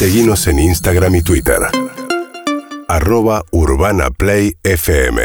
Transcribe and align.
Seguimos 0.00 0.46
en 0.46 0.58
Instagram 0.58 1.16
y 1.16 1.20
Twitter. 1.20 1.58
Arroba 2.88 3.44
Urbana 3.50 4.08
Play 4.08 4.56
FM. 4.62 5.20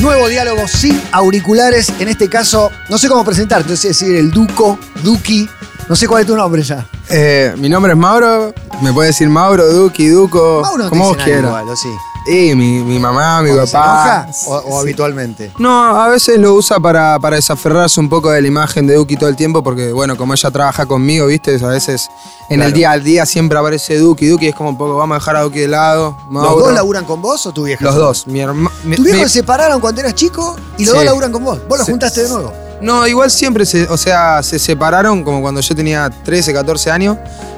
Nuevo 0.00 0.28
diálogo 0.28 0.68
sin 0.68 1.02
auriculares. 1.10 1.92
En 1.98 2.06
este 2.06 2.28
caso, 2.28 2.70
no 2.90 2.96
sé 2.96 3.08
cómo 3.08 3.24
presentarte, 3.24 3.72
es 3.72 3.82
decir, 3.82 4.14
el 4.14 4.30
Duco, 4.30 4.78
Duki. 5.02 5.48
No 5.88 5.96
sé 5.96 6.06
cuál 6.06 6.20
es 6.20 6.28
tu 6.28 6.36
nombre 6.36 6.62
ya. 6.62 6.86
Eh, 7.10 7.54
mi 7.58 7.68
nombre 7.68 7.90
es 7.90 7.98
Mauro, 7.98 8.54
me 8.82 8.92
puede 8.92 9.08
decir 9.08 9.28
Mauro, 9.28 9.66
Duki, 9.72 10.06
Duco, 10.06 10.60
Mauro 10.62 10.90
como 10.90 11.06
vos 11.06 11.16
quieras. 11.16 11.42
igual, 11.42 11.68
¿o 11.68 11.74
sí? 11.74 11.88
Y 12.30 12.54
mi, 12.54 12.82
mi 12.84 12.98
mamá, 12.98 13.40
mi 13.40 13.48
¿Cuando 13.48 13.66
se 13.66 13.72
papá. 13.72 14.24
enoja 14.24 14.48
o, 14.48 14.56
o 14.74 14.80
habitualmente? 14.80 15.50
No, 15.58 15.96
a 15.98 16.08
veces 16.08 16.38
lo 16.38 16.54
usa 16.54 16.78
para, 16.78 17.18
para 17.18 17.36
desaferrarse 17.36 17.98
un 18.00 18.08
poco 18.10 18.30
de 18.30 18.42
la 18.42 18.48
imagen 18.48 18.86
de 18.86 18.96
Duki 18.96 19.16
todo 19.16 19.30
el 19.30 19.36
tiempo, 19.36 19.62
porque 19.62 19.92
bueno, 19.92 20.16
como 20.16 20.34
ella 20.34 20.50
trabaja 20.50 20.84
conmigo, 20.84 21.26
viste, 21.26 21.56
a 21.64 21.68
veces 21.68 22.10
en 22.50 22.56
Claro. 22.56 22.68
el 22.68 22.72
día 22.74 22.90
al 22.90 23.02
día 23.04 23.24
siempre 23.24 23.58
aparece 23.58 23.96
Duki, 23.98 24.26
Duki 24.26 24.48
es 24.48 24.54
como 24.54 24.68
un 24.70 24.76
poco, 24.78 24.96
vamos 24.96 25.14
a 25.16 25.18
dejar 25.20 25.36
a 25.36 25.42
Duki 25.42 25.60
de 25.60 25.68
lado. 25.68 26.16
¿Los 26.30 26.42
dos 26.58 26.72
laburan 26.74 27.04
con 27.06 27.22
vos 27.22 27.46
o 27.46 27.52
tu 27.52 27.62
vieja? 27.64 27.82
Los 27.84 27.94
dos. 27.94 28.26
Mi 28.26 28.40
herma- 28.40 28.70
mi- 28.84 28.96
¿Tu 28.96 29.02
viejo 29.04 29.18
mi- 29.18 29.24
se 29.24 29.30
separaron 29.30 29.80
cuando 29.80 30.00
eras 30.02 30.14
chico 30.14 30.54
y 30.76 30.84
los 30.84 30.92
Sí. 30.92 30.96
dos 30.98 31.04
laburan 31.06 31.32
con 31.32 31.44
vos? 31.44 31.58
¿Vos 31.66 31.78
los 31.78 31.86
Sí. 31.86 31.92
juntaste 31.92 32.24
de 32.24 32.28
nuevo? 32.28 32.52
No, 32.82 33.06
igual 33.06 33.30
siempre 33.30 33.64
se, 33.66 33.84
o 33.88 33.96
sea, 33.96 34.42
se 34.42 34.58
separaron 34.58 35.24
como 35.24 35.40
cuando 35.40 35.60
yo 35.62 35.74
tenía 35.74 36.10
13, 36.24 36.52
14 36.52 36.90
años, 36.90 37.16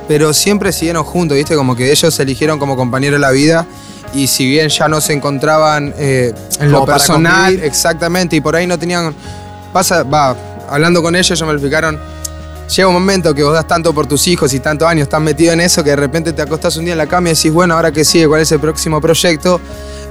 pero 0.08 0.32
siempre 0.32 0.72
siguieron 0.72 1.04
juntos, 1.04 1.36
¿viste? 1.36 1.54
Como 1.56 1.74
que 1.76 1.90
ellos 1.90 2.14
se 2.14 2.22
eligieron 2.22 2.58
como 2.58 2.74
compañero 2.76 3.14
de 3.16 3.20
la 3.20 3.30
vida 3.30 3.66
y 4.14 4.26
si 4.26 4.48
bien 4.48 4.68
ya 4.68 4.88
no 4.88 5.00
se 5.00 5.12
encontraban 5.12 5.94
eh, 5.98 6.32
en 6.58 6.72
lo 6.72 6.84
personal, 6.84 7.60
exactamente, 7.62 8.36
y 8.36 8.40
por 8.40 8.56
ahí 8.56 8.66
no 8.66 8.78
tenían, 8.78 9.14
pasa, 9.72 10.02
va, 10.02 10.36
hablando 10.68 11.02
con 11.02 11.14
ellos, 11.14 11.30
ellos 11.30 11.46
me 11.46 11.52
explicaron, 11.52 11.98
llega 12.76 12.88
un 12.88 12.94
momento 12.94 13.34
que 13.34 13.42
vos 13.42 13.52
das 13.54 13.66
tanto 13.66 13.92
por 13.92 14.06
tus 14.06 14.26
hijos 14.28 14.52
y 14.54 14.60
tantos 14.60 14.88
años 14.88 15.02
estás 15.04 15.20
metido 15.20 15.52
en 15.52 15.60
eso 15.60 15.82
que 15.82 15.90
de 15.90 15.96
repente 15.96 16.32
te 16.32 16.42
acostás 16.42 16.76
un 16.76 16.84
día 16.84 16.92
en 16.92 16.98
la 16.98 17.06
cama 17.06 17.28
y 17.30 17.34
decís, 17.34 17.52
bueno, 17.52 17.74
ahora 17.74 17.90
que 17.92 18.04
sigue, 18.04 18.28
¿cuál 18.28 18.40
es 18.42 18.52
el 18.52 18.60
próximo 18.60 19.00
proyecto? 19.00 19.60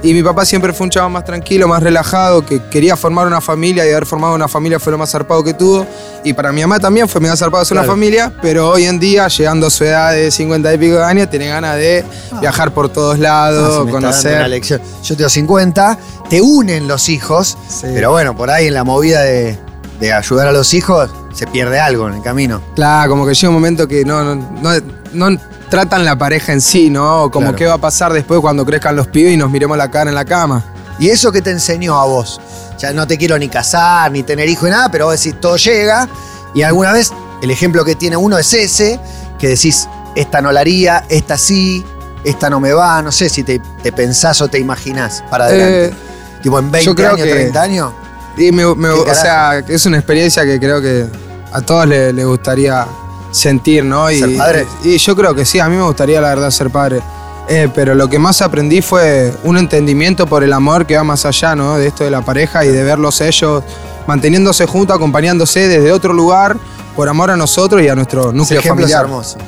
Y 0.02 0.14
mi 0.14 0.22
papá 0.22 0.46
siempre 0.46 0.72
fue 0.72 0.84
un 0.84 0.90
chavo 0.90 1.10
más 1.10 1.24
tranquilo, 1.26 1.68
más 1.68 1.82
relajado, 1.82 2.44
que 2.44 2.58
quería 2.70 2.96
formar 2.96 3.26
una 3.26 3.42
familia 3.42 3.84
y 3.86 3.90
haber 3.90 4.06
formado 4.06 4.34
una 4.34 4.48
familia 4.48 4.78
fue 4.80 4.92
lo 4.92 4.96
más 4.98 5.10
zarpado 5.10 5.44
que 5.44 5.52
tuvo. 5.52 5.86
Y 6.24 6.32
para 6.32 6.52
mi 6.52 6.62
mamá 6.62 6.80
también 6.80 7.06
fue 7.06 7.20
mega 7.20 7.36
zarpado 7.36 7.62
hacer 7.62 7.74
Claro. 7.74 7.86
una 7.86 7.92
familia, 7.92 8.32
pero 8.40 8.70
hoy 8.70 8.84
en 8.86 8.98
día, 8.98 9.28
llegando 9.28 9.66
a 9.66 9.70
su 9.70 9.84
edad 9.84 10.12
de 10.12 10.30
50 10.30 10.72
y 10.72 10.78
pico 10.78 10.94
de 10.96 11.04
años, 11.04 11.28
tiene 11.28 11.48
ganas 11.48 11.76
de 11.76 12.02
viajar 12.40 12.72
por 12.72 12.88
todos 12.88 13.16
Ah, 13.16 13.20
lados, 13.20 13.82
una 13.82 13.90
conocer. 13.92 14.48
lección. 14.48 14.80
Yo 15.04 15.16
tengo 15.18 15.28
50, 15.28 15.98
te 16.30 16.40
unen 16.40 16.88
los 16.88 17.10
hijos, 17.10 17.58
Sí. 17.68 17.86
pero 17.92 18.10
bueno, 18.10 18.34
por 18.34 18.50
ahí 18.50 18.68
en 18.68 18.74
la 18.74 18.84
movida 18.84 19.20
de, 19.20 19.58
de 20.00 20.12
ayudar 20.14 20.48
a 20.48 20.52
los 20.52 20.72
hijos 20.72 21.10
se 21.32 21.46
pierde 21.46 21.78
algo 21.80 22.08
en 22.08 22.14
el 22.14 22.22
camino. 22.22 22.60
Claro, 22.74 23.10
como 23.10 23.26
que 23.26 23.34
llega 23.34 23.48
un 23.48 23.54
momento 23.54 23.86
que 23.88 24.04
no, 24.04 24.22
no, 24.22 24.34
no- 24.34 24.80
no 25.12 25.38
tratan 25.68 26.04
la 26.04 26.16
pareja 26.16 26.52
en 26.52 26.60
sí, 26.60 26.90
¿no? 26.90 27.30
Como 27.30 27.46
Claro. 27.46 27.56
qué 27.56 27.66
va 27.66 27.74
a 27.74 27.78
pasar 27.78 28.12
después 28.12 28.40
cuando 28.40 28.64
crezcan 28.66 28.96
los 28.96 29.06
pibes 29.08 29.32
y 29.32 29.36
nos 29.36 29.50
miremos 29.50 29.76
la 29.78 29.90
cara 29.90 30.10
en 30.10 30.14
la 30.16 30.24
cama. 30.24 30.64
¿Y 30.98 31.08
eso 31.08 31.30
qué 31.32 31.40
te 31.42 31.50
enseñó 31.50 31.98
a 32.00 32.04
vos? 32.04 32.40
Ya 32.78 32.92
no 32.92 33.06
te 33.06 33.16
quiero 33.18 33.38
ni 33.38 33.48
casar, 33.48 34.10
ni 34.12 34.22
tener 34.22 34.48
hijo 34.48 34.66
ni 34.66 34.72
nada, 34.72 34.90
pero 34.90 35.06
vos 35.06 35.16
decís, 35.22 35.40
todo 35.40 35.56
llega. 35.56 36.08
Y 36.54 36.62
alguna 36.62 36.92
vez 36.92 37.12
el 37.42 37.50
ejemplo 37.50 37.84
que 37.84 37.94
tiene 37.94 38.16
uno 38.16 38.36
es 38.38 38.52
ese, 38.52 38.98
que 39.38 39.48
decís, 39.48 39.88
esta 40.16 40.40
no 40.42 40.50
la 40.52 40.60
haría, 40.60 41.04
esta 41.08 41.38
sí, 41.38 41.84
esta 42.24 42.50
no 42.50 42.58
me 42.60 42.72
va. 42.72 43.00
No 43.02 43.12
sé 43.12 43.28
si 43.28 43.42
te, 43.44 43.60
te 43.82 43.92
pensás 43.92 44.40
o 44.42 44.48
te 44.48 44.58
imaginás 44.58 45.22
para 45.30 45.44
adelante. 45.46 45.86
Eh, 45.86 45.94
tipo 46.42 46.58
en 46.58 46.70
20 46.70 46.84
yo 46.86 46.94
creo 46.94 47.10
años, 47.12 47.26
que- 47.26 47.32
30 47.32 47.62
años. 47.62 47.92
Y 48.36 48.52
me- 48.52 48.74
me- 48.74 48.88
¿Qué 49.04 49.10
o 49.10 49.14
sea, 49.14 49.58
es 49.58 49.86
una 49.86 49.96
experiencia 49.98 50.44
que 50.44 50.58
creo 50.58 50.80
que 50.80 51.06
a 51.52 51.60
todos 51.60 51.86
le, 51.86 52.12
le 52.12 52.24
gustaría 52.24 52.86
sentir, 53.30 53.84
¿no? 53.84 54.10
Y, 54.10 54.18
¿Ser 54.20 54.36
padre? 54.36 54.66
Y, 54.84 54.96
yo 54.98 55.14
creo 55.16 55.34
que 55.34 55.44
sí, 55.44 55.58
a 55.60 55.68
mí 55.68 55.76
me 55.76 55.82
gustaría 55.82 56.20
la 56.20 56.28
verdad 56.30 56.50
ser 56.50 56.70
padre. 56.70 57.00
Eh, 57.48 57.68
pero 57.74 57.94
lo 57.96 58.08
que 58.08 58.18
más 58.18 58.42
aprendí 58.42 58.80
fue 58.80 59.34
un 59.42 59.56
entendimiento 59.58 60.26
por 60.26 60.44
el 60.44 60.52
amor 60.52 60.86
que 60.86 60.96
va 60.96 61.02
más 61.04 61.26
allá, 61.26 61.56
¿no? 61.56 61.76
De 61.76 61.88
esto 61.88 62.04
de 62.04 62.10
la 62.10 62.22
pareja 62.22 62.64
y 62.64 62.68
de 62.68 62.84
verlos 62.84 63.20
ellos 63.20 63.64
manteniéndose 64.06 64.66
juntos, 64.66 64.94
acompañándose 64.96 65.66
desde 65.68 65.90
otro 65.92 66.12
lugar, 66.12 66.56
por 66.94 67.08
amor 67.08 67.30
a 67.32 67.36
nosotros 67.36 67.82
y 67.82 67.88
a 67.88 67.94
nuestro 67.94 68.28
Ese 68.28 68.32
núcleo 68.36 68.60
ejemplo 68.60 68.86
es 68.86 68.92
familiar. 68.92 69.04
hermoso. 69.04 69.38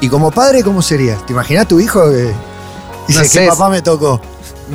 Y, 0.00 0.06
y 0.06 0.08
como 0.08 0.30
padre, 0.30 0.62
¿cómo 0.62 0.80
serías? 0.80 1.24
¿Te 1.26 1.32
imaginás 1.34 1.68
tu 1.68 1.80
hijo 1.80 2.02
que 2.10 2.32
dice 3.08 3.18
No 3.18 3.22
que 3.22 3.28
sé. 3.28 3.46
papá 3.46 3.68
me 3.68 3.82
tocó? 3.82 4.20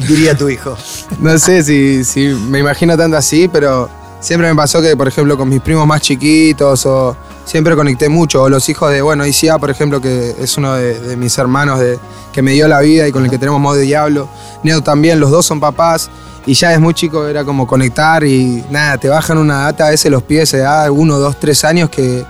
Diría 0.08 0.36
tu 0.38 0.50
hijo. 0.50 0.78
No 1.20 1.38
sé 1.40 1.64
si, 1.64 2.04
si 2.04 2.28
me 2.28 2.60
imagino 2.60 2.98
tanto 2.98 3.18
así, 3.18 3.48
pero 3.48 3.90
siempre 4.20 4.48
me 4.50 4.56
pasó 4.56 4.82
que, 4.82 4.96
por 4.96 5.08
ejemplo, 5.08 5.38
con 5.38 5.50
mis 5.50 5.62
primos 5.62 5.88
más 5.88 6.02
chiquitos 6.02 6.86
o 6.86 7.16
siempre 7.46 7.76
conecté 7.76 8.10
mucho. 8.10 8.44
O 8.44 8.50
los 8.50 8.68
hijos 8.70 8.92
de, 8.92 9.02
bueno, 9.02 9.26
ICA, 9.26 9.58
por 9.58 9.70
ejemplo, 9.70 10.00
que 10.02 10.36
es 10.40 10.58
uno 10.58 10.74
de, 10.76 11.00
de 11.00 11.16
mis 11.18 11.38
hermanos 11.38 11.80
de, 11.80 11.98
que 12.34 12.42
me 12.42 12.52
dio 12.52 12.68
la 12.68 12.80
vida 12.82 13.08
y 13.08 13.12
con 13.12 13.24
el 13.24 13.30
que 13.32 13.38
tenemos 13.38 13.60
modo 13.60 13.76
de 13.76 13.84
diablo. 13.84 14.30
Neo 14.64 14.82
también, 14.82 15.20
los 15.20 15.32
dos 15.32 15.46
son 15.46 15.60
papás. 15.60 16.10
Y 16.46 16.54
ya 16.54 16.72
es 16.74 16.80
muy 16.80 16.94
chico, 16.94 17.28
era 17.28 17.44
como 17.44 17.68
conectar 17.68 18.24
y 18.24 18.64
nada, 18.70 18.98
te 18.98 19.10
bajan 19.10 19.38
una 19.38 19.64
data 19.64 19.88
a 19.88 19.90
veces 19.90 20.10
los 20.10 20.24
pies 20.24 20.52
de 20.54 20.60
edad, 20.60 20.90
uno, 20.90 21.20
dos, 21.20 21.38
tres 21.38 21.66
años 21.66 21.90
que 21.90 22.24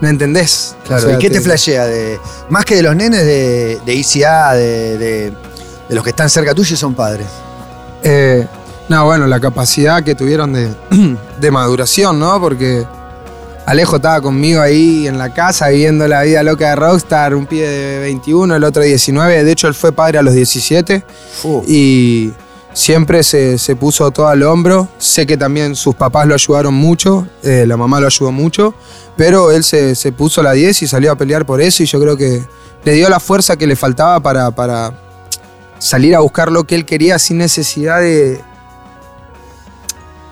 no 0.00 0.08
entendés. 0.08 0.76
Claro, 0.86 1.02
O 1.02 1.06
sea, 1.08 1.16
¿y 1.16 1.18
qué 1.18 1.28
te 1.28 1.40
flashea? 1.40 1.84
De, 1.86 2.20
más 2.50 2.64
que 2.64 2.76
de 2.76 2.82
los 2.82 2.94
nenes 2.94 3.24
de, 3.24 3.80
de 3.84 3.94
ICA, 3.94 4.52
de, 4.52 4.98
de- 4.98 5.32
de 5.88 5.94
los 5.94 6.04
que 6.04 6.10
están 6.10 6.30
cerca 6.30 6.54
tuyo 6.54 6.76
son 6.76 6.94
padres. 6.94 7.26
Eh, 8.02 8.46
no, 8.88 9.04
bueno, 9.06 9.26
la 9.26 9.40
capacidad 9.40 10.02
que 10.02 10.14
tuvieron 10.14 10.52
de, 10.52 10.68
de 11.40 11.50
maduración, 11.50 12.18
¿no? 12.18 12.40
Porque 12.40 12.86
Alejo 13.66 13.96
estaba 13.96 14.20
conmigo 14.20 14.60
ahí 14.60 15.06
en 15.06 15.16
la 15.16 15.32
casa 15.32 15.68
viviendo 15.68 16.06
la 16.06 16.22
vida 16.22 16.42
loca 16.42 16.68
de 16.68 16.76
Rockstar, 16.76 17.34
un 17.34 17.46
pibe 17.46 17.66
de 17.66 17.98
21, 18.00 18.56
el 18.56 18.64
otro 18.64 18.82
de 18.82 18.88
19. 18.88 19.44
De 19.44 19.52
hecho, 19.52 19.68
él 19.68 19.74
fue 19.74 19.92
padre 19.92 20.18
a 20.18 20.22
los 20.22 20.34
17 20.34 21.02
y 21.66 22.30
siempre 22.74 23.22
se, 23.22 23.56
se 23.56 23.74
puso 23.74 24.10
todo 24.10 24.28
al 24.28 24.42
hombro. 24.42 24.88
Sé 24.98 25.26
que 25.26 25.38
también 25.38 25.76
sus 25.76 25.94
papás 25.94 26.26
lo 26.26 26.34
ayudaron 26.34 26.74
mucho, 26.74 27.26
eh, 27.42 27.64
la 27.66 27.78
mamá 27.78 28.00
lo 28.00 28.06
ayudó 28.06 28.32
mucho, 28.32 28.74
pero 29.16 29.50
él 29.50 29.64
se, 29.64 29.94
se 29.94 30.12
puso 30.12 30.42
la 30.42 30.52
10 30.52 30.82
y 30.82 30.86
salió 30.86 31.12
a 31.12 31.16
pelear 31.16 31.46
por 31.46 31.62
eso 31.62 31.82
y 31.82 31.86
yo 31.86 31.98
creo 32.00 32.18
que 32.18 32.44
le 32.84 32.92
dio 32.92 33.08
la 33.08 33.18
fuerza 33.18 33.56
que 33.56 33.66
le 33.66 33.76
faltaba 33.76 34.20
para, 34.20 34.50
para 34.50 34.92
salir 35.84 36.14
a 36.16 36.20
buscar 36.20 36.50
lo 36.50 36.64
que 36.64 36.74
él 36.74 36.86
quería 36.86 37.18
sin 37.18 37.36
necesidad 37.38 38.00
de, 38.00 38.40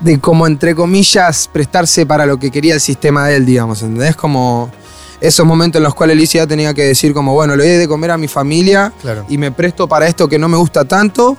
de 0.00 0.18
como 0.18 0.46
entre 0.46 0.74
comillas 0.74 1.48
prestarse 1.52 2.06
para 2.06 2.24
lo 2.26 2.38
que 2.38 2.50
quería 2.50 2.74
el 2.74 2.80
sistema 2.80 3.28
de 3.28 3.36
él, 3.36 3.44
digamos, 3.46 3.82
¿entendés? 3.82 4.16
Como 4.16 4.70
esos 5.20 5.44
momentos 5.46 5.78
en 5.78 5.84
los 5.84 5.94
cuales 5.94 6.16
Alicia 6.16 6.46
tenía 6.46 6.72
que 6.74 6.82
decir 6.84 7.12
como, 7.14 7.34
bueno, 7.34 7.54
le 7.54 7.68
doy 7.68 7.76
de 7.76 7.86
comer 7.88 8.10
a 8.12 8.16
mi 8.18 8.28
familia 8.28 8.92
Claro. 9.02 9.24
y 9.28 9.38
me 9.38 9.52
presto 9.52 9.86
para 9.86 10.06
esto 10.08 10.28
que 10.28 10.38
no 10.38 10.48
me 10.48 10.56
gusta 10.56 10.84
tanto, 10.84 11.36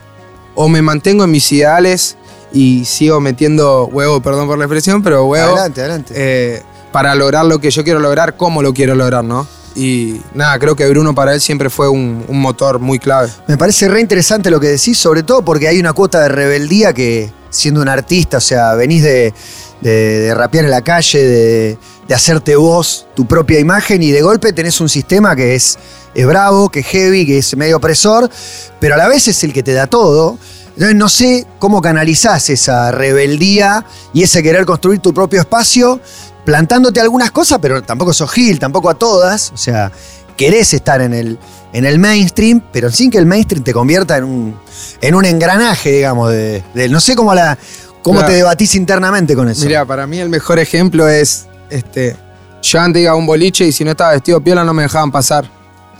o 0.56 0.70
me 0.70 0.82
mantengo 0.82 1.24
en 1.24 1.32
mis 1.32 1.52
ideales 1.52 2.16
y 2.54 2.86
sigo 2.86 3.20
metiendo 3.20 3.88
huevo, 3.88 4.22
perdón 4.22 4.48
por 4.48 4.58
la 4.60 4.66
expresión, 4.66 5.02
pero 5.02 5.26
huevo 5.26 5.54
Adelante, 5.54 5.82
adelante. 5.82 6.14
eh, 6.16 6.62
para 6.92 7.16
lograr 7.16 7.46
lo 7.46 7.60
que 7.60 7.72
yo 7.72 7.84
quiero 7.84 8.00
lograr, 8.00 8.38
cómo 8.38 8.62
lo 8.62 8.74
quiero 8.74 8.94
lograr, 8.94 9.24
¿no? 9.24 9.48
Y 9.76 10.22
nada, 10.34 10.60
creo 10.60 10.76
que 10.76 10.88
Bruno 10.88 11.16
para 11.16 11.34
él 11.34 11.42
siempre 11.42 11.70
fue 11.70 11.90
un, 11.90 12.26
motor 12.30 12.80
muy 12.80 13.00
clave. 13.00 13.30
Me 13.48 13.58
parece 13.58 13.88
re 13.88 14.02
interesante 14.02 14.52
lo 14.52 14.60
que 14.60 14.68
decís, 14.68 14.98
sobre 14.98 15.24
todo 15.24 15.44
porque 15.44 15.68
hay 15.68 15.80
una 15.80 15.94
cuota 15.94 16.22
de 16.22 16.30
rebeldía 16.30 16.94
que, 16.94 17.32
siendo 17.50 17.82
un 17.82 17.90
artista, 17.90 18.38
o 18.38 18.42
sea, 18.42 18.76
venís 18.76 19.04
de, 19.04 19.34
de, 19.82 20.20
de 20.20 20.36
rapear 20.36 20.66
en 20.66 20.72
la 20.72 20.82
calle, 20.82 21.24
de, 21.24 21.78
de 22.08 22.14
hacerte 22.14 22.56
vos 22.56 23.08
tu 23.16 23.26
propia 23.26 23.60
imagen 23.60 24.04
y 24.04 24.12
de 24.12 24.22
golpe 24.22 24.54
tenés 24.54 24.82
un 24.82 24.90
sistema 24.90 25.36
que 25.36 25.56
es, 25.56 25.78
es 26.14 26.26
bravo, 26.26 26.70
que 26.70 26.82
es 26.82 26.88
heavy, 26.88 27.26
que 27.26 27.38
es 27.40 27.56
medio 27.56 27.78
opresor, 27.78 28.30
pero 28.80 28.96
a 28.96 28.98
la 28.98 29.08
vez 29.08 29.28
es 29.28 29.44
el 29.44 29.54
que 29.54 29.64
te 29.64 29.74
da 29.74 29.88
todo. 29.88 30.38
Entonces 30.74 30.96
no 30.96 31.08
sé 31.08 31.46
cómo 31.60 31.82
canalizás 31.82 32.50
esa 32.50 32.92
rebeldía 32.92 33.86
y 34.12 34.24
ese 34.24 34.42
querer 34.42 34.66
construir 34.66 35.00
tu 35.00 35.14
propio 35.14 35.42
espacio, 35.42 36.00
plantándote 36.46 37.00
algunas 37.00 37.32
cosas, 37.32 37.60
pero 37.62 37.82
tampoco 37.84 38.14
sos 38.14 38.32
Gil, 38.32 38.60
tampoco 38.60 38.90
a 38.90 38.94
todas. 38.96 39.52
O 39.54 39.58
sea, 39.58 39.92
querés 40.38 40.74
estar 40.74 41.02
en 41.02 41.14
el, 41.14 41.38
en 41.74 41.86
el 41.86 42.00
mainstream, 42.00 42.62
pero 42.72 42.92
sin 42.92 43.10
que 43.12 43.18
el 43.18 43.26
mainstream 43.26 43.64
te 43.64 43.74
convierta 43.74 44.18
en 44.18 44.24
un, 44.24 44.60
en 45.02 45.16
un 45.16 45.26
engranaje, 45.26 45.92
digamos, 45.92 46.32
de, 46.32 46.64
de- 46.74 46.90
no 46.90 47.00
sé 47.00 47.16
cómo 47.16 47.34
la 47.34 47.58
cómo 48.02 48.20
Claro. 48.20 48.32
te 48.34 48.38
debatís 48.38 48.76
internamente 48.76 49.34
con 49.36 49.48
eso. 49.48 49.66
Mira, 49.66 49.86
para 49.86 50.06
mí 50.06 50.20
el 50.20 50.28
mejor 50.30 50.60
ejemplo 50.60 51.08
es, 51.08 51.46
este, 51.70 52.18
yo 52.62 52.80
antes 52.82 53.02
iba 53.02 53.12
a 53.12 53.16
un 53.16 53.26
boliche 53.26 53.66
y 53.66 53.72
si 53.72 53.86
no 53.86 53.92
estaba 53.92 54.12
vestido 54.12 54.42
piola 54.44 54.64
no 54.66 54.74
me 54.74 54.84
dejaban 54.84 55.10
pasar. 55.12 55.50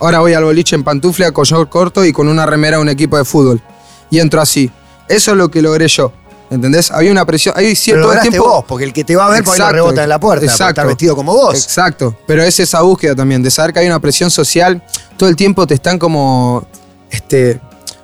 Ahora 0.00 0.18
voy 0.20 0.34
al 0.34 0.44
boliche 0.44 0.76
en 0.76 0.84
pantufla, 0.84 1.30
collar 1.32 1.66
corto 1.70 2.04
y 2.04 2.12
con 2.12 2.28
una 2.28 2.44
remera 2.44 2.76
de 2.76 2.82
un 2.82 2.88
equipo 2.90 3.16
de 3.16 3.24
fútbol. 3.24 3.62
Y 4.10 4.18
entro 4.18 4.40
así. 4.42 4.70
Eso 5.08 5.30
es 5.30 5.36
lo 5.38 5.50
que 5.50 5.62
logré 5.62 5.88
yo. 5.88 6.12
¿Entendés? 6.54 6.90
Había 6.90 7.10
una 7.10 7.24
presión. 7.24 7.54
Hay 7.56 7.64
pero 7.64 7.76
cierto 7.76 8.00
lo 8.00 8.04
el 8.04 8.08
lograste 8.08 8.30
tiempo. 8.30 8.48
vos, 8.48 8.64
porque 8.66 8.84
el 8.84 8.92
que 8.92 9.04
te 9.04 9.16
va 9.16 9.26
a 9.26 9.30
ver 9.30 9.44
por 9.44 9.54
ahí 9.54 9.58
lo 9.58 9.64
Exacto, 9.64 9.74
rebota 9.76 10.02
en 10.02 10.08
la 10.08 10.20
puerta, 10.20 10.40
por 10.40 10.50
exacto. 10.50 10.70
estar 10.70 10.86
vestido 10.86 11.16
como 11.16 11.32
vos. 11.34 11.62
Exacto, 11.62 12.16
pero 12.26 12.42
es 12.42 12.58
esa 12.60 12.80
búsqueda 12.82 13.14
también, 13.14 13.42
de 13.42 13.50
saber 13.50 13.72
que 13.72 13.80
hay 13.80 13.86
una 13.86 14.00
presión 14.00 14.30
social, 14.30 14.82
todo 15.16 15.28
el 15.28 15.36
tiempo 15.36 15.66
te 15.66 15.74
están 15.74 15.98
como, 15.98 16.66
este, 17.10 17.60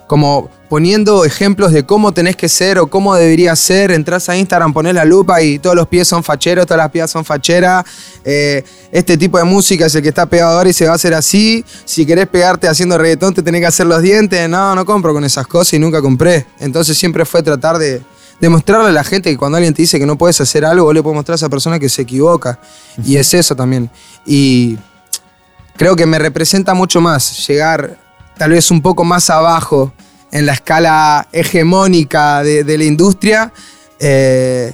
como 0.06 0.50
poniendo 0.70 1.24
ejemplos 1.24 1.72
de 1.72 1.84
cómo 1.84 2.12
tenés 2.12 2.36
que 2.36 2.48
ser 2.48 2.78
o 2.78 2.86
cómo 2.86 3.16
deberías 3.16 3.58
ser. 3.58 3.90
Entras 3.90 4.28
a 4.28 4.36
Instagram, 4.36 4.72
pones 4.72 4.94
la 4.94 5.04
lupa 5.04 5.42
y 5.42 5.58
todos 5.58 5.74
los 5.74 5.88
pies 5.88 6.06
son 6.06 6.22
facheros, 6.22 6.64
todas 6.64 6.78
las 6.78 6.92
pies 6.92 7.10
son 7.10 7.24
facheras. 7.24 7.84
Eh, 8.24 8.62
este 8.92 9.18
tipo 9.18 9.36
de 9.36 9.42
música 9.42 9.86
es 9.86 9.94
el 9.96 10.02
que 10.02 10.10
está 10.10 10.26
pegado 10.26 10.56
ahora 10.56 10.70
y 10.70 10.72
se 10.72 10.86
va 10.86 10.92
a 10.92 10.94
hacer 10.94 11.12
así. 11.12 11.64
Si 11.84 12.06
querés 12.06 12.28
pegarte 12.28 12.68
haciendo 12.68 12.96
reggaetón, 12.98 13.34
te 13.34 13.42
tenés 13.42 13.62
que 13.62 13.66
hacer 13.66 13.86
los 13.86 14.00
dientes. 14.00 14.48
No, 14.48 14.76
no 14.76 14.84
compro 14.84 15.12
con 15.12 15.24
esas 15.24 15.44
cosas 15.48 15.72
y 15.72 15.80
nunca 15.80 16.00
compré. 16.00 16.46
Entonces 16.60 16.96
siempre 16.96 17.24
fue 17.24 17.42
tratar 17.42 17.76
de 17.76 18.00
demostrarle 18.40 18.88
a 18.88 18.92
la 18.92 19.04
gente 19.04 19.30
que 19.30 19.36
cuando 19.36 19.56
alguien 19.56 19.74
te 19.74 19.82
dice 19.82 19.98
que 19.98 20.06
no 20.06 20.16
puedes 20.16 20.40
hacer 20.40 20.64
algo, 20.64 20.84
vos 20.84 20.94
le 20.94 21.02
puedes 21.02 21.14
mostrar 21.14 21.34
a 21.34 21.36
esa 21.36 21.48
persona 21.48 21.78
que 21.78 21.88
se 21.88 22.02
equivoca. 22.02 22.58
Y 23.04 23.16
es 23.16 23.32
eso 23.34 23.54
también. 23.54 23.90
Y 24.26 24.78
creo 25.76 25.96
que 25.96 26.06
me 26.06 26.18
representa 26.18 26.74
mucho 26.74 27.00
más 27.00 27.46
llegar 27.46 27.98
tal 28.36 28.50
vez 28.50 28.70
un 28.70 28.80
poco 28.80 29.04
más 29.04 29.28
abajo 29.30 29.92
en 30.32 30.46
la 30.46 30.52
escala 30.52 31.28
hegemónica 31.32 32.42
de, 32.42 32.64
de 32.64 32.78
la 32.78 32.84
industria. 32.84 33.52
eh, 33.98 34.72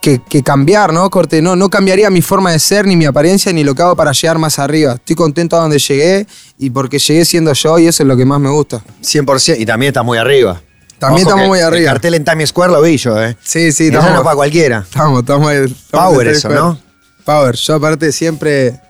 que, 0.00 0.20
que 0.20 0.42
cambiar, 0.42 0.92
¿no? 0.92 1.10
Corte, 1.10 1.42
no, 1.42 1.56
no 1.56 1.68
cambiaría 1.70 2.08
mi 2.10 2.22
forma 2.22 2.52
de 2.52 2.58
ser, 2.58 2.86
ni 2.86 2.96
mi 2.96 3.04
apariencia, 3.04 3.52
ni 3.52 3.64
lo 3.64 3.74
que 3.74 3.82
hago 3.82 3.96
para 3.96 4.12
llegar 4.12 4.38
más 4.38 4.58
arriba. 4.58 4.94
Estoy 4.94 5.16
contento 5.16 5.56
a 5.56 5.60
donde 5.60 5.78
llegué 5.78 6.26
y 6.58 6.70
porque 6.70 6.98
llegué 6.98 7.24
siendo 7.24 7.52
yo 7.52 7.78
y 7.78 7.86
eso 7.88 8.02
es 8.02 8.06
lo 8.06 8.16
que 8.16 8.24
más 8.24 8.40
me 8.40 8.48
gusta. 8.48 8.82
100%. 9.02 9.56
Y 9.58 9.66
también 9.66 9.90
estás 9.90 10.04
muy 10.04 10.18
arriba. 10.18 10.60
También 10.98 11.26
Ojo 11.26 11.30
estamos 11.36 11.48
muy 11.48 11.58
El 11.60 11.64
arriba. 11.66 11.92
cartel 11.92 12.14
en 12.14 12.24
Times 12.24 12.48
Square 12.50 12.72
lo 12.72 12.82
vi 12.82 12.96
yo, 12.96 13.22
¿eh? 13.22 13.36
Sí, 13.42 13.70
sí, 13.72 13.86
estamos, 13.86 14.12
no 14.12 14.22
para 14.24 14.34
cualquiera. 14.36 14.78
estamos, 14.78 15.20
estamos, 15.20 15.52
estamos 15.52 15.78
Power 15.90 16.28
eso, 16.28 16.48
¿no? 16.48 16.78
Power. 17.24 17.54
Yo 17.54 17.74
aparte 17.74 18.10
siempre, 18.12 18.80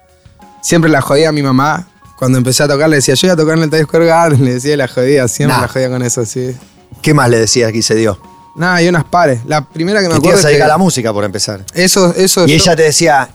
siempre 0.63 0.91
la 0.91 1.01
jodía 1.03 1.29
a 1.29 1.33
mi 1.33 1.43
mamá. 1.43 1.87
Cuando 2.19 2.39
empecé 2.39 2.63
a 2.65 2.69
tocar 2.69 2.89
le 2.89 2.97
decía, 2.97 3.15
yo 3.15 3.29
voy 3.29 3.33
a 3.33 3.37
tocar 3.37 3.57
en 3.59 3.65
el 3.65 3.71
Times 3.71 3.87
Square 3.87 4.07
Garden, 4.07 4.45
le 4.45 4.55
decía 4.55 4.75
y 4.75 4.77
la 4.77 4.89
jodía, 4.89 5.29
siempre 5.29 5.55
Nah. 5.57 5.63
la 5.63 5.69
jodía 5.69 5.89
con 5.91 6.03
eso, 6.03 6.25
sí. 6.25 6.57
¿Qué 7.03 7.15
más 7.15 7.29
le 7.31 7.39
decías 7.39 7.71
que 7.73 7.83
se 7.83 7.95
dio? 7.95 8.19
Nada, 8.57 8.83
y 8.83 8.89
unas 8.89 9.05
pares. 9.05 9.41
La 9.47 9.65
primera 9.69 10.01
que 10.01 10.07
me 10.09 10.15
te 10.15 10.17
acuerdo 10.19 10.31
ibas 10.39 10.45
a 10.45 10.49
es 10.49 10.53
dedicar 10.55 10.67
que 10.67 10.73
a 10.73 10.75
la 10.75 10.79
música, 10.79 11.13
por 11.13 11.25
empezar. 11.25 11.65
eso, 11.75 12.13
eso 12.17 12.45
Y 12.47 12.49
yo- 12.49 12.55
ella 12.57 12.75
te 12.75 12.83
decía, 12.85 13.29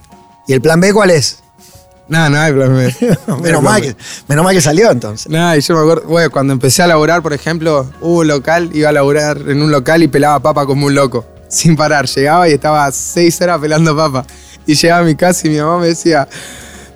¿y 0.46 0.52
el 0.52 0.60
plan 0.60 0.80
B 0.80 0.92
cuál 0.92 1.10
es? 1.12 1.38
Nada, 2.08 2.28
no 2.28 2.38
hay 2.38 2.52
plan 2.52 2.74
B. 2.76 3.18
No 3.26 3.38
menos, 3.38 3.62
mal 3.62 3.80
que, 3.80 3.96
menos 4.28 4.44
mal 4.44 4.54
que 4.54 4.60
salió 4.60 4.90
entonces. 4.90 5.30
Nada, 5.30 5.56
y 5.56 5.60
yo 5.60 5.74
me 5.74 5.80
acuerdo, 5.80 6.08
bueno, 6.08 6.30
cuando 6.30 6.52
empecé 6.52 6.82
a 6.82 6.86
laburar, 6.86 7.22
por 7.22 7.32
ejemplo, 7.32 7.86
hubo 8.00 8.20
un 8.20 8.28
local, 8.28 8.70
iba 8.74 8.90
a 8.90 8.92
laburar 8.92 9.38
en 9.38 9.62
un 9.62 9.70
local 9.70 10.02
y 10.02 10.08
pelaba 10.08 10.40
papa 10.40 10.66
como 10.66 10.86
un 10.86 10.94
loco, 10.94 11.24
sin 11.48 11.76
parar. 11.76 12.06
Llegaba 12.06 12.48
y 12.48 12.52
estaba 12.52 12.90
seis 12.92 13.40
horas 13.40 13.58
pelando 13.58 13.96
papa. 13.96 14.26
Y 14.66 14.74
llegaba 14.74 15.00
a 15.00 15.04
mi 15.04 15.14
casa 15.14 15.46
y 15.46 15.50
mi 15.50 15.58
mamá 15.58 15.78
me 15.78 15.88
decía, 15.88 16.28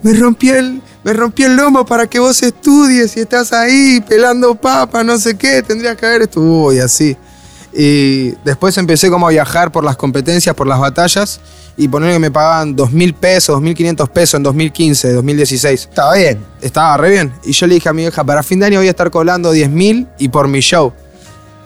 me 0.02 0.14
rompí 0.14 0.50
el, 0.50 0.82
me 1.04 1.12
rompí 1.12 1.44
el 1.44 1.56
lomo 1.56 1.84
para 1.84 2.06
que 2.06 2.18
vos 2.18 2.42
estudies 2.42 3.16
y 3.16 3.20
estás 3.20 3.52
ahí 3.52 4.02
pelando 4.06 4.54
papa, 4.54 5.04
no 5.04 5.18
sé 5.18 5.36
qué, 5.36 5.62
tendrías 5.62 5.96
que 5.96 6.06
haber 6.06 6.22
estudiado 6.22 6.72
y 6.72 6.78
así. 6.78 7.16
Y 7.72 8.30
después 8.44 8.76
empecé 8.78 9.10
como 9.10 9.26
a 9.26 9.30
viajar 9.30 9.70
por 9.70 9.84
las 9.84 9.96
competencias, 9.96 10.54
por 10.54 10.66
las 10.66 10.80
batallas, 10.80 11.40
y 11.76 11.86
poner 11.86 12.12
que 12.12 12.18
me 12.18 12.30
pagaban 12.30 12.74
dos 12.74 12.92
mil 12.92 13.14
pesos, 13.14 13.54
dos 13.54 13.62
mil 13.62 13.74
quinientos 13.74 14.08
pesos 14.08 14.34
en 14.34 14.42
2015, 14.42 15.12
2016 15.12 15.80
Estaba 15.90 16.14
bien. 16.14 16.38
estaba 16.60 16.96
re 16.96 17.10
bien. 17.10 17.32
Y 17.44 17.52
yo 17.52 17.66
le 17.66 17.74
dije 17.74 17.88
a 17.88 17.92
mi 17.92 18.04
hija, 18.04 18.24
para 18.24 18.42
fin 18.42 18.58
de 18.58 18.66
año 18.66 18.78
voy 18.78 18.88
a 18.88 18.90
estar 18.90 19.10
cobrando 19.10 19.52
10 19.52 19.70
mil 19.70 20.08
y 20.18 20.28
por 20.28 20.48
mi 20.48 20.60
show. 20.60 20.92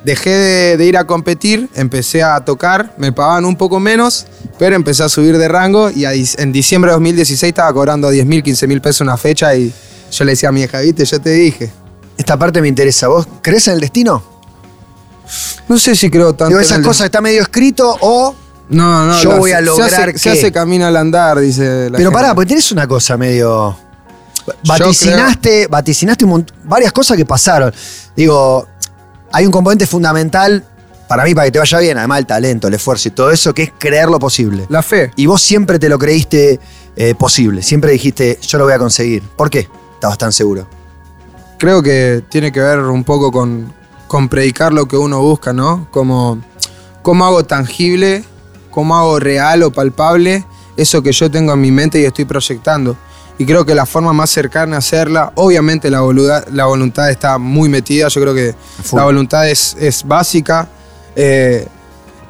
Dejé 0.05 0.31
de, 0.31 0.77
de 0.77 0.85
ir 0.85 0.97
a 0.97 1.05
competir, 1.05 1.69
empecé 1.75 2.25
a 2.25 2.45
tocar, 2.45 2.93
me 2.99 3.13
pagaban 3.13 3.45
un 3.45 3.57
poco 3.57 3.79
menos, 3.79 4.27
pero 4.59 4.75
empecé 4.75 5.05
a 5.05 5.09
subir 5.09 5.39
de 5.39 5.47
rango 5.47 5.91
y 5.91 6.05
a 6.05 6.13
en 6.13 6.53
diciembre 6.53 6.91
de 6.91 6.95
2016 6.95 7.49
estaba 7.49 7.73
cobrando 7.73 8.11
10 8.11 8.27
mil, 8.27 8.43
15 8.43 8.67
mil 8.67 8.81
pesos 8.81 9.03
una 9.03 9.17
fecha 9.17 9.55
y 9.55 9.73
yo 10.11 10.25
le 10.25 10.33
decía 10.33 10.49
a 10.51 10.53
mi 10.53 10.63
hija, 10.63 10.81
viste, 10.81 11.05
yo 11.05 11.21
te 11.21 11.31
dije. 11.31 11.71
Esta 12.19 12.37
parte 12.37 12.61
me 12.61 12.69
interesa. 12.69 13.09
¿Vos 13.09 13.27
crees 13.41 13.69
en 13.69 13.75
el 13.75 13.81
destino? 13.81 14.32
No 15.69 15.79
sé 15.79 15.95
si 15.97 16.11
creo 16.11 16.35
tanto. 16.35 16.49
Digo, 16.49 16.61
en 16.61 16.65
esas 16.65 16.79
el- 16.79 16.85
cosas 16.85 17.07
está 17.07 17.21
medio 17.21 17.43
escrito 17.43 17.97
o... 18.01 18.35
No, 18.69 19.07
no, 19.07 19.21
yo 19.21 19.31
la- 19.31 19.37
voy 19.39 19.53
a 19.53 19.57
se 19.59 19.63
lograr 19.63 20.09
hace, 20.11 20.19
se 20.19 20.31
que- 20.31 20.39
hace 20.39 20.53
camino 20.53 20.87
al 20.87 20.97
andar, 20.97 21.39
dice 21.41 21.91
la 21.91 21.97
Pero 21.99 22.11
gente. 22.11 22.23
pará, 22.23 22.35
pues 22.35 22.49
tenés 22.49 22.71
una 22.73 22.87
cosa 22.87 23.17
medio... 23.17 23.77
Vaticinaste, 24.67 25.67
vaticinaste 25.69 26.25
un 26.25 26.31
mont- 26.33 26.53
varias 26.65 26.93
cosas 26.93 27.17
que 27.17 27.25
pasaron. 27.25 27.73
Digo, 28.17 28.67
hay 29.33 29.47
un 29.47 29.53
componente 29.53 29.87
fundamental 29.87 30.65
para 31.09 31.25
mí, 31.25 31.35
para 31.35 31.45
que 31.47 31.53
te 31.53 31.59
vaya 31.59 31.79
bien, 31.79 31.99
además 31.99 32.21
el 32.21 32.27
talento, 32.27 32.69
el 32.69 32.75
esfuerzo 32.75 33.09
y 33.09 33.11
todo 33.11 33.31
eso, 33.31 33.53
que 33.53 33.65
es 33.65 33.73
creer 33.79 34.09
lo 34.09 34.19
posible. 34.19 34.67
La 34.69 34.83
fe. 34.83 35.11
Y 35.17 35.27
vos 35.27 35.43
siempre 35.43 35.79
te 35.79 35.89
lo 35.89 35.99
creíste 35.99 36.59
eh, 36.97 37.15
posible, 37.15 37.63
siempre 37.63 37.93
dijiste, 37.93 38.39
yo 38.43 38.59
lo 38.59 38.65
voy 38.65 38.73
a 38.73 38.79
conseguir. 38.79 39.23
¿Por 39.37 39.51
qué? 39.51 39.69
Estabas 39.95 40.19
tan 40.19 40.33
seguro. 40.33 40.67
creo 41.59 41.83
que 41.83 42.25
tiene 42.29 42.51
que 42.51 42.61
ver 42.61 42.81
un 42.81 43.05
poco 43.05 43.31
con, 43.31 43.73
con 44.13 44.29
predicar 44.29 44.75
lo 44.75 44.85
que 44.85 44.99
uno 44.99 45.23
busca, 45.23 45.55
¿no? 45.55 45.89
Como 45.91 46.39
cómo 47.01 47.25
hago 47.25 47.45
tangible, 47.45 48.23
cómo 48.71 48.95
hago 48.95 49.19
real 49.19 49.63
o 49.63 49.71
palpable 49.71 50.45
eso 50.77 51.03
que 51.03 51.13
yo 51.13 51.31
tengo 51.31 51.55
en 51.55 51.63
mi 51.63 51.73
mente 51.73 51.99
y 51.99 52.05
estoy 52.05 52.27
proyectando. 52.27 52.95
Y 53.39 53.47
creo 53.47 53.65
que 53.65 53.75
la 53.75 53.87
forma 53.87 54.13
más 54.13 54.29
cercana 54.29 54.77
a 54.77 54.81
hacerla, 54.81 55.33
obviamente 55.37 55.89
la 55.89 56.03
voluntad, 56.03 56.47
la 56.49 56.67
voluntad 56.67 57.11
está 57.11 57.39
muy 57.39 57.71
metida, 57.71 58.09
yo 58.09 58.21
creo 58.21 58.35
que 58.35 58.55
la 58.93 59.05
voluntad 59.05 59.49
es, 59.49 59.79
es 59.81 60.05
básica, 60.05 60.69
eh, 61.17 61.67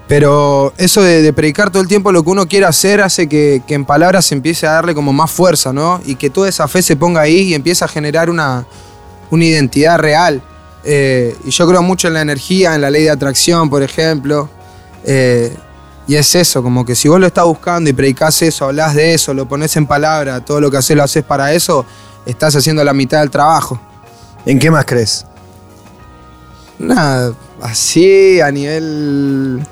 pero 0.06 0.73
eso 0.76 1.02
de, 1.02 1.20
de 1.20 1.32
predicar 1.32 1.70
todo 1.70 1.82
el 1.82 1.88
tiempo 1.88 2.12
lo 2.12 2.23
que 2.23 2.31
uno 2.31 2.46
quiere 2.46 2.67
hacer 2.67 3.00
hace 3.00 3.28
que, 3.28 3.61
que 3.67 3.75
en 3.75 3.85
palabras 3.85 4.26
se 4.26 4.37
empiece 4.37 4.69
a 4.69 4.70
darle 4.75 4.94
como 4.94 5.12
más 5.12 5.32
fuerza, 5.32 5.73
¿no? 5.73 6.00
Y 6.06 6.14
que 6.14 6.31
toda 6.31 6.49
esa 6.49 6.69
fe 6.69 6.81
se 6.81 6.94
ponga 6.94 7.23
ahí 7.23 7.40
y 7.40 7.55
empiece 7.55 7.85
a 7.85 7.88
generar 7.88 8.31
una, 8.31 8.67
una 9.32 9.44
identidad 9.44 9.99
real. 9.99 10.44
Eh, 10.84 11.37
y 11.44 11.50
yo 11.50 11.67
creo 11.69 11.82
mucho 11.82 12.08
en 12.08 12.14
la 12.14 12.23
energía, 12.23 12.75
en 12.75 12.81
la 12.81 12.90
ley 12.90 13.05
de 13.05 13.11
atracción, 13.11 13.70
por 13.70 13.82
ejemplo. 13.82 14.49
Eh, 15.05 15.55
y 16.06 16.17
es 16.17 16.34
eso, 16.34 16.62
como 16.62 16.84
que 16.84 16.96
si 16.96 17.08
vos 17.08 17.20
lo 17.20 17.26
estás 17.26 17.44
buscando 17.44 17.88
y 17.88 17.93
predicás 17.93 18.43
eso, 18.43 18.64
hablas 18.67 18.94
de 18.94 19.14
eso, 19.14 19.32
lo 19.32 19.46
pones 19.46 19.76
en 19.76 19.87
palabra, 19.87 20.40
todo 20.44 20.61
lo 20.61 20.70
que 20.70 20.76
haces 20.79 20.96
lo 20.96 21.05
haces 21.05 21.23
para 21.23 21.52
eso, 21.52 21.87
estás 22.26 22.56
haciendo 22.56 22.82
la 22.82 22.93
mitad 22.93 23.20
del 23.20 23.31
trabajo. 23.31 23.81
¿En 24.44 24.58
qué 24.58 24.70
más 24.70 24.84
crees? 24.84 25.25
Nada, 26.79 27.32
así 27.61 28.40
a 28.40 28.50
nivel 28.50 29.64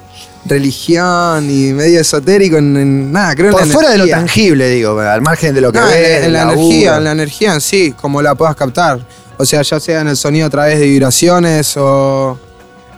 religión 0.46 1.50
y 1.50 1.72
medio 1.72 2.00
esotérico, 2.00 2.56
en, 2.58 2.76
en- 2.76 3.12
nada, 3.12 3.34
creo 3.34 3.50
Por 3.52 3.62
en 3.62 3.68
la 3.68 3.74
fuera 3.74 3.90
de 3.90 3.98
lo 3.98 4.08
tangible, 4.08 4.68
digo, 4.68 4.98
al 5.00 5.20
margen 5.22 5.54
de 5.54 5.60
lo 5.60 5.72
que 5.72 5.80
No, 5.80 5.86
ves, 5.86 6.24
en 6.24 6.32
la 6.32 6.42
energía, 6.42 6.96
en 6.96 7.04
la 7.04 7.12
energía 7.12 7.54
en 7.54 7.60
sí, 7.60 7.92
como 8.00 8.22
la 8.22 8.34
puedas 8.36 8.54
captar. 8.54 9.00
O 9.40 9.46
sea, 9.46 9.62
ya 9.62 9.80
sea 9.80 10.00
en 10.02 10.08
el 10.08 10.16
sonido 10.16 10.46
a 10.46 10.50
través 10.50 10.78
de 10.78 10.86
vibraciones 10.86 11.74
o 11.76 12.38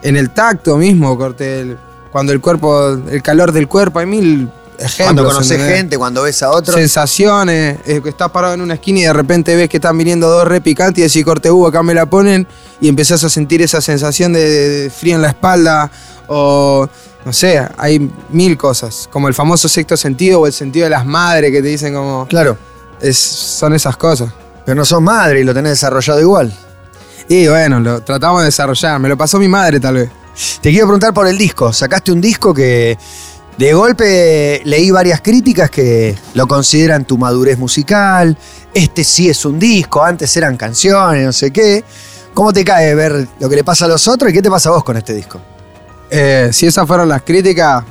en 0.03 0.17
el 0.17 0.31
tacto 0.31 0.77
mismo, 0.77 1.17
corte, 1.17 1.61
el- 1.61 1.79
cuando 2.11 2.33
el 2.33 2.41
cuerpo, 2.41 2.89
el 3.11 3.23
calor 3.23 3.53
del 3.53 3.69
cuerpo, 3.69 4.01
hay 4.01 4.07
mil 4.07 4.51
ejemplos. 4.79 4.97
Cuando 5.07 5.25
conoces 5.25 5.53
¿entendés? 5.53 5.77
gente, 5.77 5.99
cuando 5.99 6.23
ves 6.23 6.43
a 6.43 6.51
otros. 6.51 6.75
sensaciones, 6.77 7.79
eh, 7.87 8.01
que 8.03 8.09
estás 8.09 8.31
parado 8.31 8.55
en 8.55 8.61
una 8.61 8.75
esquina 8.75 8.99
y 8.99 9.03
de 9.05 9.13
repente 9.13 9.55
ves 9.55 9.69
que 9.69 9.77
están 9.77 9.97
viniendo 9.97 10.29
dos 10.29 10.47
re 10.47 10.61
picantes 10.61 10.99
y 10.99 11.07
decís, 11.07 11.25
corte, 11.25 11.51
uh, 11.51 11.67
acá 11.69 11.83
me 11.85 11.95
la 11.95 12.07
ponen, 12.07 12.47
y 12.81 12.89
empezás 12.89 13.23
a 13.25 13.29
sentir 13.31 13.63
esa 13.63 13.81
sensación 13.81 14.33
de, 14.33 14.41
de 14.49 14.91
frío 14.91 15.15
en 15.15 15.23
la 15.23 15.29
espalda, 15.29 15.91
o 16.27 16.89
no 17.25 17.33
sé, 17.33 17.63
hay 17.79 18.11
mil 18.31 18.59
cosas, 18.59 19.09
como 19.13 19.29
el 19.29 19.35
famoso 19.35 19.69
sexto 19.69 19.97
sentido 19.97 20.41
o 20.41 20.47
el 20.49 20.53
sentido 20.53 20.85
de 20.85 20.91
las 20.91 21.07
madres 21.07 21.53
que 21.53 21.63
te 21.63 21.69
dicen 21.69 21.95
como, 21.95 22.27
Claro, 22.27 22.59
es, 23.01 23.17
son 23.17 23.73
esas 23.75 23.97
cosas. 23.97 24.31
Pero 24.65 24.75
no 24.77 24.85
sos 24.85 25.01
madre 25.03 25.41
y 25.41 25.45
lo 25.45 25.55
tenés 25.55 25.73
desarrollado 25.73 26.21
igual. 26.21 26.53
Y 27.29 27.47
bueno, 27.49 27.81
lo 27.81 28.03
tratamos 28.03 28.41
de 28.41 28.47
desarrollar, 28.47 28.99
me 29.01 29.09
lo 29.09 29.17
pasó 29.17 29.39
mi 29.39 29.49
madre 29.49 29.81
tal 29.81 29.95
vez. 29.95 30.11
Te 30.61 30.71
quiero 30.71 30.87
preguntar 30.87 31.13
por 31.15 31.27
el 31.27 31.37
disco. 31.39 31.73
Sacaste 31.73 32.11
un 32.13 32.21
disco 32.21 32.53
que 32.55 32.97
de 33.59 33.73
golpe 33.75 34.63
leí 34.65 34.91
varias 34.91 35.21
críticas 35.21 35.71
que 35.71 36.17
lo 36.35 36.47
consideran 36.47 37.05
tu 37.05 37.19
madurez 37.19 37.59
musical. 37.59 38.37
Este 38.75 39.05
sí 39.05 39.29
es 39.29 39.45
un 39.45 39.59
disco, 39.59 40.03
antes 40.03 40.35
eran 40.37 40.57
canciones, 40.57 41.25
no 41.25 41.33
sé 41.33 41.51
qué. 41.51 41.85
¿Cómo 42.35 42.53
te 42.53 42.65
cae 42.65 42.95
ver 42.95 43.29
lo 43.39 43.49
que 43.49 43.57
le 43.57 43.65
pasa 43.65 43.85
a 43.85 43.89
los 43.89 44.09
otros 44.09 44.31
y 44.31 44.35
qué 44.35 44.41
te 44.43 44.51
pasa 44.51 44.71
a 44.71 44.73
vos 44.73 44.85
con 44.85 44.97
este 44.97 45.13
disco? 45.13 45.39
Eh, 46.11 46.49
si 46.53 46.67
esas 46.67 46.87
fueron 46.87 47.09
las 47.09 47.23
críticas, 47.23 47.85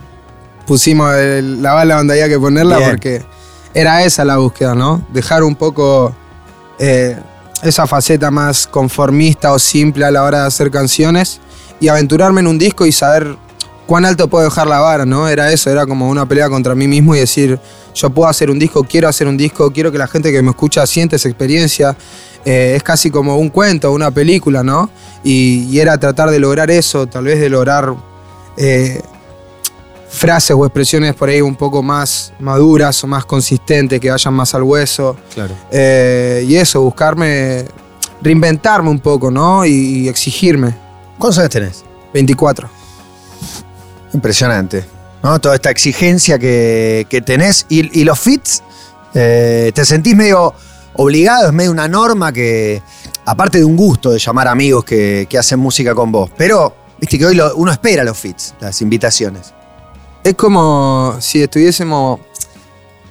pusimos 0.65 1.13
el- 1.15 1.61
la 1.61 1.73
bala 1.73 1.95
donde 1.97 2.13
había 2.13 2.27
que 2.27 2.39
ponerla 2.39 2.77
Bien. 2.77 2.89
porque 2.91 3.23
era 3.73 4.03
esa 4.03 4.25
la 4.25 4.37
búsqueda, 4.37 4.73
¿no? 4.73 5.05
Dejar 5.13 5.43
un 5.43 5.55
poco 5.55 6.15
eh, 6.83 7.15
esa 7.61 7.85
faceta 7.85 8.31
más 8.31 8.65
conformista 8.65 9.53
o 9.53 9.59
simple 9.59 10.03
a 10.03 10.09
la 10.09 10.23
hora 10.23 10.41
de 10.41 10.47
hacer 10.47 10.71
canciones 10.71 11.39
y 11.79 11.89
aventurarme 11.89 12.41
en 12.41 12.47
un 12.47 12.57
disco 12.57 12.87
y 12.87 12.91
saber 12.91 13.37
cuán 13.85 14.03
alto 14.03 14.27
puedo 14.27 14.45
dejar 14.45 14.65
la 14.65 14.79
vara, 14.79 15.05
¿no? 15.05 15.27
Era 15.27 15.51
eso, 15.51 15.69
era 15.69 15.85
como 15.85 16.09
una 16.09 16.25
pelea 16.25 16.49
contra 16.49 16.73
mí 16.73 16.87
mismo 16.87 17.15
y 17.15 17.19
decir, 17.19 17.59
yo 17.93 18.09
puedo 18.09 18.27
hacer 18.27 18.49
un 18.49 18.57
disco, 18.57 18.83
quiero 18.83 19.07
hacer 19.07 19.27
un 19.27 19.37
disco, 19.37 19.71
quiero 19.71 19.91
que 19.91 19.99
la 19.99 20.07
gente 20.07 20.31
que 20.31 20.41
me 20.41 20.49
escucha 20.49 20.87
siente 20.87 21.17
esa 21.17 21.29
experiencia. 21.29 21.95
Eh, 22.45 22.73
es 22.75 22.81
casi 22.81 23.11
como 23.11 23.37
un 23.37 23.49
cuento, 23.49 23.91
una 23.91 24.09
película, 24.09 24.63
¿no? 24.63 24.89
Y, 25.23 25.77
era 25.77 25.99
tratar 25.99 26.31
de 26.31 26.39
lograr 26.39 26.71
eso, 26.71 27.05
tal 27.05 27.25
vez 27.25 27.39
de 27.39 27.49
lograr 27.49 27.93
eh, 28.57 29.01
frases 30.13 30.55
o 30.57 30.65
expresiones 30.65 31.15
por 31.15 31.29
ahí 31.29 31.39
un 31.41 31.55
poco 31.55 31.81
más 31.81 32.33
maduras 32.39 33.01
o 33.03 33.07
más 33.07 33.23
consistentes, 33.25 33.99
que 33.99 34.11
vayan 34.11 34.33
más 34.33 34.53
al 34.53 34.63
hueso. 34.63 35.15
Claro. 35.33 35.55
Eh, 35.71 36.45
y 36.47 36.55
eso, 36.57 36.81
buscarme, 36.81 37.65
reinventarme 38.21 38.89
un 38.89 38.99
poco, 38.99 39.31
¿no? 39.31 39.65
Y, 39.65 39.71
y 39.71 40.07
exigirme. 40.09 40.75
¿Cuántos 41.17 41.37
años 41.39 41.49
tenés? 41.51 41.83
24. 42.13 42.69
Impresionante. 44.13 44.85
¿no? 45.23 45.39
Toda 45.39 45.55
esta 45.55 45.69
exigencia 45.71 46.37
que, 46.37 47.05
que 47.09 47.21
tenés. 47.21 47.65
Y, 47.69 48.01
y 48.01 48.03
los 48.03 48.19
fits, 48.19 48.63
eh, 49.13 49.71
¿te 49.73 49.85
sentís 49.85 50.15
medio 50.15 50.53
obligado? 50.93 51.47
Es 51.47 51.53
medio 51.53 51.71
una 51.71 51.87
norma 51.87 52.33
que, 52.33 52.81
aparte 53.25 53.59
de 53.59 53.65
un 53.65 53.77
gusto 53.77 54.11
de 54.11 54.19
llamar 54.19 54.47
amigos 54.47 54.83
que, 54.83 55.25
que 55.29 55.37
hacen 55.37 55.59
música 55.59 55.95
con 55.95 56.11
vos. 56.11 56.29
Pero, 56.37 56.75
viste 56.99 57.17
que 57.17 57.25
hoy 57.25 57.35
lo- 57.35 57.55
uno 57.55 57.71
espera 57.71 58.03
los 58.03 58.17
fits, 58.17 58.55
las 58.59 58.81
invitaciones. 58.81 59.53
Es 60.23 60.35
como 60.35 61.15
si 61.19 61.41
estuviésemos. 61.41 62.19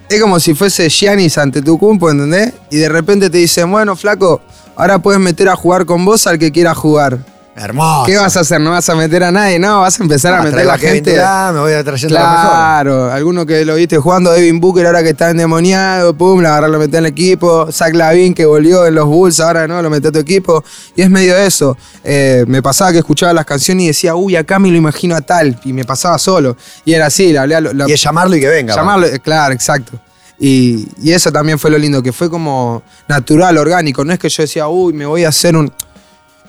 Es 0.09 0.21
como 0.21 0.41
si 0.41 0.55
fuese 0.55 0.89
Giannis 0.89 1.39
ante 1.39 1.63
tu 1.63 1.79
cumpo, 1.79 2.11
¿entendés? 2.11 2.53
Y 2.71 2.77
de 2.77 2.89
repente 2.89 3.31
te 3.31 3.39
dicen, 3.39 3.71
bueno, 3.71 3.95
flaco, 3.95 4.41
ahora 4.77 4.99
puedes 4.99 5.21
meter 5.21 5.49
a 5.49 5.57
jugar 5.57 5.87
con 5.87 6.05
vos 6.05 6.27
al 6.27 6.39
que 6.39 6.51
quiera 6.51 6.75
jugar. 6.75 7.19
Hermoso. 7.57 8.05
¿Qué 8.07 8.17
vas 8.17 8.37
a 8.37 8.41
hacer? 8.41 8.61
¿No 8.61 8.71
vas 8.71 8.89
a 8.89 8.95
meter 8.95 9.23
a 9.25 9.31
nadie? 9.33 9.59
No, 9.59 9.81
vas 9.81 9.99
a 9.99 10.03
empezar 10.03 10.33
a 10.35 10.39
Ah, 10.39 10.43
meter 10.43 10.61
a 10.61 10.65
la 10.65 10.79
gente. 10.79 11.13
Me 11.53 11.59
voy 11.61 11.73
a 11.73 11.83
trayendo 11.85 12.15
lo 12.19 12.21
mejor. 12.25 12.41
Claro, 12.51 13.13
alguno 13.13 13.45
que 13.45 13.65
lo 13.65 13.75
viste 13.75 13.99
jugando 13.99 14.31
Devin 14.33 14.61
Booker 14.61 14.87
ahora 14.87 15.03
que 15.03 15.11
está 15.11 15.31
endemoniado, 15.31 16.15
pum, 16.17 16.41
lo 16.41 16.49
agarró, 16.49 16.69
lo 16.69 16.79
metió 16.79 16.99
en 16.99 17.05
el 17.07 17.11
equipo. 17.11 17.71
Zach 17.73 17.93
Lavin 17.93 18.35
que 18.35 18.47
volvió 18.47 18.87
en 18.87 18.95
los 18.95 19.05
Bulls, 19.07 19.41
ahora 19.41 19.67
no, 19.67 19.83
lo 19.83 19.91
metió 19.91 20.11
a 20.11 20.13
tu 20.13 20.21
equipo. 20.21 20.65
Y 20.97 21.03
es 21.03 21.11
medio 21.11 21.37
eso. 21.37 21.77
Eh, 22.05 22.45
me 22.47 22.63
pasaba 22.63 22.93
que 22.93 22.99
escuchaba 22.99 23.33
las 23.33 23.45
canciones 23.45 23.85
y 23.85 23.87
decía, 23.89 24.15
uy, 24.15 24.37
acá 24.37 24.59
me 24.59 24.71
lo 24.71 24.77
imagino 24.77 25.17
a 25.17 25.21
tal. 25.21 25.59
Y 25.65 25.73
me 25.73 25.85
pasaba 25.85 26.19
solo. 26.19 26.57
Y 26.85 26.95
era 26.95 27.07
así, 27.07 27.33
le 27.33 27.39
hablé 27.41 27.57
a 27.57 27.61
lo- 27.61 27.73
la- 27.73 27.89
Y 27.89 27.93
es 27.93 28.03
llamarlo 28.03 28.37
y 28.37 28.41
que 28.41 28.49
venga. 28.49 28.75
Llamarlo, 28.77 29.07
eh, 29.07 29.19
claro, 29.19 29.53
exacto. 29.53 30.01
Y, 30.39 30.89
y 31.03 31.13
eso 31.13 31.31
también 31.31 31.59
fue 31.59 31.71
lo 31.71 31.77
lindo, 31.77 32.03
que 32.03 32.13
fue 32.13 32.31
como 32.31 32.83
natural, 33.09 33.59
orgánico. 33.59 34.03
No 34.07 34.13
es 34.15 34.19
que 34.19 34.31
yo 34.31 34.43
decía, 34.45 34.69
uy, 34.69 34.95
me 34.95 35.05
voy 35.05 35.25
a 35.25 35.29
hacer 35.29 35.55
un. 35.55 35.71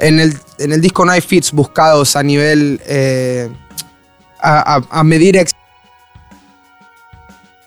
En 0.01 0.20
el, 0.20 0.38
en 0.58 0.72
el 0.74 0.81
disco 0.81 1.05
no 1.05 1.12
hay 1.13 1.22
fits 1.22 1.51
buscados 1.51 2.15
a 2.15 2.24
nivel. 2.24 2.81
eh, 2.86 3.50
a, 4.41 4.75
a- 4.77 5.00
a 5.00 5.03
medir. 5.03 5.38
ex- 5.38 5.53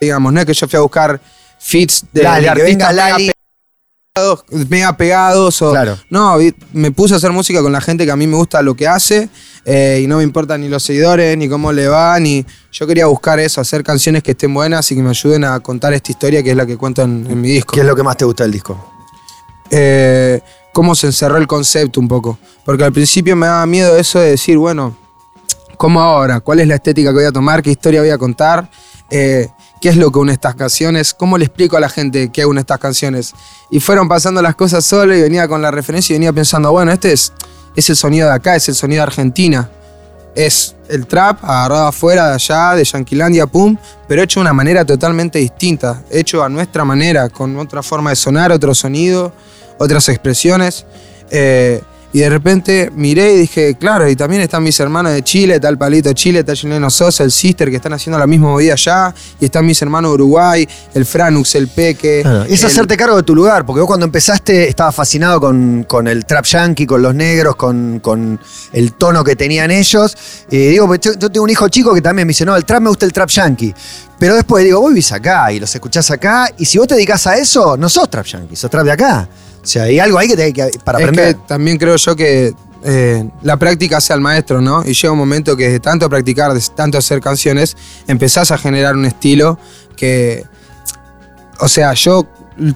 digamos, 0.00 0.32
no 0.32 0.40
es 0.40 0.46
que 0.46 0.54
yo 0.54 0.68
fui 0.68 0.76
a 0.76 0.80
buscar 0.82 1.20
fits 1.58 2.04
de, 2.12 2.22
Lali, 2.24 2.44
de 2.44 2.50
artistas 2.50 2.76
mega 2.76 2.92
Lali. 2.92 3.30
pegados, 4.12 4.44
mega 4.68 4.96
pegados. 4.96 5.62
O, 5.62 5.70
Claro. 5.70 5.96
No, 6.10 6.36
me 6.72 6.90
puse 6.90 7.14
a 7.14 7.16
hacer 7.16 7.30
música 7.32 7.62
con 7.62 7.72
la 7.72 7.80
gente 7.80 8.04
que 8.04 8.10
a 8.12 8.16
mí 8.16 8.26
me 8.26 8.36
gusta 8.36 8.60
lo 8.62 8.74
que 8.74 8.86
hace. 8.86 9.28
eh, 9.64 10.00
y 10.02 10.06
no 10.06 10.18
me 10.18 10.24
importan 10.24 10.60
ni 10.60 10.68
los 10.68 10.82
seguidores, 10.82 11.38
ni 11.38 11.48
cómo 11.48 11.72
le 11.72 11.88
va, 11.88 12.18
ni. 12.20 12.44
Yo 12.70 12.86
quería 12.86 13.06
buscar 13.06 13.38
eso, 13.40 13.60
hacer 13.62 13.82
canciones 13.82 14.22
que 14.22 14.32
estén 14.32 14.52
buenas 14.52 14.90
y 14.92 14.96
que 14.96 15.02
me 15.02 15.10
ayuden 15.10 15.44
a 15.44 15.58
contar 15.60 15.94
esta 15.94 16.10
historia 16.10 16.42
que 16.42 16.50
es 16.50 16.56
la 16.56 16.66
que 16.66 16.76
cuento 16.76 17.00
en, 17.02 17.26
en 17.30 17.40
mi 17.40 17.48
disco. 17.48 17.72
¿Qué 17.74 17.80
es 17.80 17.86
lo 17.86 17.96
que 17.96 18.02
más 18.02 18.16
te 18.18 18.24
gusta 18.26 18.42
del 18.44 18.52
disco? 18.52 18.92
Eh, 19.70 20.40
cómo 20.74 20.94
se 20.94 21.06
encerró 21.06 21.38
el 21.38 21.46
concepto 21.46 22.00
un 22.00 22.08
poco. 22.08 22.36
Porque 22.66 22.84
al 22.84 22.92
principio 22.92 23.34
me 23.36 23.46
daba 23.46 23.64
miedo 23.64 23.96
eso 23.96 24.18
de 24.18 24.30
decir, 24.30 24.58
bueno, 24.58 24.94
¿cómo 25.78 26.02
ahora? 26.02 26.40
¿Cuál 26.40 26.60
es 26.60 26.68
la 26.68 26.74
estética 26.74 27.10
que 27.10 27.14
voy 27.14 27.24
a 27.24 27.32
tomar? 27.32 27.62
¿Qué 27.62 27.70
historia 27.70 28.00
voy 28.00 28.10
a 28.10 28.18
contar? 28.18 28.68
Eh, 29.08 29.48
¿Qué 29.80 29.88
es 29.90 29.96
lo 29.96 30.10
que 30.10 30.18
une 30.18 30.32
estas 30.32 30.56
canciones? 30.56 31.14
¿Cómo 31.14 31.38
le 31.38 31.44
explico 31.44 31.76
a 31.76 31.80
la 31.80 31.88
gente 31.88 32.30
qué 32.32 32.44
une 32.44 32.60
estas 32.60 32.78
canciones? 32.78 33.34
Y 33.70 33.80
fueron 33.80 34.08
pasando 34.08 34.42
las 34.42 34.56
cosas 34.56 34.84
solo 34.84 35.14
y 35.14 35.22
venía 35.22 35.46
con 35.46 35.62
la 35.62 35.70
referencia 35.70 36.12
y 36.12 36.16
venía 36.16 36.32
pensando, 36.32 36.72
bueno, 36.72 36.90
este 36.90 37.12
es, 37.12 37.32
es 37.76 37.88
el 37.88 37.96
sonido 37.96 38.28
de 38.28 38.34
acá, 38.34 38.56
es 38.56 38.68
el 38.68 38.74
sonido 38.74 38.98
de 38.98 39.04
Argentina. 39.04 39.70
Es 40.34 40.74
el 40.88 41.06
trap 41.06 41.44
agarrado 41.44 41.86
afuera 41.86 42.28
de 42.28 42.34
allá, 42.34 42.74
de 42.74 42.84
Yanquilandia, 42.84 43.46
pum, 43.46 43.76
pero 44.08 44.22
hecho 44.22 44.40
de 44.40 44.42
una 44.42 44.52
manera 44.52 44.84
totalmente 44.84 45.38
distinta, 45.38 46.02
hecho 46.10 46.42
a 46.42 46.48
nuestra 46.48 46.84
manera, 46.84 47.28
con 47.28 47.56
otra 47.56 47.84
forma 47.84 48.10
de 48.10 48.16
sonar, 48.16 48.50
otro 48.50 48.74
sonido, 48.74 49.32
otras 49.78 50.08
expresiones. 50.08 50.86
Eh, 51.30 51.80
y 52.12 52.20
de 52.20 52.30
repente 52.30 52.92
miré 52.94 53.34
y 53.34 53.38
dije, 53.38 53.74
claro, 53.74 54.08
y 54.08 54.14
también 54.14 54.40
están 54.40 54.62
mis 54.62 54.78
hermanos 54.78 55.12
de 55.12 55.24
Chile, 55.24 55.58
el 55.60 55.76
Palito 55.76 56.12
Chile, 56.12 56.38
está 56.38 56.54
Juliano 56.54 56.88
Sosa, 56.88 57.24
el 57.24 57.32
Sister, 57.32 57.68
que 57.70 57.74
están 57.74 57.92
haciendo 57.92 58.16
la 58.20 58.26
misma 58.28 58.50
movida 58.50 58.74
allá, 58.74 59.12
y 59.40 59.46
están 59.46 59.66
mis 59.66 59.82
hermanos 59.82 60.12
de 60.12 60.14
Uruguay, 60.14 60.68
el 60.94 61.04
Franux, 61.06 61.56
el 61.56 61.66
Peque. 61.66 62.20
Claro, 62.22 62.44
Es 62.44 62.60
el- 62.60 62.66
hacerte 62.68 62.96
cargo 62.96 63.16
de 63.16 63.24
tu 63.24 63.34
lugar, 63.34 63.66
porque 63.66 63.80
vos 63.80 63.88
cuando 63.88 64.06
empezaste 64.06 64.68
estabas 64.68 64.94
fascinado 64.94 65.40
con, 65.40 65.82
con 65.88 66.06
el 66.06 66.24
trap 66.24 66.44
yankee, 66.44 66.86
con 66.86 67.02
los 67.02 67.16
negros, 67.16 67.56
con, 67.56 67.98
con 67.98 68.38
el 68.72 68.92
tono 68.92 69.24
que 69.24 69.34
tenían 69.34 69.72
ellos. 69.72 70.16
Y 70.52 70.56
digo, 70.68 70.86
pues 70.86 71.00
yo, 71.00 71.14
yo 71.18 71.28
tengo 71.32 71.42
un 71.42 71.50
hijo 71.50 71.68
chico 71.68 71.92
que 71.92 72.00
también 72.00 72.28
me 72.28 72.30
dice, 72.30 72.44
no, 72.44 72.54
el 72.54 72.64
trap 72.64 72.80
me 72.80 72.90
gusta 72.90 73.06
el 73.06 73.12
trap 73.12 73.28
yankee. 73.30 73.74
Pero 74.20 74.36
después 74.36 74.62
digo, 74.64 74.80
vos 74.80 74.90
vivís 74.90 75.10
acá 75.10 75.50
y 75.50 75.58
los 75.58 75.74
escuchás 75.74 76.08
acá, 76.12 76.48
y 76.58 76.64
si 76.64 76.78
vos 76.78 76.86
te 76.86 76.94
dedicás 76.94 77.26
a 77.26 77.36
eso, 77.36 77.76
no 77.76 77.88
sos 77.88 78.08
trap 78.08 78.24
yankee, 78.24 78.54
sos 78.54 78.70
trap 78.70 78.84
de 78.84 78.92
acá. 78.92 79.28
O 79.64 79.66
sea, 79.66 79.84
hay 79.84 79.98
algo 79.98 80.18
ahí 80.18 80.28
que 80.28 80.36
te 80.36 80.52
que 80.52 80.70
para 80.84 80.98
es 80.98 81.04
aprender. 81.04 81.36
que 81.36 81.40
también 81.46 81.78
creo 81.78 81.96
yo 81.96 82.14
que 82.14 82.54
eh, 82.84 83.28
la 83.42 83.56
práctica 83.56 83.96
hace 83.96 84.12
al 84.12 84.20
maestro, 84.20 84.60
¿no? 84.60 84.84
Y 84.84 84.92
llega 84.92 85.10
un 85.10 85.18
momento 85.18 85.56
que 85.56 85.70
de 85.70 85.80
tanto 85.80 86.08
practicar, 86.10 86.52
de 86.52 86.62
tanto 86.76 86.98
hacer 86.98 87.20
canciones, 87.20 87.76
empezás 88.06 88.50
a 88.50 88.58
generar 88.58 88.94
un 88.94 89.06
estilo 89.06 89.58
que. 89.96 90.44
O 91.60 91.68
sea, 91.68 91.94
yo 91.94 92.26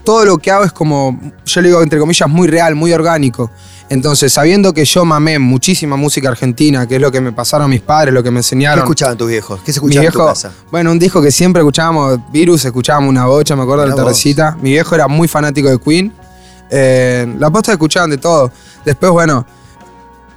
todo 0.02 0.24
lo 0.24 0.38
que 0.38 0.50
hago 0.50 0.64
es 0.64 0.72
como, 0.72 1.20
yo 1.44 1.60
le 1.60 1.68
digo 1.68 1.82
entre 1.82 1.98
comillas, 1.98 2.28
muy 2.28 2.48
real, 2.48 2.74
muy 2.74 2.92
orgánico. 2.92 3.50
Entonces, 3.90 4.32
sabiendo 4.32 4.74
que 4.74 4.84
yo 4.84 5.04
mamé 5.04 5.38
muchísima 5.38 5.96
música 5.96 6.28
argentina, 6.28 6.86
que 6.86 6.96
es 6.96 7.00
lo 7.00 7.10
que 7.10 7.20
me 7.20 7.32
pasaron 7.32 7.70
mis 7.70 7.80
padres, 7.80 8.12
lo 8.12 8.22
que 8.22 8.30
me 8.30 8.36
¿Qué 8.36 8.40
enseñaron. 8.40 8.80
escuchaban 8.80 9.16
tus 9.16 9.28
viejos? 9.28 9.60
¿Qué 9.60 9.72
se 9.72 9.78
escuchaba 9.78 10.04
en 10.04 10.12
tu 10.12 10.18
viejo, 10.18 10.28
casa? 10.28 10.52
bueno, 10.70 10.90
un 10.92 10.98
disco 10.98 11.22
que 11.22 11.30
siempre 11.32 11.60
escuchábamos, 11.62 12.18
Virus, 12.30 12.64
escuchábamos 12.64 13.08
una 13.08 13.26
bocha, 13.26 13.56
me 13.56 13.62
acuerdo 13.62 13.84
de 13.84 13.90
la 13.90 13.94
tardecita. 13.96 14.56
Mi 14.60 14.70
viejo 14.70 14.94
era 14.94 15.08
muy 15.08 15.26
fanático 15.26 15.68
de 15.70 15.78
Queen. 15.78 16.12
Eh, 16.70 17.34
la 17.38 17.50
posta 17.50 17.72
escuchaban 17.72 18.10
de 18.10 18.18
todo. 18.18 18.52
Después, 18.84 19.10
bueno, 19.12 19.46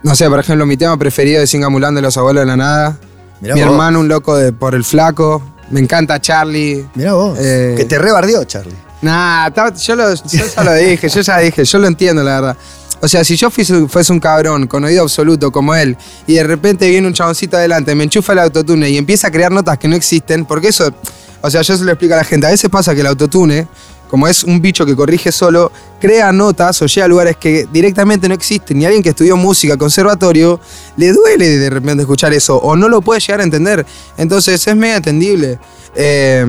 no 0.04 0.16
sé, 0.16 0.30
por 0.30 0.40
ejemplo, 0.40 0.66
mi 0.66 0.78
tema 0.78 0.98
preferido 0.98 1.42
es 1.42 1.50
Singamulán 1.50 1.96
de 1.96 2.02
los 2.02 2.18
abuelos 2.18 2.42
de 2.42 2.48
la 2.48 2.58
nada. 2.58 2.98
Mirá 3.40 3.56
mi 3.56 3.62
vos. 3.62 3.72
hermano, 3.72 4.00
un 4.00 4.08
loco 4.08 4.36
de 4.36 4.54
por 4.54 4.76
el 4.76 4.84
flaco. 4.84 5.42
Me 5.70 5.80
encanta 5.80 6.20
Charlie. 6.20 6.86
Mirá 6.96 7.14
vos. 7.14 7.38
Eh, 7.40 7.76
que 7.78 7.86
te 7.86 7.98
rebardeó, 7.98 8.44
Charlie. 8.44 8.76
Nah, 9.02 9.50
yo, 9.74 9.96
lo, 9.96 10.14
yo 10.14 10.46
ya 10.56 10.64
lo 10.64 10.74
dije, 10.76 11.10
yo 11.10 11.22
ya 11.22 11.38
dije, 11.40 11.66
yo 11.66 11.80
lo 11.80 11.88
entiendo, 11.88 12.24
la 12.24 12.42
verdad. 12.42 12.58
O 13.02 13.08
sea, 13.08 13.24
si 13.24 13.36
yo 13.36 13.50
fuese, 13.50 13.88
fuese 13.88 14.14
un 14.14 14.20
cabrón 14.20 14.68
con 14.68 14.84
oído 14.84 15.02
absoluto 15.02 15.52
como 15.52 15.74
él 15.74 15.98
y 16.28 16.36
de 16.36 16.44
repente 16.44 16.88
viene 16.88 17.08
un 17.08 17.14
chaboncito 17.14 17.58
adelante, 17.58 17.96
me 17.96 18.04
enchufa 18.04 18.34
el 18.34 18.40
autotune 18.40 18.90
y 18.92 18.98
empieza 18.98 19.28
a 19.28 19.32
crear 19.32 19.52
notas 19.52 19.80
que 19.80 19.88
no 19.88 19.96
existen, 19.96 20.46
porque 20.46 20.68
eso, 20.68 20.94
o 21.42 21.50
sea, 21.50 21.64
yo 21.64 21.76
se 21.76 21.84
lo 21.84 21.92
explico 21.92 22.14
a 22.14 22.18
la 22.18 22.24
gente, 22.24 22.46
a 22.46 22.52
veces 22.52 22.70
pasa 22.70 22.94
que 22.94 23.02
el 23.02 23.08
autotune, 23.08 23.68
como 24.12 24.28
es 24.28 24.44
un 24.44 24.62
bicho 24.62 24.86
que 24.86 24.96
corrige 24.96 25.32
solo, 25.32 25.72
crea 26.00 26.32
notas 26.34 26.80
o 26.82 26.86
llega 26.86 27.06
a 27.06 27.08
lugares 27.08 27.38
que 27.38 27.66
directamente 27.72 28.28
no 28.28 28.36
existen. 28.36 28.80
Y 28.82 28.86
alguien 28.86 29.02
que 29.02 29.10
estudió 29.10 29.36
música, 29.38 29.78
conservatorio, 29.78 30.60
le 30.98 31.14
duele 31.14 31.48
de 31.58 31.70
repente 31.70 32.02
escuchar 32.04 32.34
eso 32.34 32.58
o 32.58 32.76
no 32.76 32.90
lo 32.90 33.02
puede 33.02 33.22
llegar 33.22 33.40
a 33.40 33.44
entender. 33.44 33.86
Entonces 34.18 34.68
es 34.68 34.76
medio 34.76 34.98
entendible. 34.98 35.58
Eh, 35.96 36.46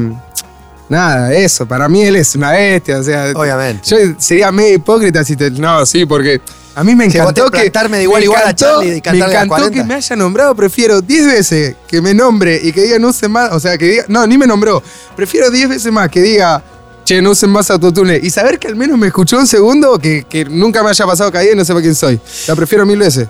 nada, 0.88 1.32
eso, 1.32 1.66
para 1.66 1.88
mí 1.88 2.02
él 2.02 2.16
es 2.16 2.34
una 2.34 2.50
bestia, 2.50 2.98
o 2.98 3.02
sea, 3.02 3.32
Obviamente. 3.34 3.82
yo 3.88 3.96
sería 4.18 4.50
medio 4.52 4.74
hipócrita 4.74 5.24
si 5.24 5.36
te. 5.36 5.50
No, 5.52 5.86
sí, 5.86 6.04
porque 6.04 6.40
a 6.74 6.82
mí 6.84 6.94
me 6.94 7.04
encantó 7.04 7.44
que. 7.50 7.60
plantarme 7.60 7.98
de 7.98 8.02
igual 8.02 8.22
igual 8.24 8.42
a 8.44 8.50
encantó- 8.50 8.56
Charlie 8.80 8.88
y 8.88 8.90
Me 9.12 9.18
encantó 9.18 9.48
40. 9.48 9.70
que 9.70 9.84
me 9.84 9.94
haya 9.94 10.16
nombrado. 10.16 10.54
Prefiero 10.54 11.00
10 11.00 11.26
veces 11.26 11.76
que 11.86 12.00
me 12.00 12.12
nombre 12.14 12.60
y 12.62 12.72
que 12.72 12.82
diga 12.82 12.98
no 12.98 13.08
usen 13.08 13.30
más. 13.30 13.52
O 13.52 13.60
sea, 13.60 13.78
que 13.78 13.86
diga. 13.86 14.04
No, 14.08 14.26
ni 14.26 14.36
me 14.36 14.46
nombró. 14.46 14.82
Prefiero 15.14 15.50
10 15.50 15.68
veces 15.68 15.92
más 15.92 16.08
que 16.08 16.20
diga. 16.20 16.62
Che, 17.04 17.20
no 17.20 17.30
usen 17.30 17.50
más 17.50 17.70
autotune. 17.70 18.18
Y 18.22 18.30
saber 18.30 18.58
que 18.58 18.68
al 18.68 18.76
menos 18.76 18.96
me 18.98 19.08
escuchó 19.08 19.38
un 19.38 19.46
segundo 19.46 19.98
que, 19.98 20.24
que 20.28 20.44
nunca 20.44 20.82
me 20.82 20.90
haya 20.90 21.04
pasado 21.06 21.32
caída 21.32 21.52
y 21.52 21.56
no 21.56 21.64
sepa 21.64 21.80
quién 21.80 21.94
soy. 21.94 22.20
La 22.46 22.54
prefiero 22.54 22.86
mil 22.86 22.98
veces. 22.98 23.28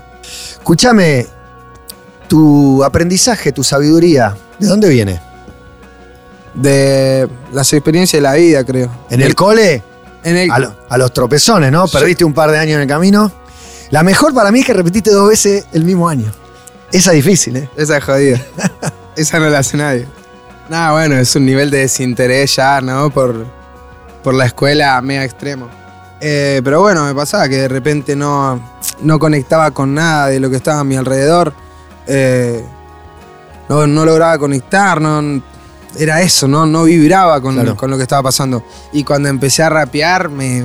Escúchame, 0.59 1.27
tu 2.29 2.85
aprendizaje, 2.85 3.51
tu 3.53 3.65
sabiduría, 3.65 4.37
¿de 4.59 4.67
dónde 4.67 4.89
viene? 4.89 5.21
De 6.55 7.29
las 7.53 7.73
experiencias 7.73 8.19
de 8.19 8.23
la 8.29 8.35
vida, 8.35 8.65
creo. 8.65 8.91
¿En 9.11 9.23
el 9.23 9.35
cole? 9.35 9.83
En 10.23 10.37
el, 10.37 10.51
A, 10.51 10.59
lo- 10.59 10.77
a 10.89 10.99
los 10.99 11.13
tropezones, 11.13 11.73
¿no? 11.73 11.89
Perdiste 11.89 12.25
un 12.25 12.35
par 12.35 12.51
de 12.51 12.59
años 12.59 12.77
en 12.77 12.83
el 12.83 12.87
camino. 12.89 13.33
La 13.91 14.03
mejor 14.03 14.33
para 14.35 14.51
mí 14.53 14.61
es 14.61 14.67
que 14.67 14.73
repetiste 14.75 15.11
dos 15.11 15.29
veces 15.29 15.65
el 15.73 15.85
mismo 15.85 16.09
año. 16.09 16.31
Esa 16.93 17.11
es 17.13 17.17
difícil, 17.25 17.57
¿eh? 17.57 17.69
Esa 17.77 17.97
es 17.97 18.05
jodida. 18.05 18.41
Esa 19.17 19.39
no 19.39 19.49
la 19.49 19.59
hace 19.61 19.77
nadie. 19.79 20.07
Nada, 20.69 20.93
bueno, 20.93 21.17
es 21.17 21.35
un 21.37 21.45
nivel 21.45 21.71
de 21.71 21.79
desinterés 21.79 22.55
ya, 22.57 22.81
¿no? 22.81 23.11
Por, 23.11 23.47
por 24.23 24.35
la 24.35 24.47
escuela 24.47 25.01
mega 25.03 25.25
extremo. 25.25 25.69
Eh, 26.21 26.61
pero 26.63 26.81
bueno, 26.81 27.05
me 27.05 27.15
pasaba 27.15 27.49
que 27.49 27.57
de 27.57 27.69
repente 27.69 28.15
no, 28.15 28.61
no 29.01 29.19
conectaba 29.19 29.71
con 29.73 29.95
nada 29.95 30.29
de 30.29 30.39
lo 30.39 30.49
que 30.51 30.57
estaba 30.57 30.81
a 30.81 30.85
mi 30.85 30.95
alrededor. 30.97 31.53
Eh, 32.07 32.65
no, 33.69 33.87
no 33.87 34.05
lograba 34.05 34.39
conectar, 34.39 35.01
no, 35.01 35.43
era 35.99 36.21
eso, 36.23 36.47
¿no? 36.47 36.65
No 36.67 36.85
vibraba 36.85 37.41
con, 37.41 37.55
Claro. 37.55 37.77
con 37.77 37.91
lo 37.91 37.97
que 37.97 38.05
estaba 38.05 38.23
pasando. 38.23 38.63
Y 38.93 39.03
cuando 39.05 39.29
empecé 39.29 39.63
a 39.63 39.69
rapear, 39.71 40.29
me, 40.29 40.65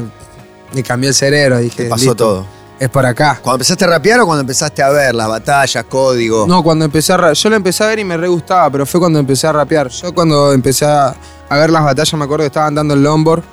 me 0.73 0.83
cambió 0.83 1.09
el 1.09 1.15
cerebro. 1.15 1.57
Dije, 1.59 1.83
Te 1.83 1.89
pasó 1.89 2.01
"Listo, 2.03 2.15
todo. 2.15 2.45
Es 2.79 2.89
por 2.89 3.05
acá. 3.05 3.39
¿Cuando 3.41 3.55
empezaste 3.55 3.85
a 3.85 3.87
rapear 3.87 4.19
o 4.19 4.25
cuando 4.25 4.41
empezaste 4.41 4.83
a 4.83 4.89
ver 4.89 5.15
las 5.15 5.27
batallas, 5.27 5.83
código? 5.85 6.45
No, 6.47 6.61
cuando 6.61 6.85
empecé 6.85 7.13
a 7.13 7.17
ra- 7.17 7.33
Yo 7.33 7.49
lo 7.49 7.55
empecé 7.55 7.83
a 7.83 7.87
ver 7.87 7.99
y 7.99 8.03
me 8.05 8.15
re 8.17 8.27
gustaba, 8.27 8.69
pero 8.69 8.85
fue 8.85 8.99
cuando 8.99 9.17
empecé 9.19 9.47
a 9.47 9.51
rapear. 9.51 9.87
Yo 9.89 10.13
cuando 10.13 10.53
empecé 10.53 10.85
a, 10.85 11.15
a 11.49 11.57
ver 11.57 11.71
las 11.71 11.83
batallas, 11.83 12.13
me 12.13 12.25
acuerdo 12.25 12.43
que 12.43 12.47
estaban 12.47 12.75
dando 12.75 12.93
el 12.93 13.01
longboard. 13.03 13.43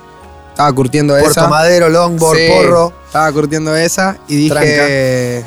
Estaba 0.51 0.71
curtiendo 0.73 1.13
Puerto 1.15 1.31
esa. 1.31 1.47
Madero, 1.49 1.89
longboard, 1.89 2.37
Sí, 2.37 2.47
porro. 2.49 2.93
Estaba 3.07 3.31
curtiendo 3.31 3.75
esa 3.75 4.17
y 4.27 4.35
dije. 4.35 5.43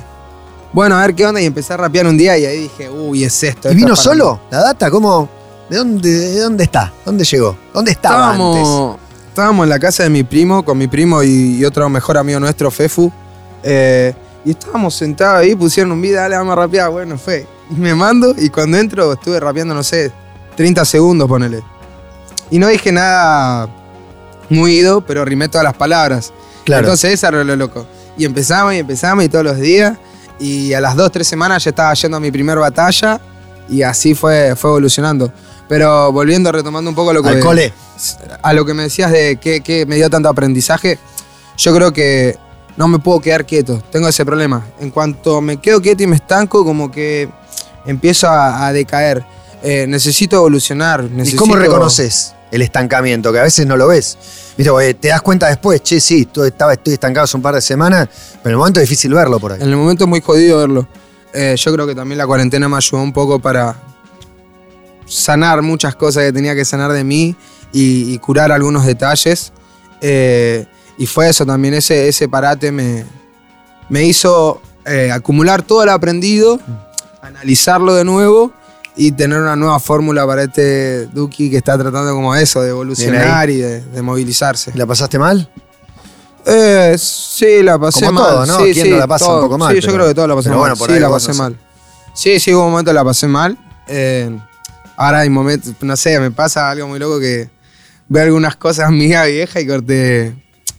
bueno, 0.73 0.97
a 0.97 1.03
ver 1.03 1.15
qué 1.15 1.25
onda, 1.27 1.41
y 1.41 1.47
empecé 1.47 1.73
a 1.73 1.77
rapear 1.77 2.07
un 2.07 2.19
día 2.19 2.37
y 2.37 2.45
ahí 2.47 2.59
dije, 2.63 2.91
uy, 2.91 3.25
es 3.25 3.43
esto. 3.43 3.69
¿Y 3.69 3.73
esto 3.73 3.77
vino 3.77 3.95
es 3.95 4.01
para 4.03 4.15
mí". 4.15 4.19
solo? 4.21 4.41
¿La 4.51 4.61
data? 4.65 4.91
¿Cómo? 4.91 5.29
¿De 5.71 5.77
dónde, 5.79 6.11
¿De 6.11 6.41
dónde 6.41 6.65
está? 6.65 6.93
¿Dónde 7.05 7.25
llegó? 7.25 7.57
¿Dónde 7.73 7.93
estaba 7.93 8.31
antes? 8.33 8.43
Estábamos, 8.61 8.97
estábamos 9.29 9.65
en 9.65 9.71
la 9.71 9.79
casa 9.79 10.03
de 10.03 10.11
mi 10.11 10.25
primo, 10.25 10.65
con 10.65 10.77
mi 10.79 10.89
primo 10.89 11.23
y, 11.23 11.59
y 11.59 11.65
otro 11.65 11.89
mejor 11.89 12.19
amigo 12.19 12.41
nuestro, 12.41 12.71
Fefu. 12.71 13.11
Eh, 13.62 14.15
y 14.45 14.50
estábamos 14.50 14.95
sentados 14.95 15.41
ahí, 15.41 15.55
pusieron 15.55 15.93
un 15.93 16.00
video, 16.00 16.21
dale, 16.21 16.37
vamos 16.37 16.53
a 16.53 16.57
rapear. 16.57 16.91
Bueno, 16.91 17.19
fue. 17.19 17.47
Y 17.71 17.75
me 17.75 17.95
mando 17.95 18.35
y 18.37 18.49
cuando 18.49 18.79
entro 18.79 19.12
estuve 19.12 19.38
rapeando, 19.38 19.75
no 19.75 19.83
sé, 19.83 20.11
30 20.57 20.85
segundos, 20.85 21.29
ponele. 21.29 21.62
Y 22.50 22.59
no 22.59 22.69
dije 22.69 22.91
nada 22.93 23.69
muy 24.49 24.73
ido, 24.77 25.03
pero 25.03 25.25
rimé 25.25 25.49
todas 25.49 25.65
las 25.65 25.75
palabras. 25.75 26.33
Claro. 26.65 26.85
Entonces 26.85 27.15
eso 27.15 27.29
era 27.29 27.45
lo 27.45 27.57
loco. 27.57 27.87
Y 28.17 28.25
empezamos 28.25 28.75
y 28.75 28.79
empezamos 28.79 29.25
y 29.25 29.29
todos 29.29 29.45
los 29.45 29.59
días. 29.59 29.99
Y 30.38 30.73
a 30.73 30.81
las 30.81 30.97
dos, 30.97 31.12
tres 31.12 31.27
semanas 31.27 31.65
ya 31.65 31.71
estaba 31.71 31.93
yendo 31.95 32.17
a 32.17 32.21
mi 32.21 32.31
primer 32.31 32.59
batalla. 32.59 33.21
Y 33.69 33.83
así 33.83 34.15
fue, 34.15 34.57
fue 34.57 34.71
evolucionando. 34.71 35.33
Pero 35.69 36.11
volviendo, 36.11 36.50
retomando 36.50 36.88
un 36.88 36.97
poco 36.97 37.12
lo 37.12 37.23
que 37.23 37.29
Al 37.29 37.41
cole. 37.41 37.73
a 38.43 38.53
lo 38.55 38.65
que 38.65 38.73
me 38.73 38.85
decías 38.85 39.12
de 39.12 39.37
qué, 39.37 39.61
qué 39.61 39.85
me 39.85 39.97
dio 39.97 40.09
tanto 40.09 40.31
aprendizaje, 40.31 40.99
yo 41.59 41.75
creo 41.75 41.93
que 41.93 42.38
no 42.79 42.87
me 42.87 43.01
puedo 43.01 43.21
quedar 43.21 43.45
quieto. 43.45 43.83
Tengo 43.91 44.07
ese 44.07 44.25
problema. 44.25 44.65
En 44.79 44.91
cuanto 44.91 45.41
me 45.41 45.57
quedo 45.57 45.83
quieto 45.83 46.05
y 46.05 46.07
me 46.07 46.15
estanco, 46.15 46.65
como 46.65 46.93
que 46.93 47.29
empiezo 47.85 48.29
a, 48.29 48.69
a 48.69 48.73
decaer. 48.73 49.25
Eh, 49.65 49.87
necesito 49.89 50.37
evolucionar. 50.37 51.05
¿Y 51.25 51.35
cómo 51.35 51.57
reconoces 51.57 52.35
el 52.53 52.63
estancamiento? 52.63 53.33
Que 53.33 53.41
a 53.41 53.43
veces 53.43 53.67
no 53.67 53.77
lo 53.77 53.89
ves. 53.89 54.17
Viste, 54.57 54.71
porque 54.71 54.95
te 54.95 55.09
das 55.09 55.21
cuenta 55.23 55.49
después, 55.49 55.83
che, 55.83 55.99
sí, 55.99 56.27
tú 56.27 56.45
estaba, 56.45 56.73
estoy 56.73 56.95
estancado 56.95 57.25
hace 57.25 57.37
un 57.37 57.43
par 57.43 57.57
de 57.57 57.61
semanas, 57.61 58.09
pero 58.43 58.51
en 58.51 58.53
el 58.53 58.59
momento 58.59 58.79
es 58.81 58.89
difícil 58.89 59.13
verlo 59.13 59.41
por 59.41 59.53
ahí. 59.53 59.61
En 59.61 59.69
el 59.69 59.77
momento 59.77 60.05
es 60.05 60.09
muy 60.11 60.21
jodido 60.21 60.59
verlo. 60.59 60.87
Eh, 61.33 61.57
yo 61.59 61.73
creo 61.73 61.85
que 61.85 61.97
también 61.97 62.19
la 62.19 62.29
cuarentena 62.29 62.69
me 62.69 62.77
ayudó 62.77 63.03
un 63.03 63.13
poco 63.13 63.41
para 63.41 63.75
sanar 65.05 65.63
muchas 65.63 65.97
cosas 65.97 66.23
que 66.23 66.33
tenía 66.33 66.55
que 66.55 66.65
sanar 66.65 66.93
de 66.93 67.03
mí 67.03 67.35
y, 67.73 68.15
y 68.15 68.19
curar 68.19 68.53
algunos 68.53 68.87
detalles. 68.87 69.53
Eh, 70.01 70.67
y 70.99 71.07
fue 71.07 71.28
eso 71.28 71.47
también, 71.47 71.75
ese, 71.75 72.09
ese 72.09 72.28
parate 72.28 72.71
me, 72.73 73.05
me 73.88 74.02
hizo 74.05 74.61
eh, 74.85 75.11
acumular 75.12 75.62
todo 75.62 75.87
lo 75.87 75.93
aprendido, 75.93 76.59
analizarlo 77.23 77.95
de 77.95 78.05
nuevo 78.05 78.52
y 78.97 79.12
tener 79.12 79.38
una 79.40 79.55
nueva 79.57 79.78
fórmula 79.78 80.26
para 80.26 80.43
este 80.45 81.07
Duki 81.07 81.50
que 81.50 81.59
está 81.59 81.78
tratando 81.78 82.12
como 82.12 82.35
eso, 82.35 82.61
de 82.62 82.71
evolucionar 82.71 83.49
y 83.49 83.57
de, 83.59 83.81
de 83.83 84.02
movilizarse. 84.02 84.73
¿La 84.75 84.87
pasaste 84.87 85.19
mal? 85.19 85.49
Eh, 86.45 86.97
sí, 86.99 87.62
la 87.62 87.78
pasé 87.78 88.07
Como 88.07 88.21
mal. 88.21 88.28
todo, 88.31 88.47
¿no? 88.47 88.59
Sí, 88.64 88.73
¿Quién 88.73 88.87
sí, 88.87 88.90
no 88.93 88.97
la 88.99 89.07
pasa 89.07 89.26
un 89.26 89.31
todo. 89.33 89.43
poco 89.43 89.59
mal? 89.59 89.75
Sí, 89.75 89.81
yo 89.81 89.87
Pero- 89.87 89.95
creo 89.99 90.09
que 90.09 90.14
todos 90.14 90.28
la 90.28 90.35
pasamos 90.35 90.59
bueno, 90.59 90.76
mal. 90.76 90.88
sí, 90.90 90.99
la 90.99 91.11
pasé 91.11 91.28
no 91.28 91.35
sé. 91.35 91.40
mal. 91.43 91.57
Sí, 92.14 92.40
sí, 92.40 92.55
hubo 92.55 92.64
un 92.64 92.71
momento 92.71 92.93
la 92.93 93.05
pasé 93.05 93.28
mal. 93.28 93.57
Eh, 93.87 94.37
ahora 94.97 95.21
hay 95.21 95.31
momentos, 95.31 95.75
no 95.81 95.97
sé, 95.97 96.19
me 96.19 96.31
pasa 96.31 96.71
algo 96.71 96.88
muy 96.88 96.99
loco 96.99 97.21
que 97.21 97.50
veo 98.09 98.23
algunas 98.25 98.57
cosas 98.57 98.90
mías 98.93 99.26
viejas 99.26 99.62
y 99.62 99.67
corte. 99.67 100.35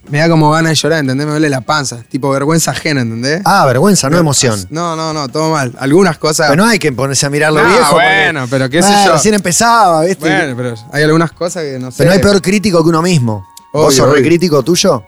Me 0.10 0.18
da 0.18 0.28
como 0.30 0.50
ganas 0.52 0.72
de 0.72 0.76
llorar, 0.76 1.00
¿entendés? 1.00 1.26
Me 1.28 1.32
duele 1.34 1.50
la 1.50 1.62
panza. 1.62 2.02
Tipo 2.10 2.30
vergüenza 2.32 2.72
ajena, 2.72 3.02
¿entendés? 3.02 3.42
Ah, 3.46 3.66
vergüenza, 3.68 4.10
no 4.10 4.18
emoción. 4.18 4.66
No, 4.72 4.96
no, 4.96 5.14
no, 5.14 5.28
todo 5.30 5.52
mal. 5.52 5.74
Algunas 5.80 6.18
cosas. 6.18 6.50
Pero 6.50 6.64
no 6.64 6.68
hay 6.70 6.80
que 6.80 6.92
ponerse 6.92 7.26
a 7.26 7.30
mirar 7.30 7.54
lo 7.54 7.62
No, 7.62 7.70
viejo. 7.70 7.92
porque- 7.92 8.06
bueno, 8.26 8.48
pero 8.50 8.70
qué 8.70 8.82
sé 8.82 8.90
Ah, 8.92 9.06
yo. 9.06 9.14
Recién 9.14 9.36
empezaba, 9.36 10.02
¿viste? 10.04 10.28
Bueno, 10.28 10.56
pero 10.58 10.74
hay 10.92 11.04
algunas 11.04 11.32
cosas 11.32 11.64
que 11.64 11.78
no 11.80 11.92
sé. 11.92 11.98
Pero 12.00 12.10
no 12.10 12.14
hay 12.16 12.20
peor 12.22 12.42
crítico 12.42 12.82
que 12.84 12.90
uno 12.90 13.02
mismo. 13.04 13.46
¿Vos 13.72 13.94
Obvio, 13.94 13.98
sos 14.06 14.14
re 14.16 14.24
crítico 14.24 14.64
tuyo? 14.64 15.04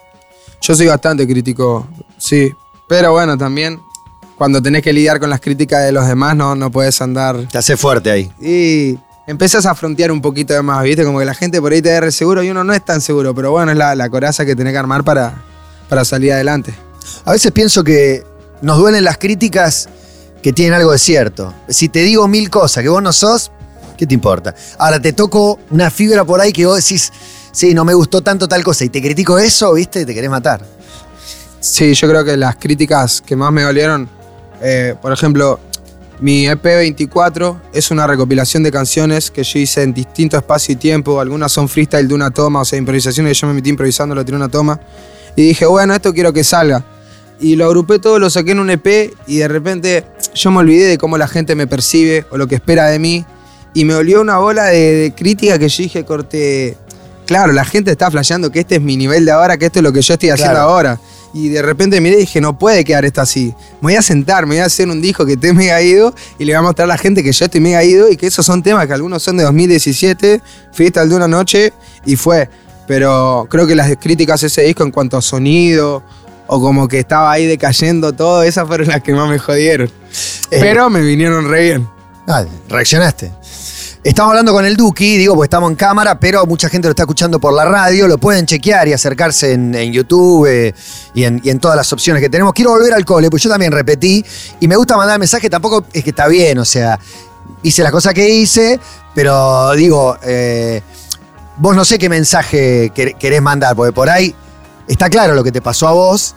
Yo 0.61 0.75
soy 0.75 0.85
bastante 0.85 1.27
crítico, 1.27 1.87
sí. 2.19 2.51
Pero 2.87 3.11
bueno, 3.13 3.35
también 3.35 3.81
cuando 4.37 4.61
tenés 4.61 4.83
que 4.83 4.93
lidiar 4.93 5.19
con 5.19 5.31
las 5.31 5.39
críticas 5.39 5.83
de 5.83 5.91
los 5.91 6.07
demás, 6.07 6.35
no, 6.35 6.53
no 6.55 6.69
puedes 6.71 7.01
andar. 7.01 7.47
Te 7.51 7.57
hace 7.57 7.75
fuerte 7.75 8.11
ahí. 8.11 8.31
Y 8.39 8.99
empezás 9.27 9.65
a 9.65 9.75
frontear 9.75 10.11
un 10.11 10.21
poquito 10.21 10.53
de 10.53 10.61
más, 10.61 10.83
¿viste? 10.83 11.03
Como 11.03 11.19
que 11.19 11.25
la 11.25 11.33
gente 11.33 11.61
por 11.61 11.71
ahí 11.71 11.81
te 11.81 11.89
da 11.89 12.01
re 12.01 12.11
seguro 12.11 12.43
y 12.43 12.49
uno 12.49 12.63
no 12.63 12.73
es 12.73 12.83
tan 12.83 13.01
seguro. 13.01 13.33
Pero 13.33 13.51
bueno, 13.51 13.71
es 13.71 13.77
la, 13.77 13.95
la 13.95 14.09
coraza 14.09 14.45
que 14.45 14.55
tenés 14.55 14.73
que 14.73 14.79
armar 14.79 15.03
para, 15.03 15.33
para 15.89 16.05
salir 16.05 16.33
adelante. 16.33 16.73
A 17.25 17.31
veces 17.31 17.51
pienso 17.51 17.83
que 17.83 18.23
nos 18.61 18.77
duelen 18.77 19.03
las 19.03 19.17
críticas 19.17 19.89
que 20.41 20.53
tienen 20.53 20.73
algo 20.73 20.91
de 20.91 20.99
cierto. 20.99 21.53
Si 21.67 21.89
te 21.89 21.99
digo 21.99 22.27
mil 22.27 22.49
cosas 22.49 22.83
que 22.83 22.89
vos 22.89 23.01
no 23.01 23.13
sos, 23.13 23.51
¿qué 23.97 24.07
te 24.07 24.13
importa? 24.13 24.55
Ahora 24.77 24.99
te 24.99 25.13
toco 25.13 25.59
una 25.69 25.91
fibra 25.91 26.25
por 26.25 26.41
ahí 26.41 26.51
que 26.51 26.65
vos 26.65 26.77
decís, 26.77 27.11
sí, 27.51 27.73
no 27.73 27.85
me 27.85 27.93
gustó 27.93 28.21
tanto 28.21 28.47
tal 28.47 28.63
cosa 28.63 28.85
y 28.85 28.89
te 28.89 29.01
critico 29.01 29.37
eso, 29.37 29.73
¿viste? 29.73 30.05
Te 30.05 30.13
querés 30.13 30.29
matar. 30.29 30.65
Sí, 31.59 31.93
yo 31.93 32.09
creo 32.09 32.25
que 32.25 32.37
las 32.37 32.55
críticas 32.55 33.21
que 33.21 33.35
más 33.35 33.51
me 33.51 33.61
dolieron, 33.61 34.09
eh, 34.61 34.95
por 34.99 35.13
ejemplo, 35.13 35.59
mi 36.21 36.47
EP 36.47 36.63
24 36.63 37.61
es 37.73 37.89
una 37.89 38.05
recopilación 38.05 38.61
de 38.61 38.71
canciones 38.71 39.31
que 39.31 39.43
yo 39.43 39.57
hice 39.59 39.81
en 39.81 39.91
distinto 39.93 40.37
espacio 40.37 40.73
y 40.73 40.75
tiempo. 40.75 41.19
Algunas 41.19 41.51
son 41.51 41.67
freestyle 41.67 42.07
de 42.07 42.13
una 42.13 42.29
toma, 42.29 42.61
o 42.61 42.65
sea, 42.65 42.77
improvisaciones 42.77 43.31
que 43.35 43.41
yo 43.41 43.47
me 43.47 43.55
metí 43.55 43.71
improvisando, 43.71 44.13
lo 44.13 44.23
tiré 44.23 44.37
una 44.37 44.47
toma. 44.47 44.79
Y 45.35 45.41
dije, 45.47 45.65
bueno, 45.65 45.95
esto 45.95 46.13
quiero 46.13 46.31
que 46.31 46.43
salga. 46.43 46.85
Y 47.39 47.55
lo 47.55 47.65
agrupé 47.65 47.97
todo, 47.97 48.19
lo 48.19 48.29
saqué 48.29 48.51
en 48.51 48.59
un 48.59 48.69
EP 48.69 49.13
y 49.25 49.37
de 49.37 49.47
repente 49.47 50.05
yo 50.35 50.51
me 50.51 50.59
olvidé 50.59 50.85
de 50.89 50.97
cómo 50.99 51.17
la 51.17 51.27
gente 51.27 51.55
me 51.55 51.65
percibe 51.65 52.23
o 52.29 52.37
lo 52.37 52.47
que 52.47 52.53
espera 52.55 52.85
de 52.87 52.99
mí. 52.99 53.25
Y 53.73 53.85
me 53.85 53.95
olió 53.95 54.21
una 54.21 54.37
bola 54.37 54.65
de, 54.65 54.77
de 54.95 55.15
crítica 55.15 55.57
que 55.57 55.69
yo 55.69 55.83
dije, 55.83 56.05
corte, 56.05 56.77
claro, 57.25 57.51
la 57.51 57.65
gente 57.65 57.89
está 57.89 58.11
flasheando 58.11 58.51
que 58.51 58.59
este 58.59 58.75
es 58.75 58.81
mi 58.81 58.95
nivel 58.95 59.25
de 59.25 59.31
ahora, 59.31 59.57
que 59.57 59.65
esto 59.65 59.79
es 59.79 59.83
lo 59.83 59.91
que 59.91 60.01
yo 60.03 60.13
estoy 60.13 60.29
haciendo 60.29 60.53
Claro. 60.53 60.69
ahora. 60.69 60.99
Y 61.33 61.49
de 61.49 61.61
repente 61.61 62.01
miré 62.01 62.17
y 62.17 62.19
dije, 62.21 62.41
no 62.41 62.57
puede 62.57 62.83
quedar 62.83 63.05
esto 63.05 63.21
así. 63.21 63.53
Me 63.75 63.87
voy 63.87 63.95
a 63.95 64.01
sentar, 64.01 64.45
me 64.45 64.55
voy 64.55 64.59
a 64.59 64.65
hacer 64.65 64.89
un 64.89 65.01
disco 65.01 65.25
que 65.25 65.33
esté 65.33 65.53
mega 65.53 65.81
ido 65.81 66.13
y 66.37 66.45
le 66.45 66.53
voy 66.53 66.59
a 66.59 66.61
mostrar 66.61 66.85
a 66.85 66.87
la 66.89 66.97
gente 66.97 67.23
que 67.23 67.31
yo 67.31 67.45
estoy 67.45 67.61
mega 67.61 67.83
ido 67.83 68.09
y 68.09 68.17
que 68.17 68.27
esos 68.27 68.45
son 68.45 68.61
temas 68.61 68.85
que 68.87 68.93
algunos 68.93 69.23
son 69.23 69.37
de 69.37 69.43
2017, 69.43 70.41
freestyle 70.73 71.09
de 71.09 71.15
una 71.15 71.27
noche 71.27 71.73
y 72.05 72.15
fue. 72.15 72.49
Pero 72.87 73.47
creo 73.49 73.65
que 73.65 73.75
las 73.75 73.95
críticas 73.97 74.43
a 74.43 74.47
ese 74.47 74.63
disco 74.63 74.83
en 74.83 74.91
cuanto 74.91 75.15
a 75.15 75.21
sonido 75.21 76.03
o 76.47 76.59
como 76.59 76.87
que 76.89 76.99
estaba 76.99 77.31
ahí 77.31 77.45
decayendo 77.45 78.11
todo, 78.11 78.43
esas 78.43 78.67
fueron 78.67 78.89
las 78.89 79.01
que 79.01 79.13
más 79.13 79.29
me 79.29 79.39
jodieron. 79.39 79.87
Eh, 80.51 80.57
Pero 80.59 80.89
me 80.89 80.99
vinieron 80.99 81.47
re 81.47 81.63
bien. 81.63 81.87
Ah, 82.27 82.43
reaccionaste. 82.67 83.31
Estamos 84.03 84.31
hablando 84.31 84.51
con 84.51 84.65
el 84.65 84.75
Duki, 84.75 85.17
digo, 85.17 85.35
porque 85.35 85.45
estamos 85.45 85.69
en 85.69 85.75
cámara, 85.75 86.19
pero 86.19 86.47
mucha 86.47 86.69
gente 86.69 86.87
lo 86.87 86.91
está 86.93 87.03
escuchando 87.03 87.39
por 87.39 87.53
la 87.53 87.65
radio, 87.65 88.07
lo 88.07 88.17
pueden 88.17 88.47
chequear 88.47 88.87
y 88.87 88.93
acercarse 88.93 89.53
en, 89.53 89.75
en 89.75 89.93
YouTube 89.93 90.47
eh, 90.47 90.73
y, 91.13 91.23
en, 91.23 91.39
y 91.43 91.51
en 91.51 91.59
todas 91.59 91.77
las 91.77 91.93
opciones 91.93 92.19
que 92.19 92.27
tenemos. 92.27 92.51
Quiero 92.53 92.71
volver 92.71 92.93
al 92.95 93.05
cole, 93.05 93.29
pues 93.29 93.43
yo 93.43 93.49
también 93.51 93.71
repetí 93.71 94.25
y 94.59 94.67
me 94.67 94.75
gusta 94.75 94.97
mandar 94.97 95.19
mensaje, 95.19 95.51
tampoco 95.51 95.85
es 95.93 96.03
que 96.03 96.09
está 96.09 96.27
bien, 96.27 96.57
o 96.57 96.65
sea, 96.65 96.97
hice 97.61 97.83
las 97.83 97.91
cosas 97.91 98.15
que 98.15 98.27
hice, 98.27 98.79
pero 99.13 99.71
digo, 99.73 100.17
eh, 100.23 100.81
vos 101.57 101.75
no 101.75 101.85
sé 101.85 101.99
qué 101.99 102.09
mensaje 102.09 102.91
quer- 102.95 103.15
querés 103.19 103.41
mandar, 103.43 103.75
porque 103.75 103.91
por 103.93 104.09
ahí 104.09 104.33
está 104.87 105.11
claro 105.11 105.35
lo 105.35 105.43
que 105.43 105.51
te 105.51 105.61
pasó 105.61 105.87
a 105.87 105.91
vos, 105.91 106.33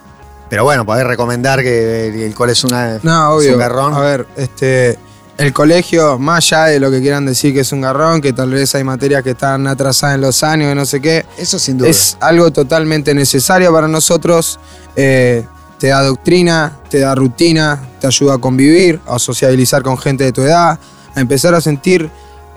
pero 0.50 0.64
bueno, 0.64 0.84
podés 0.84 1.06
recomendar 1.06 1.62
que 1.62 2.26
el 2.26 2.34
cole 2.34 2.52
es 2.52 2.62
una... 2.62 2.98
No, 3.02 3.40
es 3.40 3.46
obvio. 3.46 3.54
un 3.54 3.58
garrón. 3.58 3.94
A 3.94 4.00
ver, 4.00 4.26
este. 4.36 4.98
El 5.36 5.52
colegio, 5.52 6.18
más 6.18 6.52
allá 6.52 6.66
de 6.66 6.78
lo 6.80 6.90
que 6.92 7.00
quieran 7.00 7.26
decir 7.26 7.52
que 7.52 7.60
es 7.60 7.72
un 7.72 7.80
garrón, 7.80 8.20
que 8.20 8.32
tal 8.32 8.50
vez 8.50 8.72
hay 8.76 8.84
materias 8.84 9.22
que 9.24 9.30
están 9.30 9.66
atrasadas 9.66 10.14
en 10.14 10.20
los 10.20 10.42
años 10.44 10.70
y 10.72 10.74
no 10.76 10.86
sé 10.86 11.00
qué, 11.00 11.26
Eso 11.36 11.58
sin 11.58 11.76
duda. 11.78 11.88
es 11.88 12.16
algo 12.20 12.52
totalmente 12.52 13.14
necesario 13.14 13.72
para 13.72 13.88
nosotros. 13.88 14.60
eh, 14.96 15.44
te 15.78 15.88
da 15.88 16.02
doctrina, 16.04 16.78
te 16.88 17.00
da 17.00 17.14
rutina, 17.16 17.80
te 18.00 18.06
ayuda 18.06 18.34
a 18.34 18.38
convivir, 18.38 19.00
a 19.06 19.18
sociabilizar 19.18 19.82
con 19.82 19.98
gente 19.98 20.22
de 20.24 20.32
tu 20.32 20.42
edad, 20.42 20.78
a 21.14 21.20
empezar 21.20 21.52
a 21.54 21.60
sentir 21.60 22.08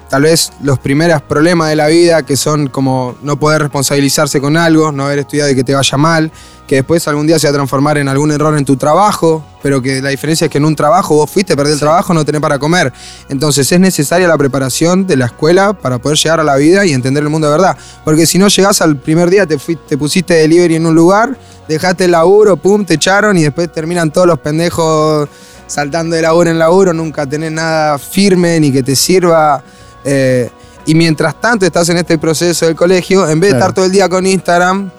tal 0.10 0.24
vez 0.24 0.52
los 0.62 0.80
primeros 0.80 1.22
problemas 1.22 1.70
de 1.70 1.76
la 1.76 1.88
vida, 1.88 2.24
que 2.24 2.38
son 2.38 2.68
como 2.68 3.16
no 3.22 3.38
poder 3.38 3.62
responsabilizarse 3.62 4.40
con 4.40 4.58
algo, 4.58 4.92
no 4.92 5.06
haber 5.06 5.20
estudiado 5.20 5.52
y 5.52 5.56
que 5.56 5.64
te 5.64 5.74
vaya 5.74 5.98
mal, 5.98 6.32
que 6.68 6.76
después 6.76 7.08
algún 7.08 7.28
día 7.28 7.40
se 7.40 7.48
va 7.48 7.52
a 7.52 7.54
transformar 7.54 7.98
en 7.98 8.08
algún 8.08 8.32
error 8.32 8.58
en 8.58 8.66
tu 8.66 8.76
trabajo, 8.76 9.44
pero 9.64 9.82
que 9.82 10.02
la 10.02 10.10
diferencia 10.10 10.46
es 10.46 10.52
que 10.52 10.58
en 10.58 10.66
un 10.66 10.76
trabajo 10.76 11.16
vos 11.16 11.30
fuiste, 11.30 11.56
perdés 11.56 11.74
el 11.74 11.80
trabajo, 11.80 12.14
no 12.14 12.26
tenés 12.26 12.42
para 12.42 12.60
comer. 12.60 12.92
Entonces 13.30 13.72
es 13.72 13.80
necesaria 13.80 14.28
la 14.28 14.38
preparación 14.38 15.08
de 15.08 15.16
la 15.16 15.26
escuela 15.26 15.74
para 15.74 15.98
poder 15.98 16.18
llegar 16.18 16.40
a 16.40 16.44
la 16.44 16.56
vida 16.58 16.86
y 16.86 16.92
entender 16.92 17.24
el 17.24 17.30
mundo 17.30 17.48
de 17.48 17.54
verdad. 17.54 17.78
Porque 18.04 18.26
si 18.26 18.38
no 18.38 18.50
llegás 18.50 18.82
al 18.82 18.98
primer 18.98 19.30
día, 19.30 19.46
te, 19.46 19.58
fuiste, 19.58 19.84
te 19.88 19.98
pusiste 19.98 20.34
delivery 20.34 20.76
en 20.76 20.86
un 20.86 20.96
lugar, 20.96 21.38
dejaste 21.68 22.06
el 22.06 22.12
laburo, 22.12 22.58
pum, 22.58 22.86
te 22.86 22.96
echaron 22.96 23.38
y 23.38 23.44
después 23.44 23.72
terminan 23.72 24.12
todos 24.12 24.28
los 24.28 24.40
pendejos 24.40 25.30
saltando 25.68 26.16
de 26.16 26.22
laburo 26.22 26.50
en 26.50 26.58
laburo, 26.58 26.94
nunca 26.94 27.26
tenés 27.26 27.52
nada 27.52 27.98
firme 27.98 28.60
ni 28.60 28.72
que 28.72 28.84
te 28.84 28.96
sirva. 28.96 29.64
Eh, 30.04 30.50
y 30.86 30.96
mientras 30.96 31.40
tanto 31.42 31.66
estás 31.66 31.90
en 31.90 31.98
este 31.98 32.18
proceso 32.18 32.66
del 32.66 32.76
colegio, 32.76 33.28
en 33.28 33.40
vez 33.40 33.50
de 33.52 33.58
Claro. 33.58 33.66
estar 33.66 33.74
todo 33.76 33.86
el 33.86 33.92
día 33.92 34.08
con 34.08 34.26
Instagram, 34.26 34.90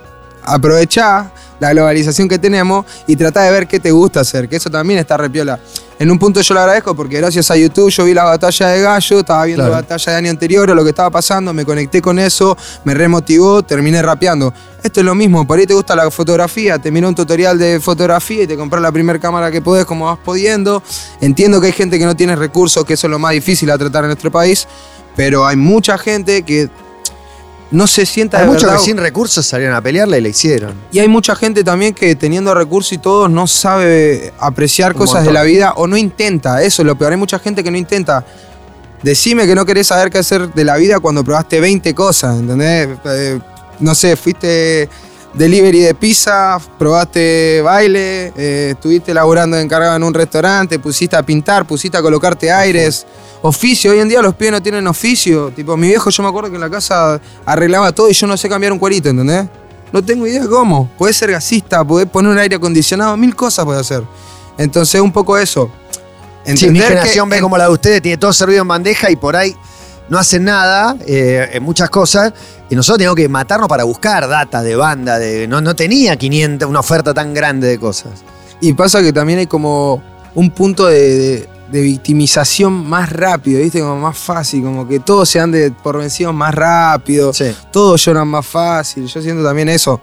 aprovechá, 0.42 1.32
la 1.60 1.72
globalización 1.72 2.28
que 2.28 2.38
tenemos 2.38 2.86
y 3.06 3.16
trata 3.16 3.42
de 3.42 3.50
ver 3.50 3.66
qué 3.66 3.80
te 3.80 3.90
gusta 3.90 4.20
hacer, 4.20 4.48
que 4.48 4.56
eso 4.56 4.70
también 4.70 4.98
está 5.00 5.16
repiola. 5.16 5.58
En 6.00 6.12
un 6.12 6.18
punto 6.18 6.40
yo 6.40 6.54
lo 6.54 6.60
agradezco 6.60 6.94
porque 6.94 7.16
gracias 7.16 7.50
a 7.50 7.56
YouTube 7.56 7.90
yo 7.90 8.04
vi 8.04 8.14
la 8.14 8.22
batalla 8.22 8.68
de 8.68 8.82
Gallo, 8.82 9.18
estaba 9.18 9.44
viendo 9.46 9.64
Claro. 9.64 9.74
la 9.74 9.80
batalla 9.80 10.12
de 10.12 10.18
año 10.18 10.30
anterior 10.30 10.70
o 10.70 10.74
lo 10.74 10.84
que 10.84 10.90
estaba 10.90 11.10
pasando, 11.10 11.52
me 11.52 11.64
conecté 11.64 12.00
con 12.00 12.20
eso, 12.20 12.56
me 12.84 12.94
remotivó, 12.94 13.64
terminé 13.64 14.00
rapeando. 14.00 14.54
Esto 14.80 15.00
es 15.00 15.06
lo 15.06 15.16
mismo, 15.16 15.44
por 15.44 15.58
ahí 15.58 15.66
te 15.66 15.74
gusta 15.74 15.96
la 15.96 16.08
fotografía, 16.12 16.78
te 16.78 16.92
miró 16.92 17.08
un 17.08 17.16
tutorial 17.16 17.58
de 17.58 17.80
fotografía 17.80 18.44
y 18.44 18.46
te 18.46 18.56
compras 18.56 18.80
la 18.80 18.92
primera 18.92 19.18
cámara 19.18 19.50
que 19.50 19.60
podés 19.60 19.84
como 19.86 20.04
vas 20.04 20.18
pudiendo. 20.24 20.84
Entiendo 21.20 21.60
que 21.60 21.66
hay 21.66 21.72
gente 21.72 21.98
que 21.98 22.04
no 22.06 22.14
tiene 22.14 22.36
recursos, 22.36 22.84
que 22.84 22.94
eso 22.94 23.08
es 23.08 23.10
lo 23.10 23.18
más 23.18 23.32
difícil 23.32 23.68
a 23.72 23.76
tratar 23.76 24.04
en 24.04 24.10
nuestro 24.10 24.30
país, 24.30 24.68
pero 25.16 25.44
hay 25.44 25.56
mucha 25.56 25.98
gente 25.98 26.44
que 26.44 26.70
no 27.70 27.86
se 27.86 28.06
sienta 28.06 28.38
Hay 28.38 28.44
de 28.44 28.48
muchos 28.50 28.64
verdad- 28.64 28.78
que 28.78 28.84
sin 28.84 28.96
recursos 28.96 29.44
salieron 29.44 29.74
a 29.76 29.80
pelearla 29.82 30.16
y 30.16 30.20
la 30.22 30.28
hicieron. 30.28 30.72
y 30.90 30.98
hay 31.00 31.08
mucha 31.08 31.34
gente 31.36 31.62
también 31.62 31.92
que 31.94 32.14
teniendo 32.14 32.54
recursos 32.54 32.92
y 32.94 32.98
todo 32.98 33.28
no 33.28 33.46
sabe 33.46 34.32
apreciar 34.38 34.92
Un 34.92 34.98
cosas 34.98 35.24
de 35.24 35.32
la 35.32 35.42
vida 35.42 35.72
o 35.76 35.86
no 35.86 35.96
intenta. 35.96 36.62
Eso 36.62 36.82
es 36.82 36.86
lo 36.86 36.96
peor. 36.96 37.12
Hay 37.12 37.18
mucha 37.18 37.38
gente 37.38 37.62
que 37.62 37.70
no 37.70 37.76
intenta. 37.76 38.24
Decime 39.02 39.46
que 39.46 39.54
no 39.54 39.64
querés 39.66 39.86
saber 39.88 40.10
qué 40.10 40.18
hacer 40.18 40.52
de 40.52 40.64
la 40.64 40.76
vida 40.76 40.98
cuando 40.98 41.22
probaste 41.22 41.60
20 41.60 41.94
cosas, 41.94 42.38
¿entendés? 42.40 42.88
Eh, 43.04 43.38
no 43.80 43.94
sé, 43.94 44.16
fuiste 44.16 44.88
delivery 45.34 45.80
de 45.80 45.94
pizza, 45.94 46.58
probaste 46.78 47.60
baile, 47.62 48.32
eh, 48.36 48.70
estuviste 48.72 49.12
laburando 49.14 49.56
encargado 49.58 49.96
en 49.96 50.02
un 50.02 50.14
restaurante, 50.14 50.78
pusiste 50.78 51.16
a 51.16 51.22
pintar, 51.22 51.66
pusiste 51.66 51.96
a 51.96 52.02
colocarte 52.02 52.50
aires. 52.50 53.06
Oficio, 53.42 53.92
hoy 53.92 54.00
en 54.00 54.08
día 54.08 54.20
los 54.20 54.34
pibes 54.34 54.52
no 54.52 54.62
tienen 54.62 54.86
oficio. 54.88 55.52
Tipo, 55.54 55.76
mi 55.76 55.88
viejo, 55.88 56.10
yo 56.10 56.22
me 56.22 56.28
acuerdo 56.28 56.50
que 56.50 56.56
en 56.56 56.60
la 56.60 56.70
casa 56.70 57.20
arreglaba 57.46 57.92
todo 57.92 58.08
y 58.10 58.12
yo 58.12 58.26
no 58.26 58.36
sé 58.36 58.48
cambiar 58.48 58.72
un 58.72 58.78
cuerito, 58.80 59.08
¿entendés? 59.10 59.46
No 59.92 60.02
tengo 60.04 60.26
idea 60.26 60.44
cómo. 60.48 60.90
Podés 60.98 61.16
ser 61.16 61.30
gasista, 61.30 61.84
podés 61.84 62.08
poner 62.08 62.32
un 62.32 62.38
aire 62.38 62.56
acondicionado, 62.56 63.16
mil 63.16 63.34
cosas 63.36 63.64
podés 63.64 63.82
hacer. 63.82 64.02
Entonces, 64.58 65.00
un 65.00 65.12
poco 65.12 65.38
eso. 65.38 65.70
Sí, 66.44 66.50
mi 66.50 66.50
Entender 66.52 66.82
que 66.82 66.88
generación 66.88 67.28
ve 67.28 67.36
en- 67.36 67.42
como 67.42 67.56
la 67.58 67.64
de 67.64 67.70
ustedes, 67.70 68.02
tiene 68.02 68.16
todo 68.18 68.32
servido 68.32 68.62
en 68.62 68.68
bandeja 68.68 69.10
y 69.10 69.16
por 69.16 69.36
ahí 69.36 69.54
no 70.08 70.18
hacen 70.18 70.44
nada 70.44 70.96
eh, 71.06 71.48
en 71.52 71.62
muchas 71.62 71.90
cosas. 71.90 72.32
Y 72.70 72.74
nosotros 72.76 72.98
teníamos 72.98 73.16
que 73.16 73.28
matarnos 73.28 73.68
para 73.68 73.84
buscar 73.84 74.28
data 74.28 74.62
de 74.62 74.76
banda. 74.76 75.18
De, 75.18 75.46
no, 75.48 75.60
no 75.60 75.74
tenía 75.74 76.16
500, 76.16 76.68
una 76.68 76.80
oferta 76.80 77.14
tan 77.14 77.32
grande 77.34 77.66
de 77.68 77.78
cosas. 77.78 78.12
Y 78.60 78.72
pasa 78.74 79.00
que 79.02 79.12
también 79.12 79.38
hay 79.38 79.46
como 79.46 80.02
un 80.34 80.50
punto 80.50 80.86
de, 80.86 81.16
de- 81.18 81.48
de 81.68 81.82
victimización 81.82 82.88
más 82.88 83.12
rápido, 83.12 83.60
¿viste? 83.60 83.80
Como 83.80 83.98
más 83.98 84.16
fácil, 84.16 84.62
como 84.62 84.88
que 84.88 85.00
todos 85.00 85.28
se 85.28 85.38
dan 85.38 85.50
de 85.52 85.70
por 85.70 85.98
vencidos 85.98 86.32
más 86.32 86.54
rápido, 86.54 87.30
Sí. 87.34 87.54
todos 87.70 88.02
lloran 88.02 88.26
más 88.26 88.46
fácil. 88.46 89.06
Yo 89.06 89.20
siento 89.20 89.44
también 89.44 89.68
eso. 89.68 90.00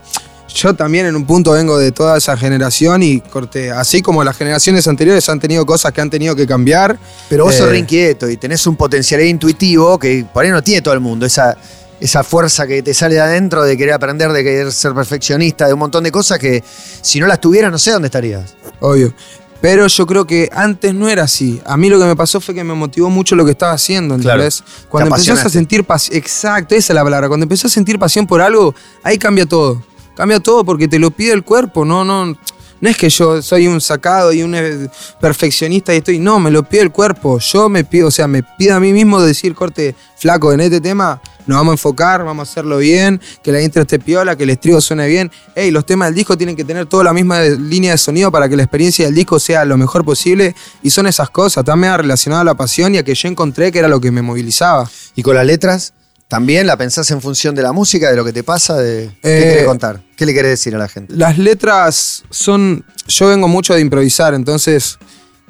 Yo 0.55 0.73
también 0.73 1.05
en 1.05 1.17
un 1.17 1.25
punto 1.25 1.51
vengo 1.51 1.77
de 1.77 1.91
toda 1.91 2.17
esa 2.17 2.37
generación 2.37 3.03
y 3.03 3.19
corté, 3.19 3.71
así 3.71 4.01
como 4.01 4.23
las 4.23 4.37
generaciones 4.37 4.87
anteriores 4.87 5.27
han 5.27 5.37
tenido 5.37 5.65
cosas 5.65 5.91
que 5.91 5.99
han 5.99 6.09
tenido 6.09 6.33
que 6.33 6.47
cambiar. 6.47 6.97
Pero 7.27 7.43
vos 7.43 7.55
sos 7.55 7.67
Eh. 7.67 7.71
re 7.71 7.79
inquieto 7.79 8.29
y 8.29 8.37
tenés 8.37 8.65
un 8.65 8.77
potencial 8.77 9.21
intuitivo 9.21 9.99
que 9.99 10.25
por 10.33 10.45
ahí 10.45 10.51
no 10.51 10.63
tiene 10.63 10.81
todo 10.81 10.93
el 10.93 11.01
mundo. 11.01 11.25
Esa, 11.25 11.57
esa 11.99 12.23
fuerza 12.23 12.65
que 12.67 12.81
te 12.81 12.93
sale 12.93 13.15
de 13.15 13.21
adentro 13.21 13.63
de 13.65 13.75
querer 13.75 13.95
aprender, 13.95 14.31
de 14.31 14.43
querer 14.45 14.71
ser 14.71 14.93
perfeccionista, 14.93 15.67
de 15.67 15.73
un 15.73 15.79
montón 15.79 16.05
de 16.05 16.11
cosas 16.11 16.39
que 16.39 16.63
si 17.01 17.19
no 17.19 17.27
las 17.27 17.41
tuvieras 17.41 17.69
no 17.69 17.77
sé 17.77 17.91
dónde 17.91 18.07
estarías. 18.07 18.55
Obvio. 18.79 19.13
Pero 19.59 19.87
yo 19.87 20.05
creo 20.05 20.25
que 20.25 20.49
antes 20.53 20.93
no 20.93 21.09
era 21.09 21.23
así. 21.23 21.59
A 21.65 21.75
mí 21.75 21.89
lo 21.89 21.99
que 21.99 22.05
me 22.05 22.15
pasó 22.15 22.39
fue 22.39 22.55
que 22.55 22.63
me 22.63 22.73
motivó 22.75 23.09
mucho 23.09 23.35
lo 23.35 23.43
que 23.43 23.51
estaba 23.51 23.73
haciendo, 23.73 24.15
Claro. 24.17 24.41
¿entendés? 24.43 24.63
Cuando 24.87 25.09
Te 25.13 25.21
empezás 25.21 25.45
a 25.45 25.49
sentir 25.49 25.83
pasión. 25.83 26.15
Exacto, 26.17 26.75
esa 26.75 26.93
es 26.93 26.95
la 26.95 27.03
palabra. 27.03 27.27
Cuando 27.27 27.43
empezás 27.43 27.71
a 27.71 27.73
sentir 27.73 27.99
pasión 27.99 28.25
por 28.25 28.41
algo, 28.41 28.73
ahí 29.03 29.17
cambia 29.17 29.45
todo. 29.45 29.81
Cambia 30.15 30.39
todo 30.39 30.63
porque 30.63 30.87
te 30.87 30.99
lo 30.99 31.11
pide 31.11 31.33
el 31.33 31.43
cuerpo, 31.43 31.85
no, 31.85 32.03
no. 32.03 32.35
No 32.81 32.89
es 32.89 32.97
que 32.97 33.09
yo 33.09 33.41
soy 33.41 33.67
un 33.67 33.79
sacado 33.79 34.33
y 34.33 34.43
un 34.43 34.53
eh, 34.53 34.89
perfeccionista 35.19 35.93
y 35.93 35.97
estoy. 35.97 36.19
No, 36.19 36.39
me 36.39 36.51
lo 36.51 36.63
pide 36.63 36.81
el 36.81 36.91
cuerpo. 36.91 37.39
Yo 37.39 37.69
me 37.69 37.83
pido, 37.83 38.09
o 38.09 38.11
sea, 38.11 38.27
me 38.27 38.43
pido 38.43 38.75
a 38.75 38.79
mí 38.79 38.91
mismo 38.91 39.21
decir, 39.21 39.55
corte, 39.55 39.95
flaco, 40.17 40.51
en 40.51 40.59
este 40.59 40.81
tema 40.81 41.21
nos 41.47 41.57
vamos 41.57 41.71
a 41.71 41.75
enfocar, 41.75 42.23
vamos 42.23 42.47
a 42.47 42.51
hacerlo 42.51 42.77
bien, 42.79 43.21
que 43.43 43.51
la 43.51 43.61
intro 43.61 43.83
esté 43.83 43.99
piola, 43.99 44.35
que 44.35 44.43
el 44.43 44.49
estribo 44.49 44.81
suene 44.81 45.07
bien. 45.07 45.31
Ey, 45.55 45.71
los 45.71 45.85
temas 45.85 46.09
del 46.09 46.15
disco 46.15 46.37
tienen 46.37 46.55
que 46.55 46.63
tener 46.63 46.87
toda 46.87 47.03
la 47.03 47.13
misma 47.13 47.41
línea 47.43 47.91
de 47.91 47.97
sonido 47.97 48.31
para 48.31 48.49
que 48.49 48.55
la 48.55 48.63
experiencia 48.63 49.05
del 49.05 49.15
disco 49.15 49.39
sea 49.39 49.63
lo 49.63 49.77
mejor 49.77 50.03
posible. 50.03 50.55
Y 50.81 50.89
son 50.89 51.07
esas 51.07 51.29
cosas, 51.29 51.63
también 51.63 51.95
relacionadas 51.95 52.41
a 52.41 52.45
la 52.45 52.55
pasión 52.55 52.95
y 52.95 52.97
a 52.97 53.03
que 53.03 53.13
yo 53.13 53.29
encontré 53.29 53.71
que 53.71 53.79
era 53.79 53.87
lo 53.87 54.01
que 54.01 54.11
me 54.11 54.21
movilizaba. 54.21 54.89
Y 55.15 55.21
con 55.21 55.35
las 55.35 55.45
letras, 55.45 55.93
¿también 56.27 56.67
la 56.67 56.77
pensás 56.77 57.09
en 57.11 57.21
función 57.21 57.55
de 57.55 57.61
la 57.61 57.71
música, 57.71 58.09
de 58.09 58.15
lo 58.15 58.25
que 58.25 58.33
te 58.33 58.43
pasa? 58.43 58.77
De, 58.77 59.09
¿Qué 59.21 59.37
Eh, 59.37 59.43
querés 59.51 59.65
contar? 59.65 60.01
¿Qué 60.15 60.25
le 60.25 60.33
querés 60.33 60.51
decir 60.51 60.75
a 60.75 60.77
la 60.79 60.87
gente? 60.87 61.13
Las 61.15 61.37
letras 61.37 62.23
son. 62.29 62.83
Yo 63.07 63.27
vengo 63.27 63.47
mucho 63.47 63.73
de 63.73 63.81
improvisar, 63.81 64.33
entonces 64.33 64.97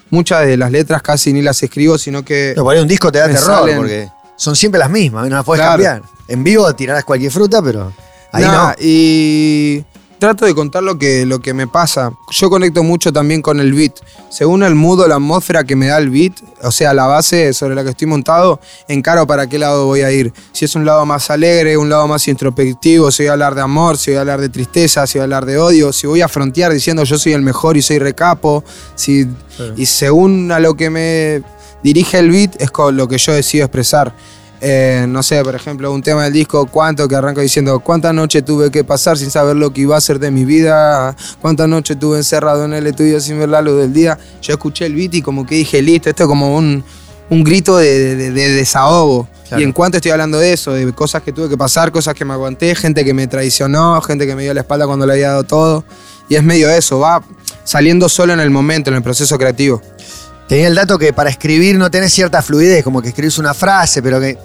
muchas 0.10 0.46
de 0.46 0.58
las 0.58 0.72
letras 0.72 1.02
casi 1.02 1.32
ni 1.34 1.42
las 1.42 1.62
escribo, 1.64 1.98
sino 1.98 2.24
que. 2.26 2.54
No, 2.56 2.64
por 2.64 2.76
ahí 2.76 2.82
un 2.82 2.88
disco 2.88 3.12
te 3.12 3.20
da 3.20 3.28
terror 3.28 3.44
salen- 3.44 3.78
porque 3.78 4.08
son 4.38 4.56
siempre 4.56 4.80
las 4.80 4.90
mismas, 4.90 5.30
no 5.30 5.36
las 5.36 5.46
puedes 5.46 5.62
Claro. 5.62 5.82
cambiar. 5.84 6.02
En 6.28 6.44
vivo 6.44 6.74
tirarás 6.76 7.04
cualquier 7.06 7.32
fruta, 7.32 7.62
pero 7.62 7.94
ahí 8.32 8.44
Nah, 8.44 8.70
no. 8.70 8.76
Y 8.80 9.86
trato 10.20 10.46
de 10.46 10.56
contar 10.56 10.84
lo 10.84 10.98
que, 10.98 11.26
lo 11.26 11.40
que 11.40 11.54
me 11.54 11.68
pasa. 11.68 12.14
Yo 12.32 12.50
conecto 12.50 12.84
mucho 12.84 13.12
también 13.12 13.42
con 13.42 13.60
el 13.60 13.74
beat. 13.74 13.94
Según 14.30 14.64
el 14.64 14.76
mood 14.76 15.02
o 15.02 15.08
la 15.08 15.16
atmósfera 15.16 15.64
que 15.64 15.76
me 15.76 15.88
da 15.88 15.98
el 15.98 16.10
beat, 16.10 16.34
o 16.64 16.72
sea, 16.72 16.94
la 16.94 17.06
base 17.06 17.54
sobre 17.54 17.76
la 17.76 17.84
que 17.84 17.92
estoy 17.92 18.08
montado, 18.08 18.60
encaro 18.88 19.28
para 19.28 19.48
qué 19.48 19.60
lado 19.60 19.86
voy 19.86 20.02
a 20.02 20.12
ir. 20.12 20.34
Si 20.52 20.66
es 20.66 20.76
un 20.76 20.86
lado 20.86 21.06
más 21.06 21.30
alegre, 21.30 21.78
un 21.78 21.90
lado 21.90 22.08
más 22.08 22.28
introspectivo, 22.28 23.12
si 23.12 23.24
voy 23.24 23.30
a 23.30 23.34
hablar 23.34 23.56
de 23.56 23.62
amor, 23.62 23.98
si 23.98 24.12
voy 24.12 24.18
a 24.18 24.22
hablar 24.22 24.42
de 24.42 24.50
tristeza, 24.50 25.06
si 25.08 25.18
voy 25.18 25.22
a 25.22 25.24
hablar 25.24 25.46
de 25.46 25.58
odio, 25.58 25.94
si 25.94 26.08
voy 26.08 26.22
a 26.22 26.28
frontear 26.28 26.72
diciendo 26.72 27.04
yo 27.04 27.18
soy 27.18 27.34
el 27.34 27.42
mejor 27.42 27.78
y 27.78 27.82
soy 27.82 28.00
recapo. 28.00 28.64
Si, 28.96 29.28
Y 29.76 29.86
según 29.86 30.52
a 30.52 30.60
lo 30.60 30.76
que 30.76 30.90
me 30.90 31.44
dirige 31.84 32.20
el 32.20 32.32
beat, 32.32 32.62
es 32.62 32.72
con 32.72 32.98
lo 32.98 33.08
que 33.08 33.18
yo 33.18 33.34
decido 33.34 33.66
expresar. 33.66 34.14
Eh, 34.62 35.06
no 35.08 35.22
sé, 35.22 35.44
por 35.44 35.54
ejemplo, 35.54 35.92
un 35.92 36.02
tema 36.02 36.24
del 36.24 36.34
disco 36.34 36.66
Cuánto 36.66 37.08
que 37.08 37.16
arranca 37.16 37.42
diciendo 37.42 37.80
cuántas 37.82 38.14
noches 38.14 38.44
tuve 38.44 38.72
que 38.72 38.84
pasar 38.84 39.18
sin 39.18 39.30
saber 39.30 39.56
lo 39.56 39.72
que 39.72 39.82
iba 39.82 39.98
a 39.98 40.02
ser 40.02 40.18
de 40.18 40.32
mi 40.32 40.46
vida, 40.46 41.16
cuántas 41.42 41.68
noches 41.68 42.00
tuve 42.00 42.18
encerrado 42.18 42.66
en 42.66 42.74
el 42.74 42.88
estudio 42.88 43.20
sin 43.20 43.38
ver 43.38 43.50
la 43.50 43.62
luz 43.62 43.78
del 43.82 43.94
día. 43.94 44.18
Yo 44.42 44.54
escuché 44.54 44.86
el 44.86 44.96
beat 44.96 45.14
y 45.16 45.22
como 45.22 45.46
que 45.46 45.56
dije, 45.56 45.82
listo, 45.82 46.10
esto 46.10 46.24
es 46.24 46.30
como 46.30 46.56
un, 46.56 46.84
un 47.30 47.44
grito 47.44 47.78
de, 47.78 48.16
de- 48.16 48.32
de 48.32 48.50
desahogo. 48.54 49.28
Claro. 49.48 49.62
Y 49.62 49.64
en 49.66 49.74
cuanto 49.74 49.98
estoy 49.98 50.12
hablando 50.12 50.40
de 50.40 50.54
eso, 50.54 50.72
de 50.74 50.92
cosas 50.94 51.22
que 51.22 51.32
tuve 51.32 51.50
que 51.50 51.58
pasar, 51.58 51.92
cosas 51.92 52.16
que 52.16 52.26
me 52.26 52.34
aguanté, 52.34 52.74
gente 52.76 53.06
que 53.06 53.14
me 53.14 53.28
traicionó, 53.28 54.02
gente 54.02 54.26
que 54.26 54.36
me 54.36 54.42
dio 54.44 54.54
la 54.56 54.62
espalda 54.62 54.88
cuando 54.88 55.06
le 55.06 55.14
había 55.14 55.30
dado 55.30 55.44
todo. 55.44 55.84
Y 56.28 56.36
es 56.36 56.44
medio 56.44 56.70
eso, 56.72 56.98
va 57.00 57.24
saliendo 57.64 58.10
solo 58.10 58.34
en 58.34 58.40
el 58.40 58.50
momento, 58.50 58.90
en 58.90 58.96
el 58.96 59.04
proceso 59.04 59.38
creativo. 59.38 59.82
Tenía 60.48 60.68
el 60.68 60.76
dato 60.76 60.98
que 61.00 61.12
para 61.14 61.30
escribir 61.30 61.78
no 61.78 61.90
tenés 61.90 62.14
cierta 62.14 62.42
fluidez, 62.42 62.84
como 62.84 63.02
que 63.02 63.10
escribís 63.10 63.38
una 63.38 63.54
frase, 63.54 64.02
pero 64.02 64.20
que. 64.20 64.38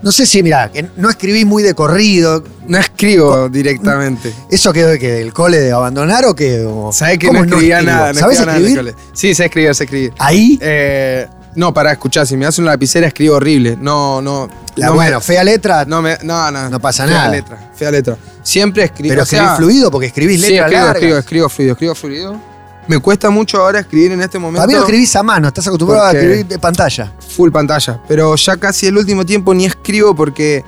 No 0.00 0.12
sé 0.12 0.26
si, 0.26 0.44
mirá, 0.44 0.70
que 0.70 0.88
no 0.96 1.10
escribís 1.10 1.44
muy 1.44 1.64
de 1.64 1.74
corrido. 1.74 2.44
No 2.68 2.78
escribo 2.78 3.48
directamente. 3.48 4.32
¿Eso 4.48 4.72
quedó 4.72 4.90
de 4.90 4.98
que 5.00 5.10
del 5.10 5.32
cole 5.32 5.58
de 5.58 5.72
abandonar 5.72 6.24
o 6.26 6.36
qué? 6.36 6.64
¿Sabes 6.92 7.18
que 7.18 7.26
¿cómo 7.26 7.40
no 7.44 7.46
escribía 7.56 7.82
nada? 7.82 8.12
No 8.12 8.20
¿Sabés 8.20 8.38
nada 8.38 8.52
escribir? 8.58 8.78
escuela. 8.78 8.98
Sí, 9.12 9.34
sé 9.34 9.46
escribir, 9.46 9.74
sé 9.74 9.84
escribir. 9.84 10.12
Ahí, 10.18 10.56
Eh, 10.62 11.26
no, 11.56 11.74
para 11.74 11.90
escuchar, 11.90 12.24
si 12.28 12.36
me 12.36 12.44
das 12.44 12.56
una 12.60 12.70
lapicera 12.70 13.08
escribo 13.08 13.34
horrible. 13.34 13.76
No, 13.80 14.22
no. 14.22 14.48
la 14.76 14.86
no 14.86 14.94
me- 14.94 15.20
fea 15.20 15.42
letra, 15.42 15.84
no, 15.84 16.00
me, 16.00 16.16
no, 16.22 16.48
no. 16.52 16.70
No 16.70 16.78
pasa 16.78 17.04
fea 17.04 17.14
nada. 17.16 17.30
letra, 17.30 17.72
fea 17.74 17.90
letra. 17.90 18.16
Siempre 18.44 18.84
escribo. 18.84 19.08
pero 19.10 19.22
o 19.24 19.26
sea, 19.26 19.40
escribís 19.40 19.56
fluido 19.58 19.90
porque 19.90 20.06
escribís 20.06 20.40
Sí, 20.42 20.50
letras 20.52 20.66
escribo, 20.66 20.84
largas. 20.84 20.96
escribo, 21.02 21.18
escribo 21.18 21.48
fluido, 21.48 21.72
escribo 21.72 21.94
fluido. 21.96 22.40
Me 22.88 22.98
cuesta 22.98 23.28
mucho 23.30 23.58
ahora 23.58 23.80
escribir 23.80 24.12
en 24.12 24.22
este 24.22 24.38
momento. 24.38 24.66
Mí 24.66 24.72
lo 24.72 24.80
escribís 24.80 25.14
a 25.14 25.22
mano, 25.22 25.48
estás 25.48 25.66
acostumbrado 25.66 26.06
a 26.06 26.12
escribir 26.12 26.46
de 26.46 26.58
pantalla. 26.58 27.12
full 27.36 27.50
pantalla. 27.50 28.02
Pero 28.08 28.34
ya 28.34 28.56
casi 28.56 28.86
el 28.86 28.96
último 28.96 29.24
tiempo 29.26 29.52
ni 29.54 29.66
escribo 29.66 30.14
porque 30.14 30.64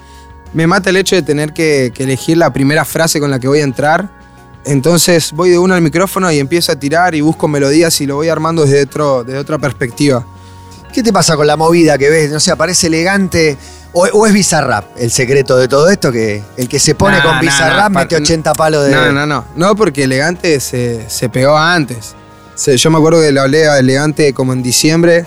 me 0.52 0.66
mata 0.66 0.90
el 0.90 0.96
hecho 0.96 1.16
de 1.16 1.22
tener 1.22 1.54
que, 1.54 1.92
que 1.94 2.04
elegir 2.04 2.36
la 2.36 2.52
primera 2.52 2.84
frase 2.84 3.20
con 3.20 3.30
la 3.30 3.38
que 3.40 3.48
voy 3.48 3.60
a 3.60 3.64
entrar. 3.64 4.10
Entonces 4.66 5.32
voy 5.32 5.50
de 5.50 5.58
uno 5.58 5.74
al 5.74 5.80
micrófono 5.80 6.30
y 6.30 6.38
empiezo 6.38 6.72
a 6.72 6.76
tirar 6.76 7.14
y 7.14 7.22
busco 7.22 7.48
melodías 7.48 7.98
y 8.02 8.06
lo 8.06 8.16
voy 8.16 8.28
armando 8.28 8.62
desde, 8.62 8.82
otro, 8.82 9.24
desde 9.24 9.38
otra 9.38 9.58
perspectiva. 9.58 10.26
¿Qué 10.92 11.02
te 11.02 11.12
pasa 11.12 11.36
con 11.36 11.46
la 11.46 11.56
movida 11.56 11.96
que 11.96 12.10
ves? 12.10 12.30
No 12.30 12.40
sé, 12.40 12.50
aparece 12.50 12.88
elegante. 12.88 13.56
O, 13.92 14.04
o 14.06 14.26
es 14.26 14.32
Bizarrap 14.32 14.84
el 14.98 15.10
secreto 15.10 15.56
de 15.56 15.66
todo 15.66 15.88
esto, 15.90 16.12
que 16.12 16.42
el 16.56 16.68
que 16.68 16.78
se 16.78 16.94
pone 16.94 17.16
Nah, 17.18 17.22
con 17.24 17.40
Bizarrap 17.40 17.90
nah, 17.92 18.00
mete 18.00 18.16
pa- 18.16 18.22
80 18.22 18.52
palos 18.54 18.86
de. 18.86 18.92
No, 18.92 19.10
no, 19.12 19.26
no. 19.26 19.44
No, 19.56 19.74
porque 19.74 20.04
Elegante 20.04 20.60
se, 20.60 21.08
se 21.10 21.28
pegó 21.28 21.56
antes. 21.58 22.14
Se- 22.54 22.76
yo 22.76 22.90
me 22.90 22.98
acuerdo 22.98 23.20
que 23.20 23.32
le 23.32 23.40
hablé 23.40 23.68
a 23.68 23.78
Elegante 23.78 24.32
como 24.32 24.52
en 24.52 24.62
diciembre, 24.62 25.26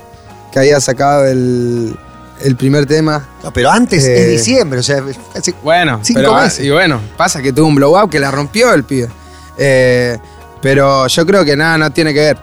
que 0.52 0.60
había 0.60 0.80
sacado 0.80 1.26
el, 1.26 1.93
el 2.41 2.56
primer 2.56 2.86
tema. 2.86 3.28
No, 3.43 3.52
pero 3.52 3.69
antes 3.69 4.06
Eh, 4.06 4.21
es 4.23 4.32
diciembre, 4.45 4.80
o 4.80 4.84
sea, 4.84 5.04
hace- 5.36 5.54
Bueno, 5.62 5.99
Cinco 6.02 6.19
pero, 6.21 6.36
meses. 6.36 6.63
y 6.65 6.69
bueno, 6.69 7.02
pasa 7.17 7.41
que 7.41 7.52
tuvo 7.52 7.67
un 7.67 7.76
blow 7.76 8.02
up 8.02 8.10
que 8.10 8.19
la 8.19 8.32
rompió 8.32 8.73
el 8.73 8.86
pibe. 8.86 9.10
Eh, 9.58 10.17
pero 10.62 11.08
yo 11.08 11.26
creo 11.26 11.43
que 11.43 11.58
nada, 11.58 11.78
no 11.78 11.91
tiene 11.91 12.13
que 12.13 12.19
ver. 12.21 12.38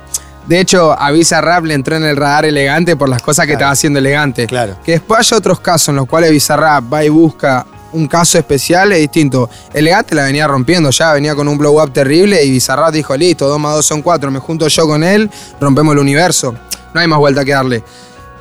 De 0.51 0.59
hecho, 0.59 0.93
a 1.01 1.13
Bizarrap 1.13 1.65
le 1.65 1.75
entró 1.75 1.95
en 1.95 2.03
el 2.05 2.17
radar 2.17 2.45
elegante 2.45 2.97
por 2.97 3.09
las 3.09 3.23
cosas 3.23 3.45
que 3.45 3.51
Claro. 3.53 3.59
estaba 3.61 3.71
haciendo 3.73 4.01
elegante. 4.01 4.47
Claro. 4.49 4.77
Que 4.85 4.93
después 4.93 5.31
hay 5.31 5.39
otros 5.39 5.61
casos 5.61 5.91
en 5.91 5.95
los 5.97 6.07
cuales 6.07 6.33
Bizarrap 6.33 6.93
va 6.93 7.05
y 7.05 7.09
busca 7.09 7.65
un 7.93 8.09
caso 8.09 8.37
especial, 8.37 8.91
es 8.91 8.99
distinto. 8.99 9.49
Elegante 9.73 10.13
la 10.17 10.25
venía 10.25 10.49
rompiendo 10.49 10.91
ya, 10.91 11.13
venía 11.13 11.37
con 11.37 11.47
un 11.47 11.57
blow 11.57 11.81
up 11.81 11.93
terrible 11.93 12.43
y 12.45 12.51
Bizarrap 12.51 12.93
dijo, 12.93 13.17
listo, 13.17 13.47
2 13.47 13.61
más 13.61 13.75
2 13.77 13.87
son 13.87 14.03
4, 14.03 14.29
me 14.33 14.41
junto 14.41 14.67
yo 14.67 14.89
con 14.89 15.05
él, 15.05 15.31
rompemos 15.61 15.93
el 15.93 16.01
universo. 16.01 16.53
No 16.93 17.01
hay 17.01 17.07
más 17.07 17.21
vuelta 17.21 17.45
que 17.45 17.53
darle. 17.53 17.85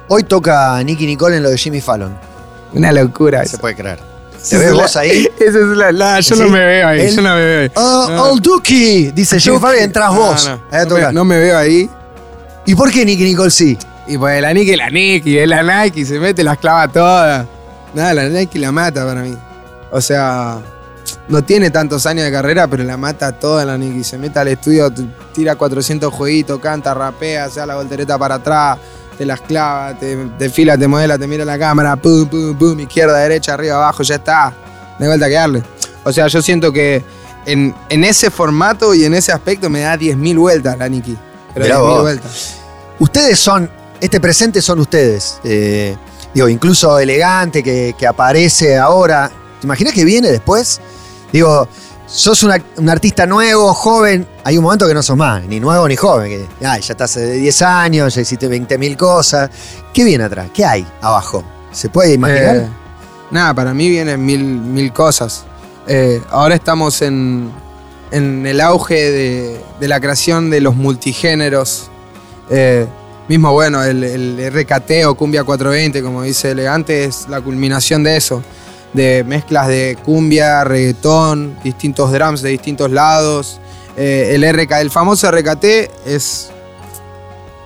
Hoy 0.07 0.23
toca 0.23 0.81
Nicky 0.83 1.05
Nicole 1.05 1.37
en 1.37 1.43
lo 1.43 1.51
de 1.51 1.59
Jimmy 1.59 1.79
Fallon. 1.79 2.17
Una 2.73 2.91
locura. 2.91 3.45
Se 3.45 3.59
puede 3.59 3.75
creer. 3.75 3.99
¿Te 4.49 4.55
es 4.55 4.59
ves 4.61 4.73
vos 4.73 4.95
ahí? 4.95 5.29
Esa 5.39 5.59
es 5.59 5.65
la, 5.77 5.91
la- 5.91 6.19
yo 6.21 6.35
¿Sí? 6.35 6.41
no 6.41 6.47
me 6.49 6.59
veo 6.65 6.87
ahí, 6.87 7.01
Él- 7.01 7.15
yo 7.15 7.21
no 7.21 7.35
me 7.35 7.45
veo 7.45 7.61
ahí. 7.61 7.71
No. 7.75 8.23
Old 8.31 8.41
Dookie, 8.41 9.11
dice 9.11 9.39
Jimmy 9.39 9.59
Fallon 9.59 9.83
entras 9.83 10.11
No, 10.11 10.19
vos. 10.19 10.49
me, 10.71 11.13
no 11.13 11.23
me 11.25 11.37
veo 11.37 11.55
ahí. 11.55 11.87
¿Y 12.69 12.75
por 12.75 12.91
qué 12.91 13.03
Nicky 13.03 13.23
Nicole 13.23 13.49
sí? 13.49 13.75
Y 14.05 14.15
pues 14.15 14.39
la 14.43 14.53
Nike, 14.53 14.77
la 14.77 14.91
Nike, 14.91 15.41
es 15.41 15.49
la 15.49 15.63
Nike, 15.63 16.05
se 16.05 16.19
mete, 16.19 16.43
las 16.43 16.59
clava 16.59 16.87
todas. 16.87 17.47
Nada, 17.95 18.13
la 18.13 18.29
Nike 18.29 18.59
la 18.59 18.71
mata 18.71 19.07
para 19.07 19.23
mí. 19.23 19.35
O 19.89 19.99
sea, 19.99 20.59
no 21.29 21.43
tiene 21.43 21.71
tantos 21.71 22.05
años 22.05 22.25
de 22.25 22.31
carrera, 22.31 22.67
pero 22.67 22.83
la 22.83 22.95
mata 22.95 23.31
toda 23.31 23.65
la 23.65 23.75
Nike. 23.75 24.03
Se 24.03 24.19
mete 24.19 24.37
al 24.37 24.49
estudio, 24.49 24.93
tira 25.33 25.55
400 25.55 26.13
jueguitos, 26.13 26.59
canta, 26.59 26.93
rapea, 26.93 27.49
se 27.49 27.59
da 27.59 27.65
la 27.65 27.75
voltereta 27.75 28.19
para 28.19 28.35
atrás, 28.35 28.77
te 29.17 29.25
las 29.25 29.41
clava, 29.41 29.97
te, 29.97 30.15
te 30.37 30.51
fila, 30.51 30.77
te 30.77 30.87
modela, 30.87 31.17
te 31.17 31.25
mira 31.25 31.43
la 31.45 31.57
cámara, 31.57 31.95
pum, 31.95 32.27
pum, 32.27 32.55
pum, 32.55 32.79
izquierda, 32.81 33.17
derecha, 33.17 33.55
arriba, 33.55 33.77
abajo, 33.77 34.03
ya 34.03 34.13
está. 34.13 34.53
No 34.99 35.05
hay 35.05 35.07
vuelta 35.07 35.27
que 35.27 35.33
darle. 35.33 35.63
O 36.03 36.13
sea, 36.13 36.27
yo 36.27 36.39
siento 36.39 36.71
que 36.71 37.03
en, 37.47 37.73
en 37.89 38.03
ese 38.03 38.29
formato 38.29 38.93
y 38.93 39.05
en 39.05 39.15
ese 39.15 39.31
aspecto 39.31 39.71
me 39.71 39.79
da 39.79 39.97
10.000 39.97 40.37
vueltas 40.37 40.77
la 40.77 40.87
Nike. 40.87 41.17
Pero 41.53 41.65
Mirá 41.65 41.77
10.000 41.77 41.81
vos. 41.81 42.01
vueltas. 42.01 42.53
Ustedes 42.99 43.39
son, 43.39 43.69
este 44.01 44.19
presente 44.19 44.61
son 44.61 44.79
ustedes. 44.79 45.39
Eh, 45.43 45.95
digo, 46.33 46.47
incluso 46.49 46.99
elegante 46.99 47.63
que, 47.63 47.95
que 47.97 48.07
aparece 48.07 48.77
ahora. 48.77 49.31
¿Te 49.59 49.67
imaginas 49.67 49.93
que 49.93 50.03
viene 50.05 50.29
después? 50.31 50.79
Digo, 51.31 51.67
sos 52.07 52.43
una- 52.43 52.61
un 52.77 52.89
artista 52.89 53.25
nuevo, 53.25 53.73
joven. 53.73 54.27
Hay 54.43 54.57
un 54.57 54.63
momento 54.63 54.87
que 54.87 54.93
no 54.93 55.03
sos 55.03 55.17
más, 55.17 55.43
ni 55.45 55.59
nuevo 55.59 55.87
ni 55.87 55.95
joven. 55.95 56.29
Que, 56.29 56.65
ay, 56.65 56.81
ya 56.81 56.93
estás 56.93 57.15
de 57.15 57.33
10 57.33 57.61
años, 57.61 58.15
ya 58.15 58.21
hiciste 58.21 58.47
20.000 58.49 58.95
cosas. 58.97 59.49
¿Qué 59.93 60.03
viene 60.03 60.23
atrás? 60.23 60.49
¿Qué 60.53 60.65
hay 60.65 60.85
abajo? 61.01 61.43
¿Se 61.71 61.89
puede 61.89 62.13
imaginar? 62.13 62.55
Eh, 62.57 62.67
nada, 63.31 63.53
para 63.53 63.73
mí 63.73 63.89
vienen 63.89 64.23
mil, 64.25 64.43
mil 64.43 64.91
cosas. 64.93 65.43
Eh, 65.87 66.21
ahora 66.31 66.55
estamos 66.55 67.01
en, 67.01 67.51
en 68.11 68.45
el 68.45 68.61
auge 68.61 69.11
de, 69.79 69.87
la 69.87 69.99
creación 69.99 70.49
de 70.49 70.61
los 70.61 70.75
multigéneros. 70.75 71.89
Eh, 72.49 72.85
mismo, 73.27 73.51
bueno, 73.53 73.83
el, 73.83 74.51
RKT 74.51 75.05
o 75.05 75.15
Cumbia 75.15 75.43
420, 75.43 76.01
como 76.01 76.23
dice 76.23 76.51
Elegante, 76.51 77.05
es 77.05 77.27
la 77.29 77.41
culminación 77.41 78.03
de 78.03 78.17
eso. 78.17 78.43
De 78.93 79.23
mezclas 79.23 79.67
de 79.67 79.97
cumbia, 80.03 80.63
reggaetón, 80.63 81.57
distintos 81.63 82.11
drums 82.11 82.41
de 82.41 82.49
distintos 82.49 82.89
lados. 82.89 83.59
Eh, 83.95 84.31
el, 84.33 84.43
el 84.43 84.89
famoso 84.89 85.31
RKT 85.31 85.63
es 86.07 86.51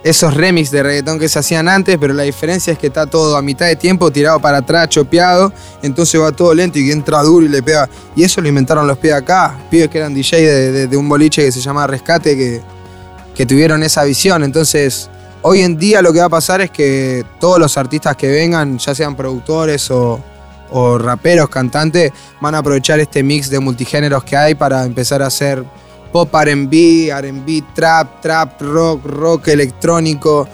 esos 0.03 0.33
remix 0.33 0.69
de 0.69 0.83
reggaetón 0.83 1.17
que 1.17 1.29
se 1.29 1.39
hacían 1.39 1.69
antes, 1.69 1.97
pero 1.97 2.13
la 2.13 2.23
diferencia 2.23 2.73
es 2.73 2.79
que 2.79 2.87
está 2.87 3.05
todo 3.05 3.37
a 3.37 3.41
mitad 3.41 3.67
de 3.67 3.75
tiempo 3.77 4.11
tirado 4.11 4.39
para 4.39 4.57
atrás, 4.57 4.89
chopeado, 4.89 5.53
entonces 5.81 6.19
va 6.19 6.31
todo 6.33 6.53
lento 6.53 6.77
y 6.77 6.91
entra 6.91 7.21
duro 7.23 7.45
y 7.45 7.49
le 7.49 7.63
pega. 7.63 7.89
Y 8.15 8.23
eso 8.23 8.41
lo 8.41 8.47
inventaron 8.49 8.85
los 8.85 8.97
pibes 8.97 9.15
acá, 9.15 9.57
pibes 9.71 9.87
que 9.89 9.97
eran 9.99 10.13
DJ 10.13 10.41
de, 10.41 10.71
de- 10.73 10.87
de 10.87 10.97
un 10.97 11.07
boliche 11.07 11.45
que 11.45 11.51
se 11.53 11.61
llama 11.61 11.87
Rescate, 11.87 12.35
que, 12.35 12.61
que 13.33 13.45
tuvieron 13.45 13.81
esa 13.81 14.03
visión. 14.03 14.43
Entonces, 14.43 15.09
hoy 15.41 15.61
en 15.61 15.77
día 15.77 16.01
lo 16.01 16.11
que 16.11 16.19
va 16.19 16.25
a 16.25 16.29
pasar 16.29 16.59
es 16.59 16.69
que 16.69 17.23
todos 17.39 17.57
los 17.57 17.77
artistas 17.77 18.17
que 18.17 18.27
vengan, 18.27 18.77
ya 18.79 18.93
sean 18.93 19.15
productores 19.15 19.89
o, 19.89 20.19
o 20.71 20.97
raperos, 20.97 21.47
cantantes, 21.47 22.11
van 22.41 22.55
a 22.55 22.57
aprovechar 22.57 22.99
este 22.99 23.23
mix 23.23 23.49
de 23.49 23.59
multigéneros 23.59 24.23
que 24.25 24.35
hay 24.35 24.55
para 24.55 24.83
empezar 24.83 25.21
a 25.23 25.27
hacer 25.27 25.63
pop 26.13 26.33
RB, 26.33 27.11
RB, 27.11 27.73
trap, 27.75 28.21
trap, 28.21 28.61
rock, 28.61 29.05
rock 29.05 29.47
electrónico. 29.49 30.47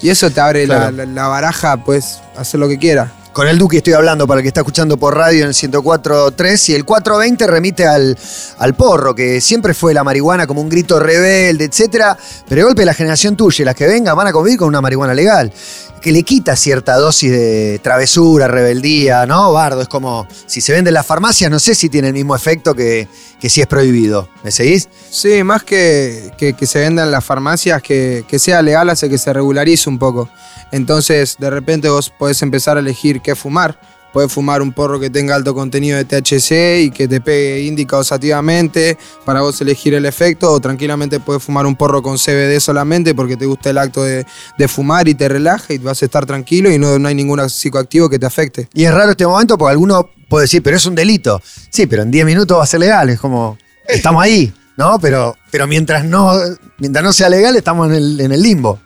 Y 0.00 0.08
eso 0.08 0.30
te 0.30 0.40
abre 0.40 0.66
la- 0.66 0.76
Claro. 0.90 0.96
la, 0.96 1.04
la 1.04 1.26
baraja, 1.28 1.76
pues, 1.84 2.20
hacer 2.38 2.58
lo 2.58 2.66
que 2.68 2.78
quieras. 2.78 3.10
Con 3.32 3.46
el 3.46 3.58
Duque 3.58 3.76
estoy 3.76 3.92
hablando 3.92 4.26
para 4.26 4.40
el 4.40 4.42
que 4.42 4.48
está 4.48 4.60
escuchando 4.62 4.96
por 4.96 5.14
radio 5.16 5.42
en 5.42 5.48
el 5.48 5.54
104.3 5.54 6.68
y 6.70 6.74
el 6.74 6.84
420 6.84 7.46
remite 7.46 7.86
al, 7.86 8.18
al 8.58 8.74
porro, 8.74 9.14
que 9.14 9.40
siempre 9.40 9.72
fue 9.72 9.94
la 9.94 10.02
marihuana 10.02 10.48
como 10.48 10.60
un 10.60 10.68
grito 10.68 10.98
rebelde, 10.98 11.64
etcétera. 11.66 12.16
Pero 12.48 12.60
de 12.60 12.64
golpe 12.64 12.84
la 12.84 12.92
generación 12.94 13.36
tuya 13.36 13.62
y 13.62 13.64
las 13.66 13.76
que 13.76 13.86
vengan 13.86 14.16
van 14.16 14.26
a 14.26 14.32
convivir 14.32 14.58
con 14.58 14.66
una 14.68 14.80
marihuana 14.80 15.14
legal, 15.14 15.52
que 16.00 16.12
le 16.12 16.22
quita 16.22 16.56
cierta 16.56 16.96
dosis 16.96 17.30
de 17.30 17.80
travesura, 17.82 18.48
rebeldía, 18.48 19.26
¿no? 19.26 19.52
Bardo, 19.52 19.82
es 19.82 19.88
como 19.88 20.26
si 20.46 20.60
se 20.60 20.72
vende 20.72 20.90
en 20.90 20.94
las 20.94 21.06
farmacias, 21.06 21.50
no 21.50 21.58
sé 21.58 21.74
si 21.74 21.88
tiene 21.88 22.08
el 22.08 22.14
mismo 22.14 22.34
efecto 22.34 22.74
que, 22.74 23.08
que 23.38 23.50
si 23.50 23.60
es 23.60 23.66
prohibido. 23.66 24.28
¿Me 24.42 24.50
seguís? 24.50 24.88
Sí, 25.10 25.42
más 25.44 25.62
que, 25.62 26.32
que, 26.38 26.54
que 26.54 26.66
se 26.66 26.80
vendan 26.80 27.06
en 27.06 27.12
las 27.12 27.24
farmacias, 27.24 27.82
que, 27.82 28.24
que 28.26 28.38
sea 28.38 28.62
legal 28.62 28.88
hace 28.90 29.08
que 29.08 29.18
se 29.18 29.32
regularice 29.32 29.88
un 29.88 29.98
poco. 29.98 30.30
Entonces, 30.72 31.36
de 31.38 31.50
repente 31.50 31.88
vos 31.88 32.10
podés 32.10 32.40
empezar 32.42 32.76
a 32.76 32.80
elegir 32.80 33.20
qué 33.20 33.34
fumar. 33.34 33.78
Puedes 34.12 34.32
fumar 34.32 34.62
un 34.62 34.72
porro 34.72 34.98
que 34.98 35.10
tenga 35.10 35.34
alto 35.34 35.54
contenido 35.54 35.96
de 35.96 36.04
THC 36.04 36.84
y 36.84 36.90
que 36.90 37.06
te 37.06 37.20
pegue 37.20 37.62
índica 37.62 37.96
o 37.96 38.04
sativamente 38.04 38.98
para 39.24 39.40
vos 39.40 39.60
elegir 39.60 39.94
el 39.94 40.06
efecto. 40.06 40.50
O 40.52 40.60
tranquilamente 40.60 41.20
puedes 41.20 41.42
fumar 41.42 41.66
un 41.66 41.76
porro 41.76 42.02
con 42.02 42.16
CBD 42.16 42.58
solamente 42.60 43.14
porque 43.14 43.36
te 43.36 43.46
gusta 43.46 43.70
el 43.70 43.78
acto 43.78 44.02
de, 44.02 44.26
de 44.58 44.68
fumar 44.68 45.08
y 45.08 45.14
te 45.14 45.28
relaja 45.28 45.72
y 45.72 45.78
vas 45.78 46.02
a 46.02 46.04
estar 46.04 46.26
tranquilo 46.26 46.70
y 46.70 46.78
no, 46.78 46.98
no 46.98 47.08
hay 47.08 47.14
ningún 47.14 47.48
psicoactivo 47.48 48.08
que 48.08 48.18
te 48.18 48.26
afecte. 48.26 48.68
Y 48.74 48.84
es 48.84 48.92
raro 48.92 49.12
este 49.12 49.26
momento 49.26 49.56
porque 49.56 49.72
alguno 49.72 50.10
puede 50.28 50.44
decir, 50.44 50.62
pero 50.62 50.76
es 50.76 50.86
un 50.86 50.94
delito. 50.94 51.42
Sí, 51.70 51.86
pero 51.86 52.02
en 52.02 52.10
10 52.10 52.24
minutos 52.24 52.58
va 52.58 52.64
a 52.64 52.66
ser 52.66 52.80
legal. 52.80 53.10
Es 53.10 53.20
como, 53.20 53.58
estamos 53.86 54.22
ahí, 54.22 54.52
¿no? 54.76 54.98
Pero, 54.98 55.36
pero 55.50 55.66
mientras, 55.66 56.04
no, 56.04 56.32
mientras 56.78 57.04
no 57.04 57.12
sea 57.12 57.28
legal, 57.28 57.56
estamos 57.56 57.88
en 57.88 57.94
el, 57.94 58.20
en 58.20 58.32
el 58.32 58.42
limbo. 58.42 58.80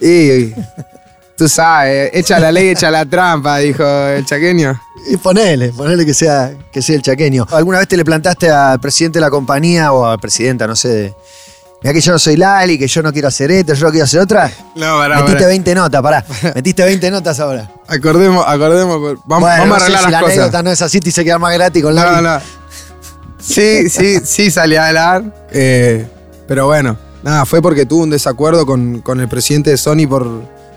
Y 0.00 0.52
tú 1.36 1.48
sabes, 1.48 2.10
echa 2.14 2.38
la 2.38 2.50
ley, 2.52 2.68
echa 2.70 2.90
la 2.90 3.04
trampa, 3.06 3.58
dijo 3.58 3.84
el 3.84 4.24
chaqueño. 4.24 4.80
Y 5.08 5.16
ponele, 5.18 5.68
ponele 5.70 6.04
que 6.04 6.14
sea, 6.14 6.52
que 6.72 6.82
sea 6.82 6.96
el 6.96 7.02
chaqueño. 7.02 7.46
¿Alguna 7.50 7.78
vez 7.78 7.88
te 7.88 7.96
le 7.96 8.04
plantaste 8.04 8.50
al 8.50 8.80
presidente 8.80 9.18
de 9.18 9.20
la 9.20 9.30
compañía 9.30 9.92
o 9.92 10.04
a 10.06 10.10
la 10.12 10.18
presidenta, 10.18 10.66
no 10.66 10.74
sé, 10.76 10.88
de, 10.88 11.14
Mirá 11.82 11.92
que 11.92 12.00
yo 12.00 12.10
no 12.12 12.18
soy 12.18 12.36
Lali, 12.36 12.78
que 12.78 12.88
yo 12.88 13.02
no 13.02 13.12
quiero 13.12 13.28
hacer 13.28 13.50
esto, 13.50 13.74
yo 13.74 13.84
no 13.86 13.90
quiero 13.90 14.04
hacer 14.04 14.20
otra? 14.20 14.50
No, 14.74 14.96
pará, 14.96 15.16
Metiste 15.16 15.34
pará. 15.36 15.46
20 15.48 15.74
notas, 15.74 16.02
pará. 16.02 16.24
Metiste 16.54 16.82
20 16.84 17.10
notas 17.10 17.38
ahora. 17.38 17.70
Acordemos, 17.86 18.42
acordemos. 18.48 18.98
Vamos, 19.26 19.40
Bueno, 19.42 19.46
vamos 19.46 19.68
no 19.68 19.74
a 19.74 19.78
sé 19.80 19.84
arreglar 19.84 20.04
si 20.04 20.10
la 20.10 20.10
las 20.10 20.20
cosas. 20.22 20.38
anécdota 20.38 20.62
no 20.62 20.70
es 20.70 20.82
así, 20.82 21.00
te 21.00 21.10
hice 21.10 21.22
quedar 21.22 21.38
más 21.38 21.52
gratis 21.52 21.82
con 21.82 21.94
Lali. 21.94 22.16
No, 22.16 22.22
no. 22.22 22.40
Sí, 23.38 23.88
sí, 23.90 24.18
sí 24.24 24.50
salí 24.50 24.74
a 24.76 24.88
hablar. 24.88 25.22
eh, 25.52 26.08
pero 26.48 26.66
bueno, 26.66 26.96
nada, 27.22 27.44
fue 27.44 27.60
porque 27.60 27.84
tuve 27.86 28.04
un 28.04 28.10
desacuerdo 28.10 28.64
con, 28.66 29.00
con 29.02 29.20
el 29.20 29.28
presidente 29.28 29.70
de 29.70 29.76
Sony 29.76 30.06
por, 30.08 30.26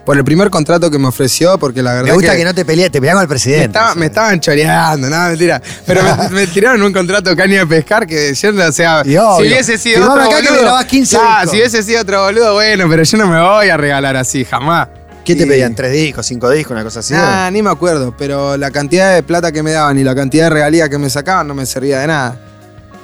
por 0.09 0.17
el 0.17 0.23
primer 0.23 0.49
contrato 0.49 0.89
que 0.89 0.97
me 0.97 1.07
ofreció, 1.07 1.59
porque 1.59 1.83
la 1.83 1.91
verdad 1.93 2.07
Me 2.07 2.13
gusta 2.13 2.31
que, 2.31 2.39
que 2.39 2.43
no 2.43 2.55
te 2.55 2.65
pelees, 2.65 2.89
te 2.89 2.99
peleas 2.99 3.13
con 3.13 3.21
el 3.21 3.27
me, 3.27 3.29
presidente. 3.31 3.65
estaba- 3.65 3.89
o 3.89 3.93
sea. 3.93 3.99
me 3.99 4.05
estaban 4.07 4.39
choreando, 4.39 5.07
nada, 5.07 5.29
mentira. 5.29 5.61
Pero 5.85 6.01
me, 6.01 6.29
me 6.31 6.47
tiraron 6.47 6.81
un 6.81 6.91
contrato 6.91 7.35
caña 7.35 7.59
de 7.59 7.67
pescar 7.67 8.07
que 8.07 8.33
yo 8.33 8.49
o 8.49 8.71
sea, 8.71 9.01
obvio. 9.01 9.35
si 9.37 9.41
hubiese 9.43 9.77
sido 9.77 10.09
otro 10.11 10.23
acá 10.23 10.37
que 10.37 10.41
me 10.45 10.49
boludo, 10.49 10.61
grabás 10.63 10.85
15 10.85 11.15
nah, 11.15 11.45
si 11.45 11.57
hubiese 11.57 11.83
sido 11.83 12.01
otro 12.01 12.23
boludo, 12.23 12.53
bueno, 12.55 12.87
pero 12.89 13.03
yo 13.03 13.17
no 13.19 13.27
me 13.27 13.39
voy 13.39 13.69
a 13.69 13.77
regalar 13.77 14.17
así, 14.17 14.43
jamás. 14.43 14.87
¿Qué 15.23 15.35
te 15.35 15.43
Y- 15.43 15.45
pedían? 15.45 15.75
¿Tres 15.75 15.91
discos, 15.91 16.25
cinco 16.25 16.49
discos, 16.49 16.71
una 16.71 16.83
cosa 16.83 17.01
así? 17.01 17.13
Nah, 17.13 17.51
ni 17.51 17.61
me 17.61 17.69
acuerdo, 17.69 18.15
pero 18.17 18.57
la 18.57 18.71
cantidad 18.71 19.13
de 19.13 19.21
plata 19.21 19.51
que 19.51 19.61
me 19.61 19.73
daban 19.73 19.99
y 19.99 20.03
la 20.03 20.15
cantidad 20.15 20.45
de 20.45 20.49
regalías 20.49 20.89
que 20.89 20.97
me 20.97 21.11
sacaban 21.11 21.47
no 21.47 21.53
me 21.53 21.67
servía 21.67 21.99
de 21.99 22.07
nada. 22.07 22.35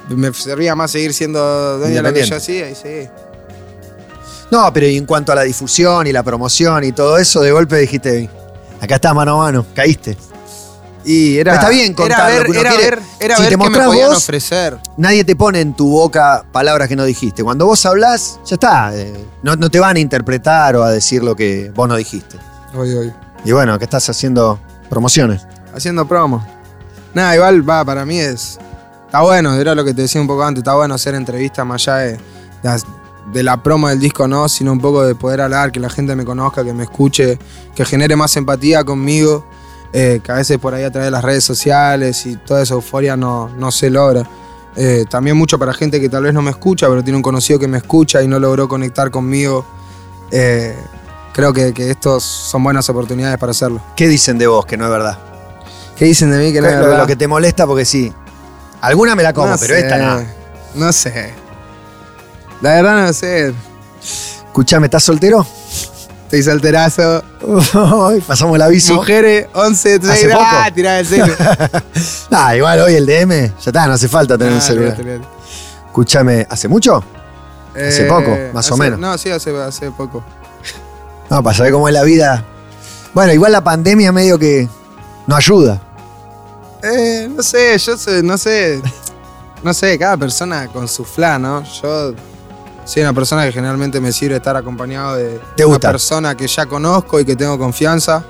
Me 0.08 0.32
servía 0.34 0.74
más 0.74 0.90
seguir 0.90 1.14
siendo 1.14 1.78
dueño 1.78 1.94
de 1.94 2.02
lo 2.02 2.12
que 2.12 2.24
yo 2.24 2.34
hacía 2.34 2.68
y 2.68 2.74
sí. 2.74 3.08
No, 4.50 4.72
pero 4.72 4.86
y 4.86 4.96
en 4.96 5.06
cuanto 5.06 5.32
a 5.32 5.34
la 5.34 5.42
difusión 5.42 6.06
y 6.06 6.12
la 6.12 6.22
promoción 6.22 6.84
y 6.84 6.92
todo 6.92 7.18
eso, 7.18 7.40
de 7.40 7.50
golpe 7.52 7.76
dijiste, 7.76 8.30
acá 8.80 8.94
está 8.96 9.12
mano 9.12 9.34
a 9.40 9.44
mano, 9.46 9.66
caíste. 9.74 10.16
Y 11.04 11.36
era, 11.38 11.54
Está 11.54 11.68
bien 11.68 11.94
contar 11.94 12.18
era 12.18 12.28
lo 12.30 12.34
ver, 12.36 12.44
que 12.46 12.50
uno 12.50 12.60
era 12.60 12.70
quiere. 12.70 12.90
ver, 12.90 12.98
era 13.20 13.36
Si 13.36 13.42
ver 13.42 13.48
te 13.48 13.52
qué 13.52 13.56
me 13.58 13.64
mostrás 13.64 13.86
podían 13.86 14.08
vos- 14.08 14.18
ofrecer. 14.18 14.78
Nadie 14.96 15.24
te 15.24 15.36
pone 15.36 15.60
en 15.60 15.74
tu 15.74 15.88
boca 15.88 16.44
palabras 16.50 16.88
que 16.88 16.96
no 16.96 17.04
dijiste. 17.04 17.44
Cuando 17.44 17.64
vos 17.66 17.86
hablás, 17.86 18.40
ya 18.44 18.54
está. 18.54 18.90
eh, 18.96 19.12
no, 19.44 19.54
no 19.54 19.70
te 19.70 19.78
van 19.78 19.96
a 19.96 20.00
interpretar 20.00 20.74
o 20.74 20.82
a 20.82 20.90
decir 20.90 21.22
lo 21.22 21.36
que 21.36 21.70
vos 21.76 21.88
no 21.88 21.94
dijiste. 21.94 22.36
Hoy, 22.74 22.92
hoy. 22.92 23.12
Y 23.44 23.52
bueno, 23.52 23.78
que 23.78 23.84
estás 23.84 24.08
haciendo 24.10 24.58
promociones. 24.90 25.42
Haciendo 25.72 26.08
promo. 26.08 26.44
Nada, 27.14 27.36
igual 27.36 27.68
va, 27.68 27.84
para 27.84 28.04
mí 28.04 28.18
es. 28.18 28.58
Está 29.06 29.20
bueno, 29.20 29.54
era 29.54 29.76
lo 29.76 29.84
que 29.84 29.94
te 29.94 30.02
decía 30.02 30.20
un 30.20 30.26
poco 30.26 30.42
antes, 30.42 30.60
está 30.62 30.74
bueno 30.74 30.94
hacer 30.96 31.14
entrevistas 31.14 31.64
más 31.64 31.86
allá 31.86 31.98
de, 31.98 32.18
de 33.32 33.42
la 33.42 33.62
promo 33.62 33.88
del 33.88 33.98
disco, 33.98 34.28
no, 34.28 34.48
sino 34.48 34.72
un 34.72 34.80
poco 34.80 35.04
de 35.04 35.14
poder 35.14 35.40
hablar, 35.40 35.72
que 35.72 35.80
la 35.80 35.90
gente 35.90 36.14
me 36.14 36.24
conozca, 36.24 36.64
que 36.64 36.72
me 36.72 36.84
escuche, 36.84 37.38
que 37.74 37.84
genere 37.84 38.16
más 38.16 38.36
empatía 38.36 38.84
conmigo, 38.84 39.44
eh, 39.92 40.20
que 40.22 40.32
a 40.32 40.36
veces 40.36 40.58
por 40.58 40.74
ahí 40.74 40.84
a 40.84 40.90
través 40.90 41.06
de 41.06 41.10
las 41.10 41.24
redes 41.24 41.44
sociales 41.44 42.26
y 42.26 42.36
toda 42.36 42.62
esa 42.62 42.74
euforia 42.74 43.16
no, 43.16 43.48
no 43.48 43.70
se 43.70 43.90
logra. 43.90 44.28
Eh, 44.76 45.06
también 45.08 45.36
mucho 45.36 45.58
para 45.58 45.72
gente 45.72 46.00
que 46.00 46.08
tal 46.08 46.24
vez 46.24 46.34
no 46.34 46.42
me 46.42 46.50
escucha, 46.50 46.88
pero 46.88 47.02
tiene 47.02 47.16
un 47.16 47.22
conocido 47.22 47.58
que 47.58 47.66
me 47.66 47.78
escucha 47.78 48.22
y 48.22 48.28
no 48.28 48.38
logró 48.38 48.68
conectar 48.68 49.10
conmigo. 49.10 49.64
Eh, 50.30 50.76
creo 51.32 51.52
que, 51.52 51.72
que 51.72 51.90
estos 51.90 52.22
son 52.22 52.62
buenas 52.62 52.88
oportunidades 52.90 53.38
para 53.38 53.52
hacerlo. 53.52 53.80
¿Qué 53.96 54.06
dicen 54.06 54.38
de 54.38 54.46
vos 54.46 54.66
que 54.66 54.76
no 54.76 54.84
es 54.84 54.90
verdad? 54.90 55.18
¿Qué 55.96 56.04
dicen 56.04 56.30
de 56.30 56.38
mí 56.38 56.52
que 56.52 56.60
no 56.60 56.68
es 56.68 56.74
lo, 56.74 56.80
verdad? 56.80 56.98
lo 56.98 57.06
que 57.06 57.16
te 57.16 57.26
molesta, 57.26 57.66
porque 57.66 57.86
sí. 57.86 58.12
Alguna 58.82 59.14
me 59.14 59.22
la 59.22 59.32
como, 59.32 59.48
No 59.48 59.56
pero 59.58 59.74
sé, 59.74 59.80
esta 59.80 59.98
no. 59.98 60.22
No 60.74 60.92
sé. 60.92 61.45
La 62.62 62.74
verdad 62.74 63.06
no 63.06 63.12
sé. 63.12 63.54
Escuchame, 64.46 64.86
¿estás 64.86 65.04
soltero? 65.04 65.46
Estoy 66.24 66.42
solterazo. 66.42 67.22
Uy, 67.42 68.20
Pasamos 68.20 68.56
el 68.56 68.62
aviso. 68.62 68.94
Mujeres, 68.94 69.46
11, 69.54 69.98
6, 70.02 70.10
¿Hace 70.10 70.28
poco? 70.30 70.44
ah, 70.44 70.70
tirá 70.74 71.00
el 71.00 71.06
celu. 71.06 71.32
Ah, 72.30 72.56
igual 72.56 72.80
hoy 72.80 72.94
el 72.94 73.06
DM, 73.06 73.30
ya 73.30 73.54
está, 73.66 73.86
no 73.86 73.94
hace 73.94 74.08
falta 74.08 74.36
tener 74.36 74.52
un 74.52 74.58
Ah, 74.58 74.62
celular. 74.62 74.90
olvidate, 74.92 75.10
olvidate. 75.14 75.36
Escúchame, 75.86 76.46
¿hace 76.50 76.68
mucho? 76.68 77.02
Hace 77.74 78.04
poco, 78.04 78.36
más 78.52 78.70
o 78.70 78.76
menos. 78.76 78.98
No, 78.98 79.16
sí, 79.18 79.30
hace, 79.30 79.54
hace 79.62 79.90
poco. 79.90 80.24
No, 81.30 81.42
para 81.42 81.56
saber 81.56 81.72
cómo 81.72 81.88
es 81.88 81.94
la 81.94 82.02
vida. 82.02 82.44
Bueno, 83.14 83.32
igual 83.32 83.52
la 83.52 83.62
pandemia 83.62 84.12
medio 84.12 84.38
que 84.38 84.68
no 85.26 85.36
ayuda. 85.36 85.80
Eh, 86.82 87.28
no 87.34 87.42
sé, 87.42 87.76
yo 87.78 87.96
sé, 87.96 88.22
no 88.22 88.36
sé. 88.38 88.80
No 89.62 89.72
sé, 89.74 89.98
cada 89.98 90.16
persona 90.16 90.68
con 90.68 90.86
su 90.88 91.04
fla, 91.04 91.38
¿no? 91.38 91.62
Yo 91.82 92.14
soy 92.86 93.02
una 93.02 93.12
persona 93.12 93.44
que 93.44 93.52
generalmente 93.52 94.00
me 94.00 94.12
sirve 94.12 94.36
estar 94.36 94.56
acompañado 94.56 95.16
de 95.16 95.40
¿Te 95.56 95.66
una 95.66 95.78
persona 95.78 96.36
que 96.36 96.46
ya 96.46 96.66
conozco 96.66 97.18
y 97.18 97.24
que 97.24 97.34
tengo 97.34 97.58
confianza. 97.58 98.24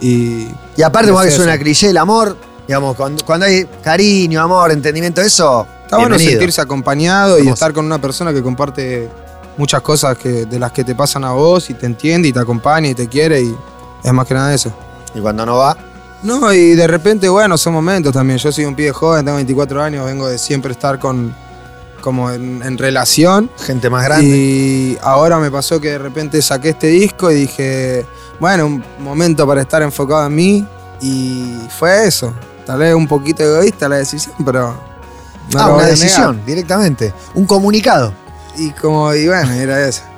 Y 0.00 0.46
Y 0.76 0.82
aparte, 0.82 1.08
No 1.08 1.14
vos 1.14 1.24
que 1.24 1.32
sé, 1.32 1.36
suena 1.36 1.58
cliché, 1.58 1.90
el 1.90 1.96
amor, 1.96 2.36
digamos, 2.66 2.94
cuando, 2.94 3.24
cuando 3.24 3.46
hay 3.46 3.66
cariño, 3.82 4.40
amor, 4.40 4.70
entendimiento, 4.70 5.20
eso. 5.20 5.66
está 5.82 5.98
bueno 5.98 6.16
sentirse 6.16 6.60
acompañado 6.60 7.40
y 7.40 7.48
estar 7.48 7.72
con 7.72 7.84
una 7.84 8.00
persona 8.00 8.32
que 8.32 8.40
comparte 8.40 9.10
muchas 9.56 9.82
cosas 9.82 10.16
que, 10.16 10.46
de 10.46 10.58
las 10.60 10.70
que 10.70 10.84
te 10.84 10.94
pasan 10.94 11.24
a 11.24 11.32
vos 11.32 11.68
y 11.68 11.74
te 11.74 11.86
entiende 11.86 12.28
y 12.28 12.32
te 12.32 12.38
acompaña 12.38 12.88
y 12.88 12.94
te 12.94 13.08
quiere 13.08 13.42
y 13.42 13.54
es 14.04 14.12
más 14.12 14.28
que 14.28 14.34
nada 14.34 14.54
eso. 14.54 14.72
Y 15.12 15.18
cuando 15.18 15.44
no 15.44 15.56
va, 15.56 15.76
No, 16.22 16.52
y 16.52 16.76
de 16.76 16.86
repente, 16.86 17.28
bueno, 17.28 17.58
son 17.58 17.72
momentos 17.72 18.12
también. 18.12 18.38
Yo 18.38 18.52
soy 18.52 18.64
un 18.64 18.76
pibe 18.76 18.92
joven, 18.92 19.24
tengo 19.24 19.36
24 19.36 19.82
años, 19.82 20.06
vengo 20.06 20.28
de 20.28 20.38
siempre 20.38 20.70
estar 20.70 21.00
con 21.00 21.34
como 22.00 22.30
en, 22.30 22.62
en 22.62 22.78
relación. 22.78 23.50
gente 23.64 23.90
más 23.90 24.04
grande. 24.04 24.26
Y 24.26 24.98
ahora 25.02 25.38
me 25.38 25.50
pasó 25.50 25.80
que 25.80 25.90
de 25.90 25.98
repente 25.98 26.40
saqué 26.42 26.70
este 26.70 26.88
disco 26.88 27.30
y 27.30 27.34
dije, 27.34 28.06
bueno, 28.40 28.66
un 28.66 28.84
momento 28.98 29.46
para 29.46 29.62
estar 29.62 29.82
enfocado 29.82 30.26
en 30.26 30.34
mí. 30.34 30.66
Y 31.00 31.56
fue 31.78 32.06
eso. 32.06 32.32
Tal 32.66 32.78
vez 32.78 32.94
un 32.94 33.06
poquito 33.06 33.42
egoísta 33.42 33.88
la 33.88 33.96
decisión, 33.96 34.34
pero. 34.44 34.74
no 35.52 35.60
ah, 35.60 35.74
una 35.74 35.86
decisión, 35.86 36.32
negar. 36.32 36.46
directamente. 36.46 37.14
Un 37.34 37.46
comunicado. 37.46 38.12
Y 38.56 38.70
como, 38.72 39.14
y 39.14 39.26
bueno, 39.26 39.52
era 39.52 39.88
eso. 39.88 40.02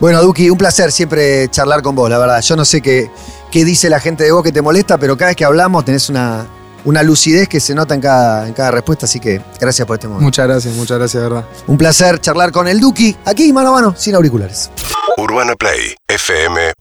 Bueno, 0.00 0.22
Duki, 0.22 0.48
un 0.48 0.56
placer 0.56 0.90
siempre 0.92 1.50
charlar 1.50 1.82
con 1.82 1.94
vos, 1.94 2.08
la 2.08 2.16
verdad. 2.16 2.40
Yo 2.40 2.56
no 2.56 2.64
sé 2.64 2.80
qué, 2.80 3.10
qué 3.50 3.66
dice 3.66 3.90
la 3.90 4.00
gente 4.00 4.24
de 4.24 4.32
vos 4.32 4.42
que 4.42 4.50
te 4.50 4.62
molesta, 4.62 4.96
pero 4.96 5.14
cada 5.14 5.28
vez 5.28 5.36
que 5.36 5.44
hablamos 5.44 5.84
tenés 5.84 6.08
una, 6.08 6.46
una 6.84 7.02
lucidez 7.02 7.48
que 7.48 7.60
se 7.60 7.74
nota 7.74 7.94
en 7.94 8.00
cada, 8.00 8.46
en 8.46 8.54
cada 8.54 8.70
respuesta, 8.70 9.06
así 9.06 9.20
que 9.20 9.40
gracias 9.60 9.86
por 9.86 9.96
este 9.96 10.08
momento. 10.08 10.24
Muchas 10.24 10.46
gracias, 10.46 10.74
muchas 10.74 10.98
gracias, 10.98 11.22
de 11.22 11.28
verdad. 11.28 11.44
Un 11.66 11.78
placer 11.78 12.20
charlar 12.20 12.52
con 12.52 12.68
el 12.68 12.80
Duki, 12.80 13.16
aquí 13.24 13.52
mano 13.52 13.70
a 13.70 13.72
mano, 13.72 13.94
sin 13.96 14.14
auriculares. 14.14 14.70
Urbana 15.16 15.54
Play, 15.56 15.94
fm.com 16.08 16.80